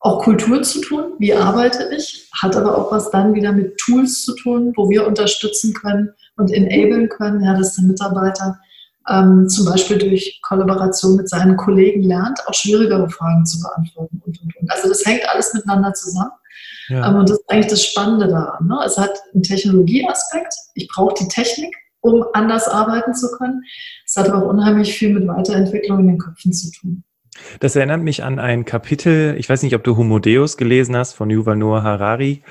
auch 0.00 0.22
Kultur 0.22 0.62
zu 0.62 0.82
tun, 0.82 1.14
wie 1.18 1.32
arbeite 1.32 1.88
ich, 1.96 2.28
hat 2.32 2.54
aber 2.54 2.76
auch 2.76 2.92
was 2.92 3.10
dann 3.10 3.34
wieder 3.34 3.52
mit 3.52 3.78
Tools 3.78 4.24
zu 4.24 4.34
tun, 4.36 4.74
wo 4.76 4.90
wir 4.90 5.06
unterstützen 5.06 5.72
können 5.72 6.10
und 6.38 6.52
enablen 6.52 7.08
können, 7.08 7.42
ja, 7.42 7.56
dass 7.56 7.74
der 7.76 7.84
Mitarbeiter 7.84 8.58
ähm, 9.08 9.48
zum 9.48 9.66
Beispiel 9.66 9.98
durch 9.98 10.40
Kollaboration 10.42 11.16
mit 11.16 11.28
seinen 11.28 11.56
Kollegen 11.56 12.02
lernt, 12.02 12.38
auch 12.46 12.54
schwierigere 12.54 13.08
Fragen 13.08 13.44
zu 13.46 13.60
beantworten 13.60 14.20
und, 14.24 14.40
und, 14.40 14.56
und. 14.56 14.70
Also 14.70 14.88
das 14.88 15.04
hängt 15.04 15.28
alles 15.32 15.54
miteinander 15.54 15.92
zusammen. 15.94 16.32
Ja. 16.88 17.08
Ähm, 17.08 17.16
und 17.16 17.30
das 17.30 17.38
ist 17.38 17.50
eigentlich 17.50 17.68
das 17.68 17.84
Spannende 17.84 18.28
daran. 18.28 18.66
Ne? 18.66 18.78
Es 18.84 18.98
hat 18.98 19.10
einen 19.32 19.42
Technologieaspekt. 19.42 20.54
Ich 20.74 20.88
brauche 20.88 21.14
die 21.20 21.28
Technik, 21.28 21.74
um 22.00 22.24
anders 22.32 22.68
arbeiten 22.68 23.14
zu 23.14 23.30
können. 23.36 23.62
Es 24.06 24.16
hat 24.16 24.28
aber 24.28 24.44
auch 24.44 24.50
unheimlich 24.50 24.94
viel 24.94 25.12
mit 25.12 25.26
Weiterentwicklung 25.26 26.00
in 26.00 26.06
den 26.08 26.18
Köpfen 26.18 26.52
zu 26.52 26.70
tun. 26.72 27.04
Das 27.60 27.76
erinnert 27.76 28.02
mich 28.02 28.24
an 28.24 28.38
ein 28.40 28.64
Kapitel, 28.64 29.36
ich 29.38 29.48
weiß 29.48 29.62
nicht, 29.62 29.74
ob 29.74 29.84
du 29.84 29.96
Homo 29.96 30.18
Deus 30.18 30.56
gelesen 30.56 30.96
hast 30.96 31.12
von 31.12 31.30
Yuval 31.30 31.56
Noah 31.56 31.84
Harari. 31.84 32.42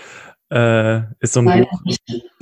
Äh, 0.49 1.01
ist 1.19 1.33
so 1.33 1.41
ein 1.41 1.45
Nein. 1.45 1.65
Buch. 1.69 1.81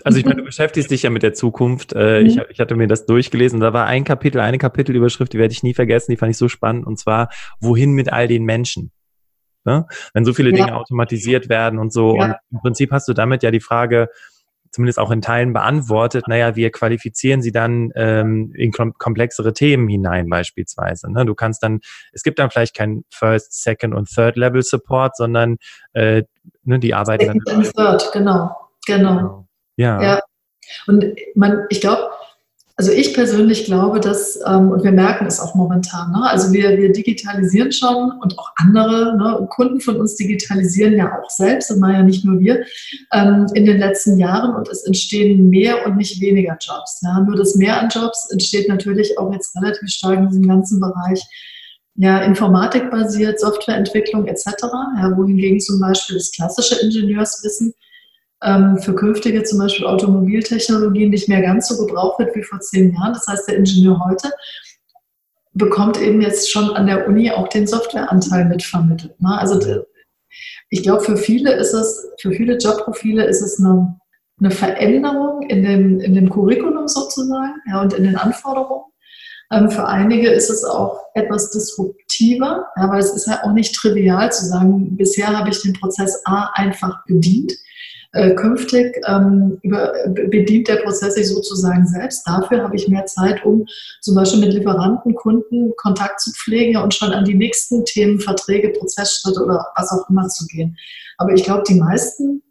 Also 0.03 0.19
ich 0.19 0.25
meine, 0.25 0.37
du 0.37 0.43
beschäftigst 0.43 0.91
dich 0.91 1.03
ja 1.03 1.09
mit 1.09 1.23
der 1.23 1.33
Zukunft. 1.33 1.93
Äh, 1.93 2.21
mhm. 2.21 2.25
ich, 2.27 2.37
ich, 2.49 2.59
hatte 2.59 2.75
mir 2.75 2.87
das 2.87 3.07
durchgelesen 3.07 3.59
da 3.59 3.73
war 3.73 3.87
ein 3.87 4.03
Kapitel, 4.03 4.39
eine 4.39 4.59
Kapitelüberschrift, 4.59 5.33
die 5.33 5.39
werde 5.39 5.51
ich 5.51 5.63
nie 5.63 5.73
vergessen, 5.73 6.11
die 6.11 6.17
fand 6.17 6.31
ich 6.31 6.37
so 6.37 6.47
spannend 6.47 6.85
und 6.85 6.99
zwar, 6.99 7.29
wohin 7.59 7.93
mit 7.93 8.13
all 8.13 8.27
den 8.27 8.43
Menschen? 8.43 8.91
Ne? 9.63 9.87
Wenn 10.13 10.25
so 10.25 10.33
viele 10.33 10.51
ja. 10.51 10.57
Dinge 10.57 10.75
automatisiert 10.75 11.49
werden 11.49 11.79
und 11.79 11.91
so. 11.91 12.15
Ja. 12.15 12.25
Und 12.25 12.35
im 12.51 12.59
Prinzip 12.59 12.91
hast 12.91 13.07
du 13.07 13.13
damit 13.13 13.41
ja 13.41 13.49
die 13.49 13.59
Frage, 13.59 14.09
zumindest 14.75 14.99
auch 14.99 15.09
in 15.09 15.21
Teilen 15.21 15.53
beantwortet, 15.53 16.27
naja, 16.27 16.55
wir 16.57 16.69
qualifizieren 16.69 17.41
sie 17.41 17.53
dann 17.53 17.91
ähm, 17.95 18.53
in 18.55 18.71
komplexere 18.71 19.53
Themen 19.53 19.88
hinein 19.88 20.29
beispielsweise. 20.29 21.11
Ne? 21.11 21.25
Du 21.25 21.33
kannst 21.33 21.63
dann, 21.63 21.79
es 22.11 22.23
gibt 22.23 22.39
dann 22.39 22.49
vielleicht 22.49 22.75
kein 22.75 23.05
First, 23.09 23.63
Second 23.63 23.95
und 23.95 24.13
Third 24.13 24.35
Level 24.35 24.61
Support, 24.61 25.15
sondern 25.15 25.57
äh, 25.93 26.23
ne, 26.63 26.79
die 26.79 26.93
arbeiten 26.93 27.23
Second 27.23 27.41
dann. 27.45 27.63
Second 27.63 27.77
and 27.77 28.01
Third, 28.01 28.13
genau, 28.13 28.55
genau. 28.85 29.15
genau. 29.15 29.47
Ja. 29.77 30.01
ja. 30.01 30.19
Und 30.88 31.05
man, 31.35 31.65
ich 31.69 31.79
glaube, 31.79 32.09
also 32.77 32.91
ich 32.91 33.13
persönlich 33.13 33.63
glaube, 33.63 34.01
dass, 34.01 34.38
ähm, 34.45 34.71
und 34.71 34.83
wir 34.83 34.91
merken 34.91 35.25
es 35.25 35.39
auch 35.39 35.55
momentan, 35.55 36.11
ne? 36.11 36.29
also 36.29 36.51
wir, 36.51 36.77
wir 36.77 36.91
digitalisieren 36.91 37.71
schon 37.71 38.11
und 38.19 38.38
auch 38.38 38.51
andere 38.57 39.15
ne? 39.15 39.47
Kunden 39.49 39.79
von 39.79 39.95
uns 39.97 40.15
digitalisieren 40.15 40.97
ja 40.97 41.17
auch 41.17 41.29
selbst, 41.29 41.71
und 41.71 41.81
ja 41.81 42.03
nicht 42.03 42.25
nur 42.25 42.38
wir, 42.41 42.65
ähm, 43.13 43.47
in 43.53 43.65
den 43.65 43.77
letzten 43.77 44.17
Jahren 44.19 44.55
und 44.55 44.67
es 44.67 44.83
entstehen 44.83 45.49
mehr 45.49 45.85
und 45.85 45.95
nicht 45.95 46.19
weniger 46.19 46.57
Jobs. 46.59 46.99
Ja? 47.01 47.21
Nur 47.21 47.38
das 47.38 47.55
Mehr 47.55 47.79
an 47.79 47.88
Jobs 47.88 48.29
entsteht 48.31 48.67
natürlich 48.67 49.17
auch 49.17 49.31
jetzt 49.31 49.55
relativ 49.55 49.89
stark 49.89 50.19
in 50.19 50.27
diesem 50.27 50.47
ganzen 50.47 50.81
Bereich 50.81 51.21
ja, 51.95 52.23
Informatik 52.23 52.91
basiert, 52.91 53.39
Softwareentwicklung 53.39 54.27
etc., 54.27 54.45
ja, 54.97 55.13
wohingegen 55.15 55.61
zum 55.61 55.79
Beispiel 55.79 56.17
das 56.17 56.31
klassische 56.33 56.75
Ingenieurswissen 56.81 57.73
für 58.41 58.93
künftige 58.95 59.43
zum 59.43 59.60
Beispiel 59.60 59.88
Automobiltechnologien 59.88 61.10
nicht 61.10 61.30
mehr 61.30 61.41
ganz 61.41 61.67
so 61.67 61.84
gebraucht 61.84 62.19
wird 62.19 62.36
wie 62.36 62.43
vor 62.43 62.60
zehn 62.60 62.93
Jahren. 62.93 63.13
Das 63.13 63.26
heißt, 63.28 63.48
der 63.48 63.58
Ingenieur 63.58 64.00
heute 64.06 64.30
bekommt 65.54 66.00
eben 66.00 66.21
jetzt 66.21 66.52
schon 66.52 66.69
an 66.76 66.86
der 66.86 67.08
Uni 67.08 67.32
auch 67.32 67.48
den 67.48 67.65
Softwareanteil 67.65 68.45
mitvermittelt. 68.45 69.19
Ne? 69.21 69.39
Also 69.39 69.60
ich 70.69 70.84
glaube, 70.84 71.04
für 71.04 71.17
viele 71.17 71.54
ist 71.54 71.74
es, 71.74 72.08
für 72.19 72.32
viele 72.32 72.58
Jobprofile 72.58 73.26
ist 73.26 73.41
es 73.41 73.60
eine, 73.60 73.98
eine 74.39 74.52
Veränderung 74.52 75.43
in 75.43 75.63
dem, 75.63 76.00
in 76.02 76.13
dem 76.13 76.30
Curriculum 76.30 76.88
sozusagen 76.88 77.54
ja, 77.69 77.82
und 77.82 77.93
in 77.93 78.04
den 78.04 78.17
Anforderungen. 78.17 78.84
Ähm, 79.52 79.69
für 79.69 79.88
einige 79.88 80.30
ist 80.30 80.50
es 80.50 80.65
auch 80.65 81.00
etwas 81.13 81.52
disruptiver, 81.52 82.67
ja, 82.76 82.89
weil 82.89 83.00
es 83.00 83.13
ist 83.13 83.28
ja 83.28 83.43
auch 83.43 83.54
nicht 83.54 83.76
trivial 83.76 84.32
zu 84.32 84.45
sagen, 84.45 84.98
bisher 84.98 85.28
habe 85.28 85.50
ich 85.50 85.62
den 85.62 85.74
Prozess 85.74 86.21
A 86.26 86.50
einfach 86.56 87.06
bedient 87.06 87.54
äh, 88.15 88.34
künftig 88.34 88.95
ähm, 89.08 89.60
über, 89.62 89.93
bedient 90.08 90.69
der 90.69 90.78
Prozess 90.78 91.15
sich 91.15 91.28
sozusagen 91.28 91.86
selbst. 91.86 92.25
Dafür 92.25 92.63
habe 92.63 92.75
ich 92.78 92.88
mehr 92.88 93.06
Zeit, 93.06 93.43
um 93.43 93.65
zum 94.01 94.15
Beispiel 94.15 94.39
mit 94.39 94.54
Lieferanten, 94.54 95.15
Kunden 95.15 95.73
Kontakt 95.75 96.21
zu 96.21 96.32
pflegen 96.32 96.78
und 96.78 96.93
schon 96.93 97.12
an 97.12 97.25
die 97.25 97.36
nächsten 97.36 97.84
Themen, 97.84 98.21
Verträge, 98.21 98.69
Prozessschritte 98.69 99.43
oder 99.43 99.67
was 99.75 99.91
auch 99.91 100.10
immer 100.10 100.28
zu 100.30 100.47
gehen. 100.47 100.78
Aber 101.17 101.34
ich 101.34 101.43
glaube, 101.43 101.63
die 101.67 101.75
meisten 101.75 102.41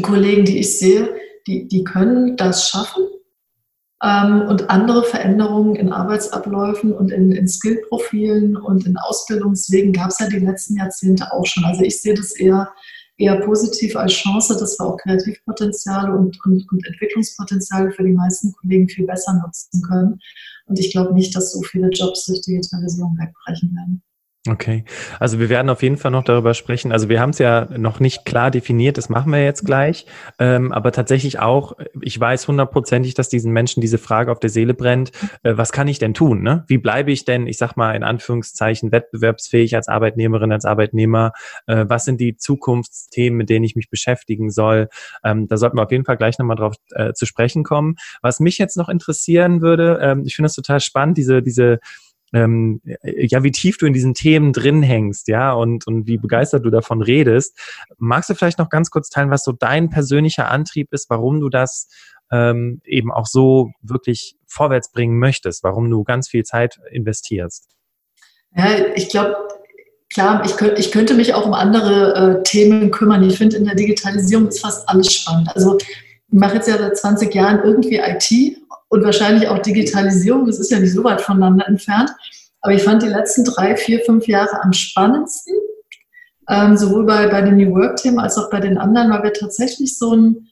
Kollegen, 0.00 0.44
die 0.44 0.58
ich 0.58 0.78
sehe, 0.78 1.12
die, 1.48 1.66
die 1.66 1.82
können 1.82 2.36
das 2.36 2.68
schaffen. 2.68 3.04
Ähm, 4.00 4.42
und 4.42 4.70
andere 4.70 5.02
Veränderungen 5.02 5.74
in 5.74 5.92
Arbeitsabläufen 5.92 6.92
und 6.92 7.10
in, 7.10 7.32
in 7.32 7.48
Skillprofilen 7.48 8.56
und 8.56 8.86
in 8.86 8.96
Ausbildungswegen 8.96 9.92
gab 9.92 10.10
es 10.10 10.20
ja 10.20 10.28
die 10.28 10.38
letzten 10.38 10.76
Jahrzehnte 10.76 11.32
auch 11.32 11.44
schon. 11.44 11.64
Also 11.64 11.82
ich 11.82 12.00
sehe 12.00 12.14
das 12.14 12.36
eher 12.36 12.70
eher 13.18 13.40
positiv 13.40 13.96
als 13.96 14.12
Chance, 14.12 14.56
dass 14.58 14.78
wir 14.78 14.86
auch 14.86 14.96
Kreativpotenziale 14.96 16.16
und, 16.16 16.38
und, 16.44 16.64
und 16.70 16.86
Entwicklungspotenziale 16.86 17.90
für 17.90 18.04
die 18.04 18.12
meisten 18.12 18.52
Kollegen 18.52 18.88
viel 18.88 19.06
besser 19.06 19.34
nutzen 19.44 19.82
können. 19.82 20.20
Und 20.66 20.78
ich 20.78 20.92
glaube 20.92 21.12
nicht, 21.12 21.34
dass 21.34 21.52
so 21.52 21.62
viele 21.62 21.88
Jobs 21.90 22.24
durch 22.26 22.40
Digitalisierung 22.42 23.16
wegbrechen 23.18 23.74
werden. 23.74 24.02
Okay, 24.46 24.84
also 25.18 25.40
wir 25.40 25.48
werden 25.48 25.68
auf 25.68 25.82
jeden 25.82 25.96
Fall 25.96 26.12
noch 26.12 26.22
darüber 26.22 26.54
sprechen. 26.54 26.92
Also 26.92 27.08
wir 27.08 27.20
haben 27.20 27.30
es 27.30 27.38
ja 27.38 27.66
noch 27.76 27.98
nicht 27.98 28.24
klar 28.24 28.50
definiert, 28.50 28.96
das 28.96 29.08
machen 29.08 29.32
wir 29.32 29.44
jetzt 29.44 29.66
gleich. 29.66 30.06
Ähm, 30.38 30.72
aber 30.72 30.92
tatsächlich 30.92 31.40
auch, 31.40 31.76
ich 32.00 32.18
weiß 32.18 32.46
hundertprozentig, 32.46 33.14
dass 33.14 33.28
diesen 33.28 33.52
Menschen 33.52 33.80
diese 33.80 33.98
Frage 33.98 34.30
auf 34.30 34.38
der 34.38 34.48
Seele 34.48 34.74
brennt. 34.74 35.10
Äh, 35.42 35.56
was 35.56 35.72
kann 35.72 35.88
ich 35.88 35.98
denn 35.98 36.14
tun? 36.14 36.42
Ne? 36.42 36.64
Wie 36.68 36.78
bleibe 36.78 37.10
ich 37.10 37.24
denn, 37.24 37.48
ich 37.48 37.58
sag 37.58 37.76
mal 37.76 37.94
in 37.96 38.04
Anführungszeichen, 38.04 38.92
wettbewerbsfähig 38.92 39.74
als 39.74 39.88
Arbeitnehmerin, 39.88 40.52
als 40.52 40.64
Arbeitnehmer? 40.64 41.32
Äh, 41.66 41.86
was 41.88 42.04
sind 42.04 42.20
die 42.20 42.36
Zukunftsthemen, 42.36 43.36
mit 43.36 43.50
denen 43.50 43.64
ich 43.64 43.74
mich 43.74 43.90
beschäftigen 43.90 44.50
soll? 44.50 44.88
Ähm, 45.24 45.48
da 45.48 45.56
sollten 45.56 45.76
wir 45.76 45.82
auf 45.82 45.92
jeden 45.92 46.04
Fall 46.04 46.16
gleich 46.16 46.38
nochmal 46.38 46.56
drauf 46.56 46.76
äh, 46.92 47.12
zu 47.12 47.26
sprechen 47.26 47.64
kommen. 47.64 47.96
Was 48.22 48.38
mich 48.38 48.56
jetzt 48.56 48.76
noch 48.76 48.88
interessieren 48.88 49.62
würde, 49.62 49.98
ähm, 50.00 50.22
ich 50.24 50.36
finde 50.36 50.46
es 50.46 50.54
total 50.54 50.80
spannend, 50.80 51.18
diese, 51.18 51.42
diese 51.42 51.80
ähm, 52.32 52.80
ja, 53.02 53.42
wie 53.42 53.50
tief 53.50 53.78
du 53.78 53.86
in 53.86 53.92
diesen 53.92 54.14
Themen 54.14 54.52
drin 54.52 54.82
hängst, 54.82 55.28
ja, 55.28 55.52
und, 55.52 55.86
und 55.86 56.06
wie 56.06 56.18
begeistert 56.18 56.64
du 56.64 56.70
davon 56.70 57.02
redest. 57.02 57.58
Magst 57.98 58.30
du 58.30 58.34
vielleicht 58.34 58.58
noch 58.58 58.68
ganz 58.68 58.90
kurz 58.90 59.08
teilen, 59.08 59.30
was 59.30 59.44
so 59.44 59.52
dein 59.52 59.90
persönlicher 59.90 60.50
Antrieb 60.50 60.92
ist, 60.92 61.08
warum 61.10 61.40
du 61.40 61.48
das 61.48 61.88
ähm, 62.30 62.80
eben 62.84 63.10
auch 63.10 63.26
so 63.26 63.70
wirklich 63.82 64.36
vorwärts 64.46 64.92
bringen 64.92 65.18
möchtest, 65.18 65.64
warum 65.64 65.90
du 65.90 66.04
ganz 66.04 66.28
viel 66.28 66.44
Zeit 66.44 66.78
investierst? 66.90 67.68
Ja, 68.56 68.66
ich 68.94 69.08
glaube, 69.08 69.36
klar, 70.10 70.42
ich, 70.44 70.56
könnt, 70.56 70.78
ich 70.78 70.90
könnte 70.90 71.14
mich 71.14 71.34
auch 71.34 71.46
um 71.46 71.54
andere 71.54 72.40
äh, 72.40 72.42
Themen 72.42 72.90
kümmern. 72.90 73.22
Ich 73.22 73.38
finde, 73.38 73.56
in 73.56 73.64
der 73.64 73.74
Digitalisierung 73.74 74.48
ist 74.48 74.60
fast 74.60 74.88
alles 74.88 75.12
spannend. 75.12 75.48
Also 75.54 75.78
ich 76.30 76.38
mache 76.38 76.56
jetzt 76.56 76.68
ja 76.68 76.76
seit 76.76 76.96
20 76.96 77.34
Jahren 77.34 77.62
irgendwie 77.64 77.96
IT 77.96 78.58
und 78.88 79.04
wahrscheinlich 79.04 79.48
auch 79.48 79.58
Digitalisierung. 79.60 80.46
Das 80.46 80.58
ist 80.58 80.70
ja 80.70 80.78
nicht 80.78 80.92
so 80.92 81.04
weit 81.04 81.20
voneinander 81.20 81.66
entfernt. 81.66 82.10
Aber 82.60 82.74
ich 82.74 82.82
fand 82.82 83.02
die 83.02 83.08
letzten 83.08 83.44
drei, 83.44 83.76
vier, 83.76 84.00
fünf 84.00 84.26
Jahre 84.26 84.62
am 84.62 84.72
spannendsten, 84.72 85.54
ähm, 86.48 86.76
sowohl 86.76 87.06
bei, 87.06 87.28
bei 87.28 87.40
den 87.42 87.56
New 87.56 87.74
Work-Themen 87.74 88.18
als 88.18 88.36
auch 88.36 88.50
bei 88.50 88.60
den 88.60 88.78
anderen, 88.78 89.10
weil 89.10 89.22
wir 89.22 89.32
tatsächlich 89.32 89.96
so 89.96 90.14
ein, 90.14 90.48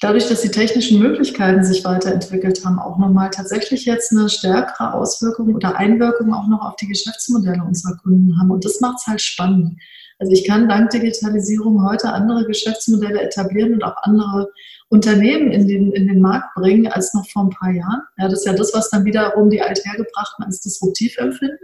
dadurch, 0.00 0.28
dass 0.28 0.42
die 0.42 0.50
technischen 0.50 1.00
Möglichkeiten 1.00 1.64
sich 1.64 1.84
weiterentwickelt 1.84 2.64
haben, 2.64 2.78
auch 2.78 2.98
nochmal 2.98 3.30
tatsächlich 3.30 3.86
jetzt 3.86 4.12
eine 4.12 4.28
stärkere 4.28 4.92
Auswirkung 4.92 5.54
oder 5.54 5.76
Einwirkung 5.76 6.34
auch 6.34 6.48
noch 6.48 6.60
auf 6.60 6.76
die 6.76 6.88
Geschäftsmodelle 6.88 7.62
unserer 7.64 7.96
Kunden 7.96 8.38
haben. 8.38 8.50
Und 8.50 8.64
das 8.64 8.80
macht 8.80 8.98
es 9.00 9.06
halt 9.06 9.22
spannend. 9.22 9.80
Also 10.18 10.32
ich 10.32 10.46
kann 10.46 10.68
dank 10.68 10.90
Digitalisierung 10.90 11.88
heute 11.88 12.12
andere 12.12 12.44
Geschäftsmodelle 12.46 13.20
etablieren 13.20 13.74
und 13.74 13.84
auch 13.84 13.96
andere 14.02 14.50
Unternehmen 14.88 15.50
in 15.50 15.66
den, 15.66 15.92
in 15.92 16.06
den 16.06 16.20
Markt 16.20 16.54
bringen 16.54 16.86
als 16.86 17.12
noch 17.12 17.28
vor 17.28 17.44
ein 17.44 17.50
paar 17.50 17.72
Jahren. 17.72 18.02
Ja, 18.18 18.28
das 18.28 18.40
ist 18.40 18.46
ja 18.46 18.52
das, 18.52 18.72
was 18.72 18.88
dann 18.90 19.04
wiederum 19.04 19.50
die 19.50 19.60
Althergebrachten 19.60 20.44
als 20.44 20.60
disruptiv 20.60 21.16
empfinden, 21.18 21.58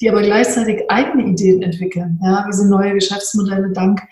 die 0.00 0.10
aber 0.10 0.22
gleichzeitig 0.22 0.82
eigene 0.90 1.24
Ideen 1.24 1.62
entwickeln, 1.62 2.20
ja, 2.22 2.44
wie 2.46 2.52
sie 2.52 2.68
neue 2.68 2.92
Geschäftsmodelle 2.94 3.72
dank 3.72 4.02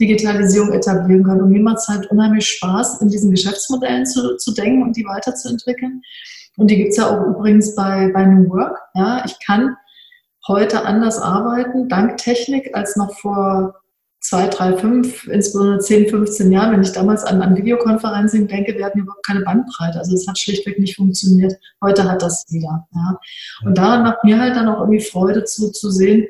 Digitalisierung 0.00 0.72
etablieren 0.72 1.22
können. 1.22 1.42
Und 1.42 1.50
mir 1.50 1.62
macht 1.62 1.78
es 1.78 1.88
halt 1.88 2.10
unheimlich 2.10 2.46
Spaß, 2.48 3.00
in 3.00 3.10
diesen 3.10 3.30
Geschäftsmodellen 3.30 4.06
zu, 4.06 4.36
zu 4.36 4.52
denken 4.52 4.82
und 4.82 4.96
die 4.96 5.04
weiterzuentwickeln. 5.04 6.02
Und 6.56 6.70
die 6.70 6.76
gibt 6.76 6.90
es 6.90 6.96
ja 6.96 7.10
auch 7.10 7.26
übrigens 7.26 7.74
bei, 7.74 8.10
bei 8.12 8.24
New 8.24 8.48
Work. 8.50 8.78
Ja, 8.94 9.24
ich 9.24 9.36
kann 9.44 9.76
heute 10.48 10.84
anders 10.84 11.18
arbeiten, 11.18 11.88
dank 11.88 12.16
Technik, 12.16 12.74
als 12.74 12.96
noch 12.96 13.16
vor 13.18 13.74
zwei, 14.24 14.48
drei, 14.48 14.74
fünf, 14.78 15.26
insbesondere 15.26 15.80
10, 15.80 16.08
15 16.08 16.50
Jahren, 16.50 16.72
wenn 16.72 16.82
ich 16.82 16.92
damals 16.92 17.24
an, 17.24 17.42
an 17.42 17.56
Videokonferenzen 17.56 18.48
denke, 18.48 18.74
wir 18.74 18.86
hatten 18.86 19.00
überhaupt 19.00 19.26
keine 19.26 19.42
Bandbreite. 19.42 19.98
Also 19.98 20.14
es 20.14 20.26
hat 20.26 20.38
schlichtweg 20.38 20.78
nicht 20.78 20.96
funktioniert. 20.96 21.52
Heute 21.82 22.10
hat 22.10 22.22
das 22.22 22.46
wieder. 22.48 22.88
Ja. 22.94 23.18
Und 23.66 23.76
daran 23.76 24.02
macht 24.02 24.24
mir 24.24 24.40
halt 24.40 24.56
dann 24.56 24.68
auch 24.68 24.80
irgendwie 24.80 25.04
Freude 25.04 25.44
zu, 25.44 25.70
zu 25.70 25.90
sehen, 25.90 26.26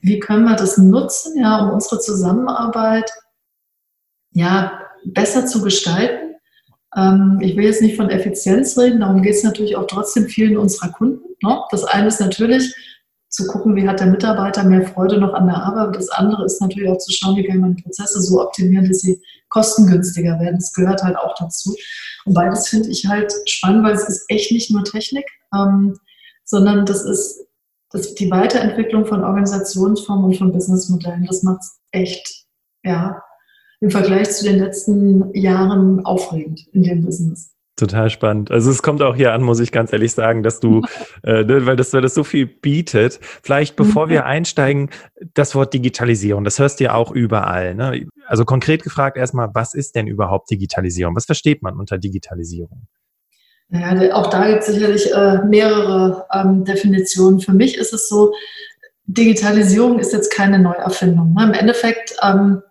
wie 0.00 0.20
können 0.20 0.44
wir 0.44 0.56
das 0.56 0.78
nutzen, 0.78 1.38
ja, 1.38 1.64
um 1.64 1.74
unsere 1.74 2.00
Zusammenarbeit 2.00 3.10
ja, 4.32 4.80
besser 5.04 5.44
zu 5.44 5.60
gestalten. 5.60 6.34
Ähm, 6.96 7.40
ich 7.42 7.58
will 7.58 7.64
jetzt 7.64 7.82
nicht 7.82 7.96
von 7.96 8.08
Effizienz 8.08 8.78
reden, 8.78 9.00
darum 9.00 9.20
geht 9.20 9.34
es 9.34 9.44
natürlich 9.44 9.76
auch 9.76 9.86
trotzdem 9.86 10.28
vielen 10.28 10.56
unserer 10.56 10.92
Kunden. 10.92 11.24
Ne? 11.42 11.58
Das 11.70 11.84
eine 11.84 12.06
ist 12.06 12.20
natürlich, 12.20 12.74
zu 13.28 13.46
gucken, 13.46 13.76
wie 13.76 13.86
hat 13.86 14.00
der 14.00 14.06
Mitarbeiter 14.06 14.64
mehr 14.64 14.86
Freude 14.86 15.18
noch 15.18 15.34
an 15.34 15.46
der 15.46 15.62
Arbeit. 15.62 15.96
Das 15.96 16.08
andere 16.08 16.44
ist 16.44 16.60
natürlich 16.60 16.88
auch 16.88 16.98
zu 16.98 17.12
schauen, 17.12 17.36
wie 17.36 17.46
kann 17.46 17.60
man 17.60 17.76
Prozesse 17.76 18.20
so 18.20 18.40
optimieren, 18.40 18.88
dass 18.88 19.00
sie 19.00 19.20
kostengünstiger 19.50 20.38
werden. 20.40 20.56
Das 20.56 20.72
gehört 20.72 21.02
halt 21.02 21.16
auch 21.16 21.34
dazu. 21.38 21.74
Und 22.24 22.34
beides 22.34 22.68
finde 22.68 22.88
ich 22.88 23.06
halt 23.06 23.32
spannend, 23.46 23.84
weil 23.84 23.94
es 23.94 24.08
ist 24.08 24.24
echt 24.28 24.50
nicht 24.52 24.70
nur 24.70 24.84
Technik, 24.84 25.26
ähm, 25.54 25.98
sondern 26.44 26.86
das 26.86 27.04
ist 27.04 27.44
das, 27.90 28.14
die 28.14 28.30
Weiterentwicklung 28.30 29.06
von 29.06 29.24
Organisationsformen 29.24 30.26
und 30.26 30.36
von 30.36 30.52
Businessmodellen. 30.52 31.24
Das 31.26 31.42
macht 31.42 31.60
es 31.60 31.78
echt, 31.90 32.46
ja, 32.84 33.22
im 33.80 33.90
Vergleich 33.90 34.30
zu 34.30 34.44
den 34.44 34.58
letzten 34.58 35.34
Jahren 35.34 36.04
aufregend 36.04 36.66
in 36.72 36.82
dem 36.82 37.04
Business. 37.04 37.54
Total 37.78 38.10
spannend. 38.10 38.50
Also 38.50 38.72
es 38.72 38.82
kommt 38.82 39.02
auch 39.02 39.14
hier 39.14 39.32
an, 39.32 39.42
muss 39.42 39.60
ich 39.60 39.70
ganz 39.70 39.92
ehrlich 39.92 40.12
sagen, 40.12 40.42
dass 40.42 40.58
du, 40.58 40.82
äh, 41.22 41.44
ne, 41.44 41.64
weil, 41.64 41.76
das, 41.76 41.92
weil 41.92 42.02
das 42.02 42.12
so 42.12 42.24
viel 42.24 42.46
bietet. 42.46 43.20
Vielleicht 43.42 43.76
bevor 43.76 44.08
wir 44.08 44.26
einsteigen, 44.26 44.90
das 45.34 45.54
Wort 45.54 45.72
Digitalisierung, 45.72 46.42
das 46.42 46.58
hörst 46.58 46.80
du 46.80 46.84
ja 46.84 46.94
auch 46.94 47.12
überall. 47.12 47.76
Ne? 47.76 48.06
Also 48.26 48.44
konkret 48.44 48.82
gefragt 48.82 49.16
erstmal, 49.16 49.50
was 49.54 49.74
ist 49.74 49.94
denn 49.94 50.08
überhaupt 50.08 50.50
Digitalisierung? 50.50 51.14
Was 51.14 51.26
versteht 51.26 51.62
man 51.62 51.78
unter 51.78 51.98
Digitalisierung? 51.98 52.88
Ja, 53.70 53.94
auch 54.14 54.26
da 54.26 54.48
gibt 54.48 54.62
es 54.62 54.74
sicherlich 54.74 55.14
äh, 55.14 55.44
mehrere 55.44 56.26
ähm, 56.32 56.64
Definitionen. 56.64 57.38
Für 57.38 57.52
mich 57.52 57.76
ist 57.78 57.92
es 57.92 58.08
so, 58.08 58.34
Digitalisierung 59.06 60.00
ist 60.00 60.12
jetzt 60.12 60.34
keine 60.34 60.58
Neuerfindung. 60.58 61.32
Ne? 61.34 61.44
Im 61.44 61.52
Endeffekt 61.52 62.16
ähm, 62.24 62.62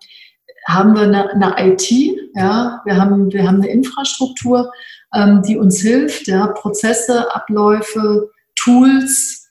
haben 0.66 0.94
wir 0.94 1.02
eine, 1.02 1.30
eine 1.30 1.72
IT, 1.72 1.90
ja, 2.34 2.82
wir 2.84 2.96
haben, 2.96 3.32
wir 3.32 3.46
haben 3.46 3.62
eine 3.62 3.70
Infrastruktur, 3.70 4.70
ähm, 5.14 5.42
die 5.42 5.56
uns 5.56 5.80
hilft, 5.80 6.26
ja, 6.26 6.48
Prozesse, 6.48 7.34
Abläufe, 7.34 8.30
Tools 8.54 9.48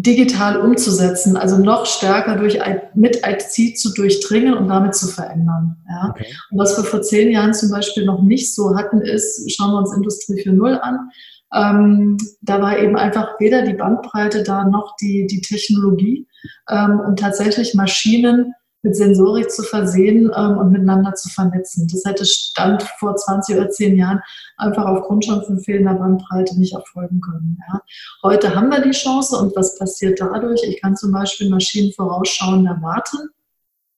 digital 0.00 0.60
umzusetzen, 0.60 1.36
also 1.36 1.58
noch 1.58 1.84
stärker 1.84 2.36
durch, 2.36 2.58
mit 2.94 3.20
IT 3.26 3.78
zu 3.78 3.92
durchdringen 3.92 4.54
und 4.54 4.68
damit 4.68 4.94
zu 4.94 5.08
verändern. 5.08 5.76
Ja. 5.88 6.10
Okay. 6.10 6.26
Und 6.50 6.58
was 6.58 6.76
wir 6.76 6.84
vor 6.84 7.02
zehn 7.02 7.30
Jahren 7.30 7.52
zum 7.52 7.70
Beispiel 7.70 8.06
noch 8.06 8.22
nicht 8.22 8.54
so 8.54 8.76
hatten, 8.76 9.02
ist, 9.02 9.52
schauen 9.54 9.72
wir 9.72 9.78
uns 9.78 9.94
Industrie 9.94 10.42
4.0 10.42 10.78
an, 10.78 11.10
ähm, 11.52 12.16
da 12.40 12.62
war 12.62 12.78
eben 12.78 12.96
einfach 12.96 13.38
weder 13.40 13.62
die 13.62 13.74
Bandbreite 13.74 14.42
da 14.42 14.64
noch 14.64 14.94
die, 15.00 15.26
die 15.26 15.40
Technologie, 15.40 16.26
ähm, 16.68 17.00
um 17.00 17.16
tatsächlich 17.16 17.74
Maschinen 17.74 18.54
mit 18.82 18.96
Sensorik 18.96 19.50
zu 19.50 19.62
versehen 19.62 20.30
ähm, 20.34 20.58
und 20.58 20.70
miteinander 20.70 21.14
zu 21.14 21.28
vernetzen. 21.28 21.88
Das 21.90 22.04
hätte 22.04 22.24
Stand 22.24 22.82
vor 22.98 23.14
20 23.16 23.56
oder 23.56 23.70
10 23.70 23.96
Jahren 23.96 24.20
einfach 24.56 24.84
aufgrund 24.86 25.24
schon 25.24 25.44
von 25.44 25.60
fehlender 25.60 25.94
Bandbreite 25.94 26.58
nicht 26.58 26.74
erfolgen 26.74 27.20
können. 27.20 27.58
Ja. 27.68 27.82
Heute 28.22 28.54
haben 28.54 28.70
wir 28.70 28.80
die 28.80 28.90
Chance 28.90 29.36
und 29.36 29.54
was 29.56 29.78
passiert 29.78 30.20
dadurch? 30.20 30.62
Ich 30.64 30.80
kann 30.80 30.96
zum 30.96 31.12
Beispiel 31.12 31.50
Maschinen 31.50 31.92
vorausschauend 31.92 32.66
erwarten 32.66 33.30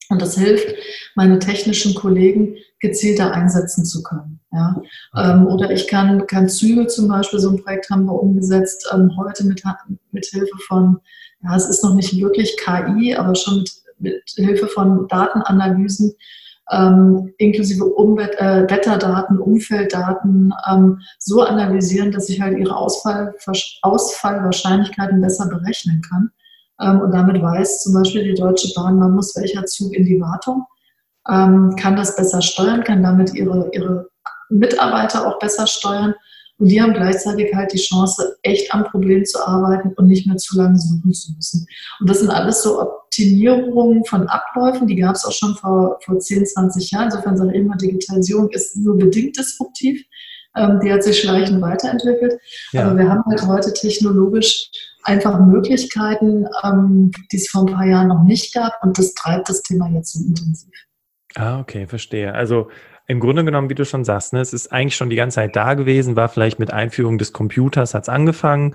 und 0.09 0.21
das 0.21 0.37
hilft, 0.37 0.75
meine 1.15 1.39
technischen 1.39 1.95
Kollegen 1.95 2.57
gezielter 2.81 3.33
einsetzen 3.33 3.85
zu 3.85 4.03
können. 4.03 4.41
Ja. 4.53 4.83
Ähm, 5.17 5.47
oder 5.47 5.71
ich 5.71 5.87
kann, 5.87 6.27
kann 6.27 6.49
Züge 6.49 6.87
zum 6.89 7.09
Beispiel, 7.09 7.39
so 7.39 7.51
ein 7.51 7.63
Projekt 7.63 7.89
haben 7.89 8.05
wir 8.05 8.21
umgesetzt, 8.21 8.91
ähm, 8.93 9.11
heute 9.17 9.45
mit, 9.45 9.63
mit 10.11 10.27
Hilfe 10.27 10.59
von, 10.67 10.99
ja, 11.43 11.57
es 11.57 11.67
ist 11.67 11.83
noch 11.83 11.95
nicht 11.95 12.15
wirklich 12.17 12.57
KI, 12.59 13.15
aber 13.15 13.35
schon 13.35 13.59
mit 13.59 13.82
mit 14.03 14.23
Hilfe 14.37 14.67
von 14.67 15.09
Datenanalysen 15.09 16.15
ähm, 16.71 17.33
inklusive 17.39 17.85
Umwelt, 17.85 18.39
äh, 18.39 18.69
Wetterdaten, 18.69 19.39
Umfelddaten 19.39 20.53
ähm, 20.71 21.01
so 21.19 21.43
analysieren, 21.43 22.13
dass 22.13 22.29
ich 22.29 22.41
halt 22.41 22.59
ihre 22.59 22.77
Ausfall, 22.77 23.35
Ausfallwahrscheinlichkeiten 23.83 25.21
besser 25.21 25.49
berechnen 25.49 26.03
kann. 26.09 26.31
Ähm, 26.81 27.01
und 27.01 27.13
damit 27.13 27.43
weiß 27.43 27.83
zum 27.83 27.95
Beispiel 27.95 28.25
die 28.25 28.35
Deutsche 28.35 28.73
Bahn, 28.75 28.99
man 28.99 29.13
muss 29.13 29.37
welcher 29.37 29.65
Zug 29.67 29.93
in 29.95 30.07
die 30.07 30.21
Wartung, 30.21 30.65
ähm, 31.29 31.75
kann 31.77 31.97
das 31.97 32.17
besser 32.17 32.41
steuern, 32.41 32.85
kann 32.85 33.03
damit 33.03 33.35
ihre, 33.35 33.71
ihre 33.73 34.09
Mitarbeiter 34.49 35.27
auch 35.27 35.39
besser 35.39 35.67
steuern 35.67 36.15
und 36.59 36.69
die 36.69 36.81
haben 36.81 36.93
gleichzeitig 36.93 37.53
halt 37.55 37.73
die 37.73 37.79
Chance, 37.79 38.37
echt 38.43 38.73
am 38.73 38.85
Problem 38.85 39.25
zu 39.25 39.45
arbeiten 39.45 39.95
und 39.97 40.07
nicht 40.07 40.27
mehr 40.27 40.37
zu 40.37 40.57
lange 40.57 40.79
suchen 40.79 41.13
zu 41.13 41.33
müssen. 41.33 41.67
Und 41.99 42.09
das 42.09 42.21
sind 42.21 42.31
alles 42.31 42.63
so 42.63 42.89
Optimierungen 43.13 44.05
von 44.07 44.27
Abläufen, 44.29 44.87
die 44.87 44.97
gab 44.97 45.15
es 45.15 45.25
auch 45.27 45.33
schon 45.33 45.55
vor, 45.57 45.99
vor 46.03 46.19
10, 46.19 46.47
20 46.47 46.91
Jahren. 46.91 47.05
Insofern 47.07 47.37
sage 47.37 47.51
ich 47.53 47.57
immer, 47.59 47.77
Digitalisierung 47.77 48.49
ist 48.51 48.77
nur 48.77 48.97
bedingt 48.97 49.37
disruptiv. 49.37 50.03
Ähm, 50.57 50.81
die 50.83 50.91
hat 50.91 51.03
sich 51.03 51.21
schleichend 51.21 51.61
weiterentwickelt. 51.61 52.41
Ja. 52.73 52.87
Aber 52.87 52.99
wir 52.99 53.09
haben 53.09 53.23
halt 53.29 53.47
heute 53.47 53.73
technologisch 53.75 54.71
einfach 55.03 55.39
Möglichkeiten, 55.41 56.47
ähm, 56.65 57.11
die 57.31 57.37
es 57.37 57.51
vor 57.51 57.67
ein 57.67 57.75
paar 57.75 57.87
Jahren 57.87 58.09
noch 58.09 58.23
nicht 58.23 58.55
gab. 58.55 58.73
Und 58.83 58.99
das 58.99 59.13
treibt 59.13 59.49
das 59.49 59.63
Thema 59.63 59.91
jetzt 59.91 60.13
so 60.13 60.25
intensiv. 60.25 60.73
Ah, 61.35 61.61
okay, 61.61 61.87
verstehe. 61.87 62.35
Also 62.35 62.69
im 63.07 63.21
Grunde 63.21 63.45
genommen, 63.45 63.69
wie 63.69 63.75
du 63.75 63.85
schon 63.85 64.05
sagst, 64.05 64.33
ne, 64.33 64.41
es 64.41 64.55
ist 64.55 64.73
eigentlich 64.73 64.97
schon 64.97 65.11
die 65.11 65.17
ganze 65.17 65.35
Zeit 65.37 65.55
da 65.55 65.75
gewesen, 65.75 66.17
war 66.17 66.31
vielleicht 66.31 66.59
mit 66.59 66.73
Einführung 66.73 67.19
des 67.19 67.35
Computers, 67.35 67.93
hat 67.93 68.05
es 68.05 68.09
angefangen. 68.09 68.75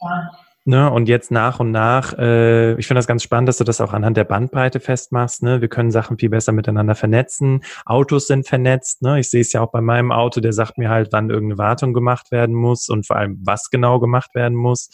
Ja. 0.00 0.30
Ne, 0.68 0.90
und 0.90 1.08
jetzt 1.08 1.30
nach 1.30 1.60
und 1.60 1.70
nach, 1.70 2.12
äh, 2.18 2.72
ich 2.72 2.88
finde 2.88 2.98
das 2.98 3.06
ganz 3.06 3.22
spannend, 3.22 3.48
dass 3.48 3.58
du 3.58 3.62
das 3.62 3.80
auch 3.80 3.92
anhand 3.92 4.16
der 4.16 4.24
Bandbreite 4.24 4.80
festmachst. 4.80 5.44
Ne? 5.44 5.60
Wir 5.60 5.68
können 5.68 5.92
Sachen 5.92 6.18
viel 6.18 6.28
besser 6.28 6.50
miteinander 6.50 6.96
vernetzen. 6.96 7.62
Autos 7.84 8.26
sind 8.26 8.48
vernetzt. 8.48 9.00
Ne? 9.00 9.20
Ich 9.20 9.30
sehe 9.30 9.42
es 9.42 9.52
ja 9.52 9.60
auch 9.60 9.70
bei 9.70 9.80
meinem 9.80 10.10
Auto, 10.10 10.40
der 10.40 10.52
sagt 10.52 10.76
mir 10.76 10.90
halt, 10.90 11.12
wann 11.12 11.30
irgendeine 11.30 11.58
Wartung 11.58 11.94
gemacht 11.94 12.32
werden 12.32 12.52
muss 12.56 12.88
und 12.88 13.06
vor 13.06 13.14
allem, 13.14 13.40
was 13.44 13.70
genau 13.70 14.00
gemacht 14.00 14.34
werden 14.34 14.56
muss. 14.56 14.90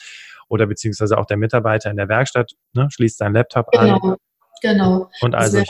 Oder 0.47 0.67
beziehungsweise 0.67 1.17
auch 1.17 1.25
der 1.25 1.39
Mitarbeiter 1.39 1.91
in 1.91 1.97
der 1.97 2.11
Werkstatt 2.11 2.53
ne? 2.75 2.89
schließt 2.91 3.17
seinen 3.17 3.33
Laptop 3.33 3.71
genau, 3.71 3.95
an. 3.95 4.17
Genau. 4.61 5.09
Und 5.23 5.35
also 5.35 5.63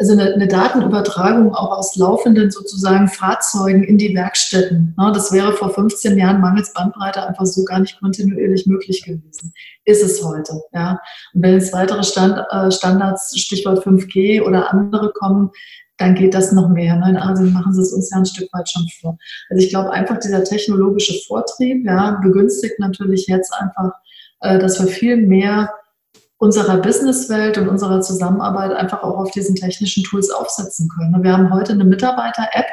also 0.00 0.14
eine, 0.14 0.32
eine, 0.32 0.48
Datenübertragung 0.48 1.54
auch 1.54 1.76
aus 1.76 1.94
laufenden 1.94 2.50
sozusagen 2.50 3.06
Fahrzeugen 3.06 3.84
in 3.84 3.98
die 3.98 4.14
Werkstätten. 4.14 4.94
Ne, 4.98 5.12
das 5.12 5.30
wäre 5.30 5.52
vor 5.52 5.68
15 5.74 6.16
Jahren 6.16 6.40
mangels 6.40 6.72
Bandbreite 6.72 7.22
einfach 7.22 7.44
so 7.44 7.64
gar 7.64 7.80
nicht 7.80 8.00
kontinuierlich 8.00 8.66
möglich 8.66 9.04
gewesen. 9.04 9.52
Ist 9.84 10.02
es 10.02 10.24
heute. 10.24 10.62
Ja. 10.72 10.98
Und 11.34 11.42
wenn 11.42 11.52
jetzt 11.52 11.74
weitere 11.74 12.02
Stand, 12.02 12.42
äh, 12.50 12.70
Standards, 12.70 13.38
Stichwort 13.38 13.84
5G 13.84 14.40
oder 14.40 14.72
andere 14.72 15.12
kommen, 15.12 15.50
dann 15.98 16.14
geht 16.14 16.32
das 16.32 16.50
noch 16.52 16.70
mehr. 16.70 16.96
Ne? 16.96 17.10
In 17.10 17.16
Asien 17.18 17.52
machen 17.52 17.74
sie 17.74 17.82
es 17.82 17.92
uns 17.92 18.10
ja 18.10 18.16
ein 18.16 18.24
Stück 18.24 18.48
weit 18.54 18.70
schon 18.70 18.86
vor. 19.02 19.18
Also 19.50 19.62
ich 19.62 19.68
glaube 19.68 19.90
einfach 19.92 20.18
dieser 20.18 20.42
technologische 20.44 21.12
Vortrieb 21.26 21.84
ja, 21.84 22.18
begünstigt 22.22 22.78
natürlich 22.78 23.26
jetzt 23.26 23.52
einfach, 23.52 23.92
äh, 24.40 24.58
dass 24.58 24.80
wir 24.80 24.88
viel 24.88 25.18
mehr 25.18 25.70
unserer 26.40 26.78
Businesswelt 26.78 27.58
und 27.58 27.68
unserer 27.68 28.00
Zusammenarbeit 28.00 28.72
einfach 28.72 29.02
auch 29.02 29.18
auf 29.18 29.30
diesen 29.30 29.54
technischen 29.54 30.02
Tools 30.04 30.30
aufsetzen 30.30 30.88
können. 30.88 31.22
Wir 31.22 31.34
haben 31.36 31.52
heute 31.52 31.74
eine 31.74 31.84
Mitarbeiter-App, 31.84 32.66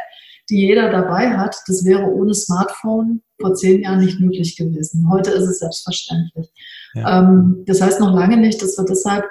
die 0.49 0.67
jeder 0.67 0.89
dabei 0.89 1.38
hat. 1.38 1.58
Das 1.67 1.84
wäre 1.84 2.06
ohne 2.06 2.34
Smartphone 2.34 3.21
vor 3.41 3.53
zehn 3.56 3.82
Jahren 3.82 3.99
nicht 3.99 4.21
möglich 4.21 4.56
gewesen. 4.56 5.10
Heute 5.12 5.32
ist 5.32 5.43
es 5.43 5.60
selbstverständlich. 5.60 6.49
Ja. 6.93 7.19
Ähm, 7.19 7.63
das 7.67 7.82
heißt 7.82 7.99
noch 7.99 8.15
lange 8.15 8.38
nicht, 8.38 8.62
dass 8.62 8.77
wir 8.77 8.86
deshalb 8.86 9.25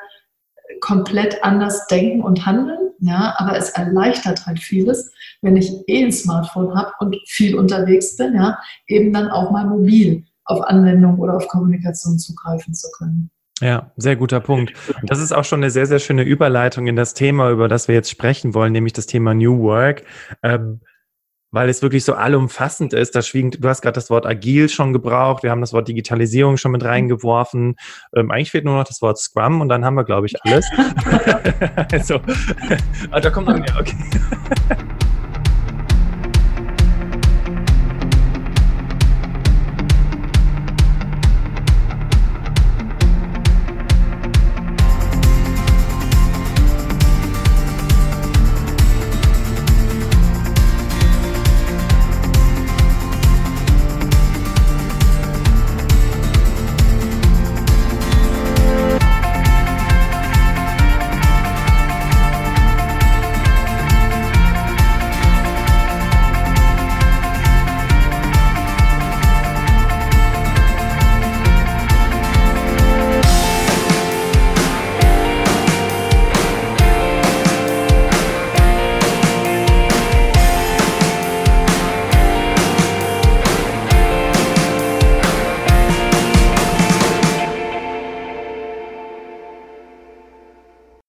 komplett 0.80 1.42
anders 1.42 1.86
denken 1.86 2.22
und 2.22 2.44
handeln. 2.44 2.90
Ja, 3.00 3.34
aber 3.38 3.56
es 3.56 3.70
erleichtert 3.70 4.44
halt 4.46 4.58
vieles, 4.58 5.12
wenn 5.40 5.56
ich 5.56 5.72
eh 5.86 6.04
ein 6.04 6.12
Smartphone 6.12 6.74
habe 6.74 6.92
und 7.00 7.16
viel 7.26 7.56
unterwegs 7.56 8.16
bin, 8.16 8.34
ja, 8.34 8.58
eben 8.86 9.12
dann 9.14 9.30
auch 9.30 9.50
mal 9.50 9.66
mobil 9.66 10.24
auf 10.44 10.62
Anwendung 10.62 11.18
oder 11.18 11.36
auf 11.36 11.48
Kommunikation 11.48 12.18
zugreifen 12.18 12.74
zu 12.74 12.88
können. 12.98 13.30
Ja, 13.60 13.90
sehr 13.96 14.16
guter 14.16 14.40
Punkt. 14.40 14.74
Das 15.02 15.18
ist 15.18 15.32
auch 15.32 15.44
schon 15.44 15.60
eine 15.60 15.70
sehr, 15.70 15.86
sehr 15.86 15.98
schöne 15.98 16.22
Überleitung 16.24 16.86
in 16.86 16.96
das 16.96 17.14
Thema, 17.14 17.50
über 17.50 17.68
das 17.68 17.88
wir 17.88 17.94
jetzt 17.94 18.10
sprechen 18.10 18.52
wollen, 18.52 18.72
nämlich 18.72 18.92
das 18.92 19.06
Thema 19.06 19.32
New 19.32 19.62
Work. 19.62 20.02
Ähm, 20.42 20.80
weil 21.52 21.70
es 21.70 21.80
wirklich 21.80 22.04
so 22.04 22.14
allumfassend 22.14 22.92
ist. 22.92 23.14
Da 23.14 23.22
schwingt, 23.22 23.64
du 23.64 23.68
hast 23.68 23.80
gerade 23.80 23.94
das 23.94 24.10
Wort 24.10 24.26
agil 24.26 24.68
schon 24.68 24.92
gebraucht, 24.92 25.42
wir 25.42 25.50
haben 25.50 25.62
das 25.62 25.72
Wort 25.72 25.88
Digitalisierung 25.88 26.58
schon 26.58 26.72
mit 26.72 26.84
reingeworfen. 26.84 27.76
Ähm, 28.14 28.30
eigentlich 28.30 28.50
fehlt 28.50 28.66
nur 28.66 28.76
noch 28.76 28.84
das 28.84 29.00
Wort 29.00 29.18
Scrum 29.18 29.62
und 29.62 29.70
dann 29.70 29.84
haben 29.84 29.94
wir, 29.94 30.04
glaube 30.04 30.26
ich, 30.26 30.34
alles. 30.44 30.66
also, 31.92 32.20
ah, 33.10 33.20
da 33.20 33.30
kommt 33.30 33.48
noch 33.48 33.56
mehr, 33.56 33.74
okay. 33.80 33.96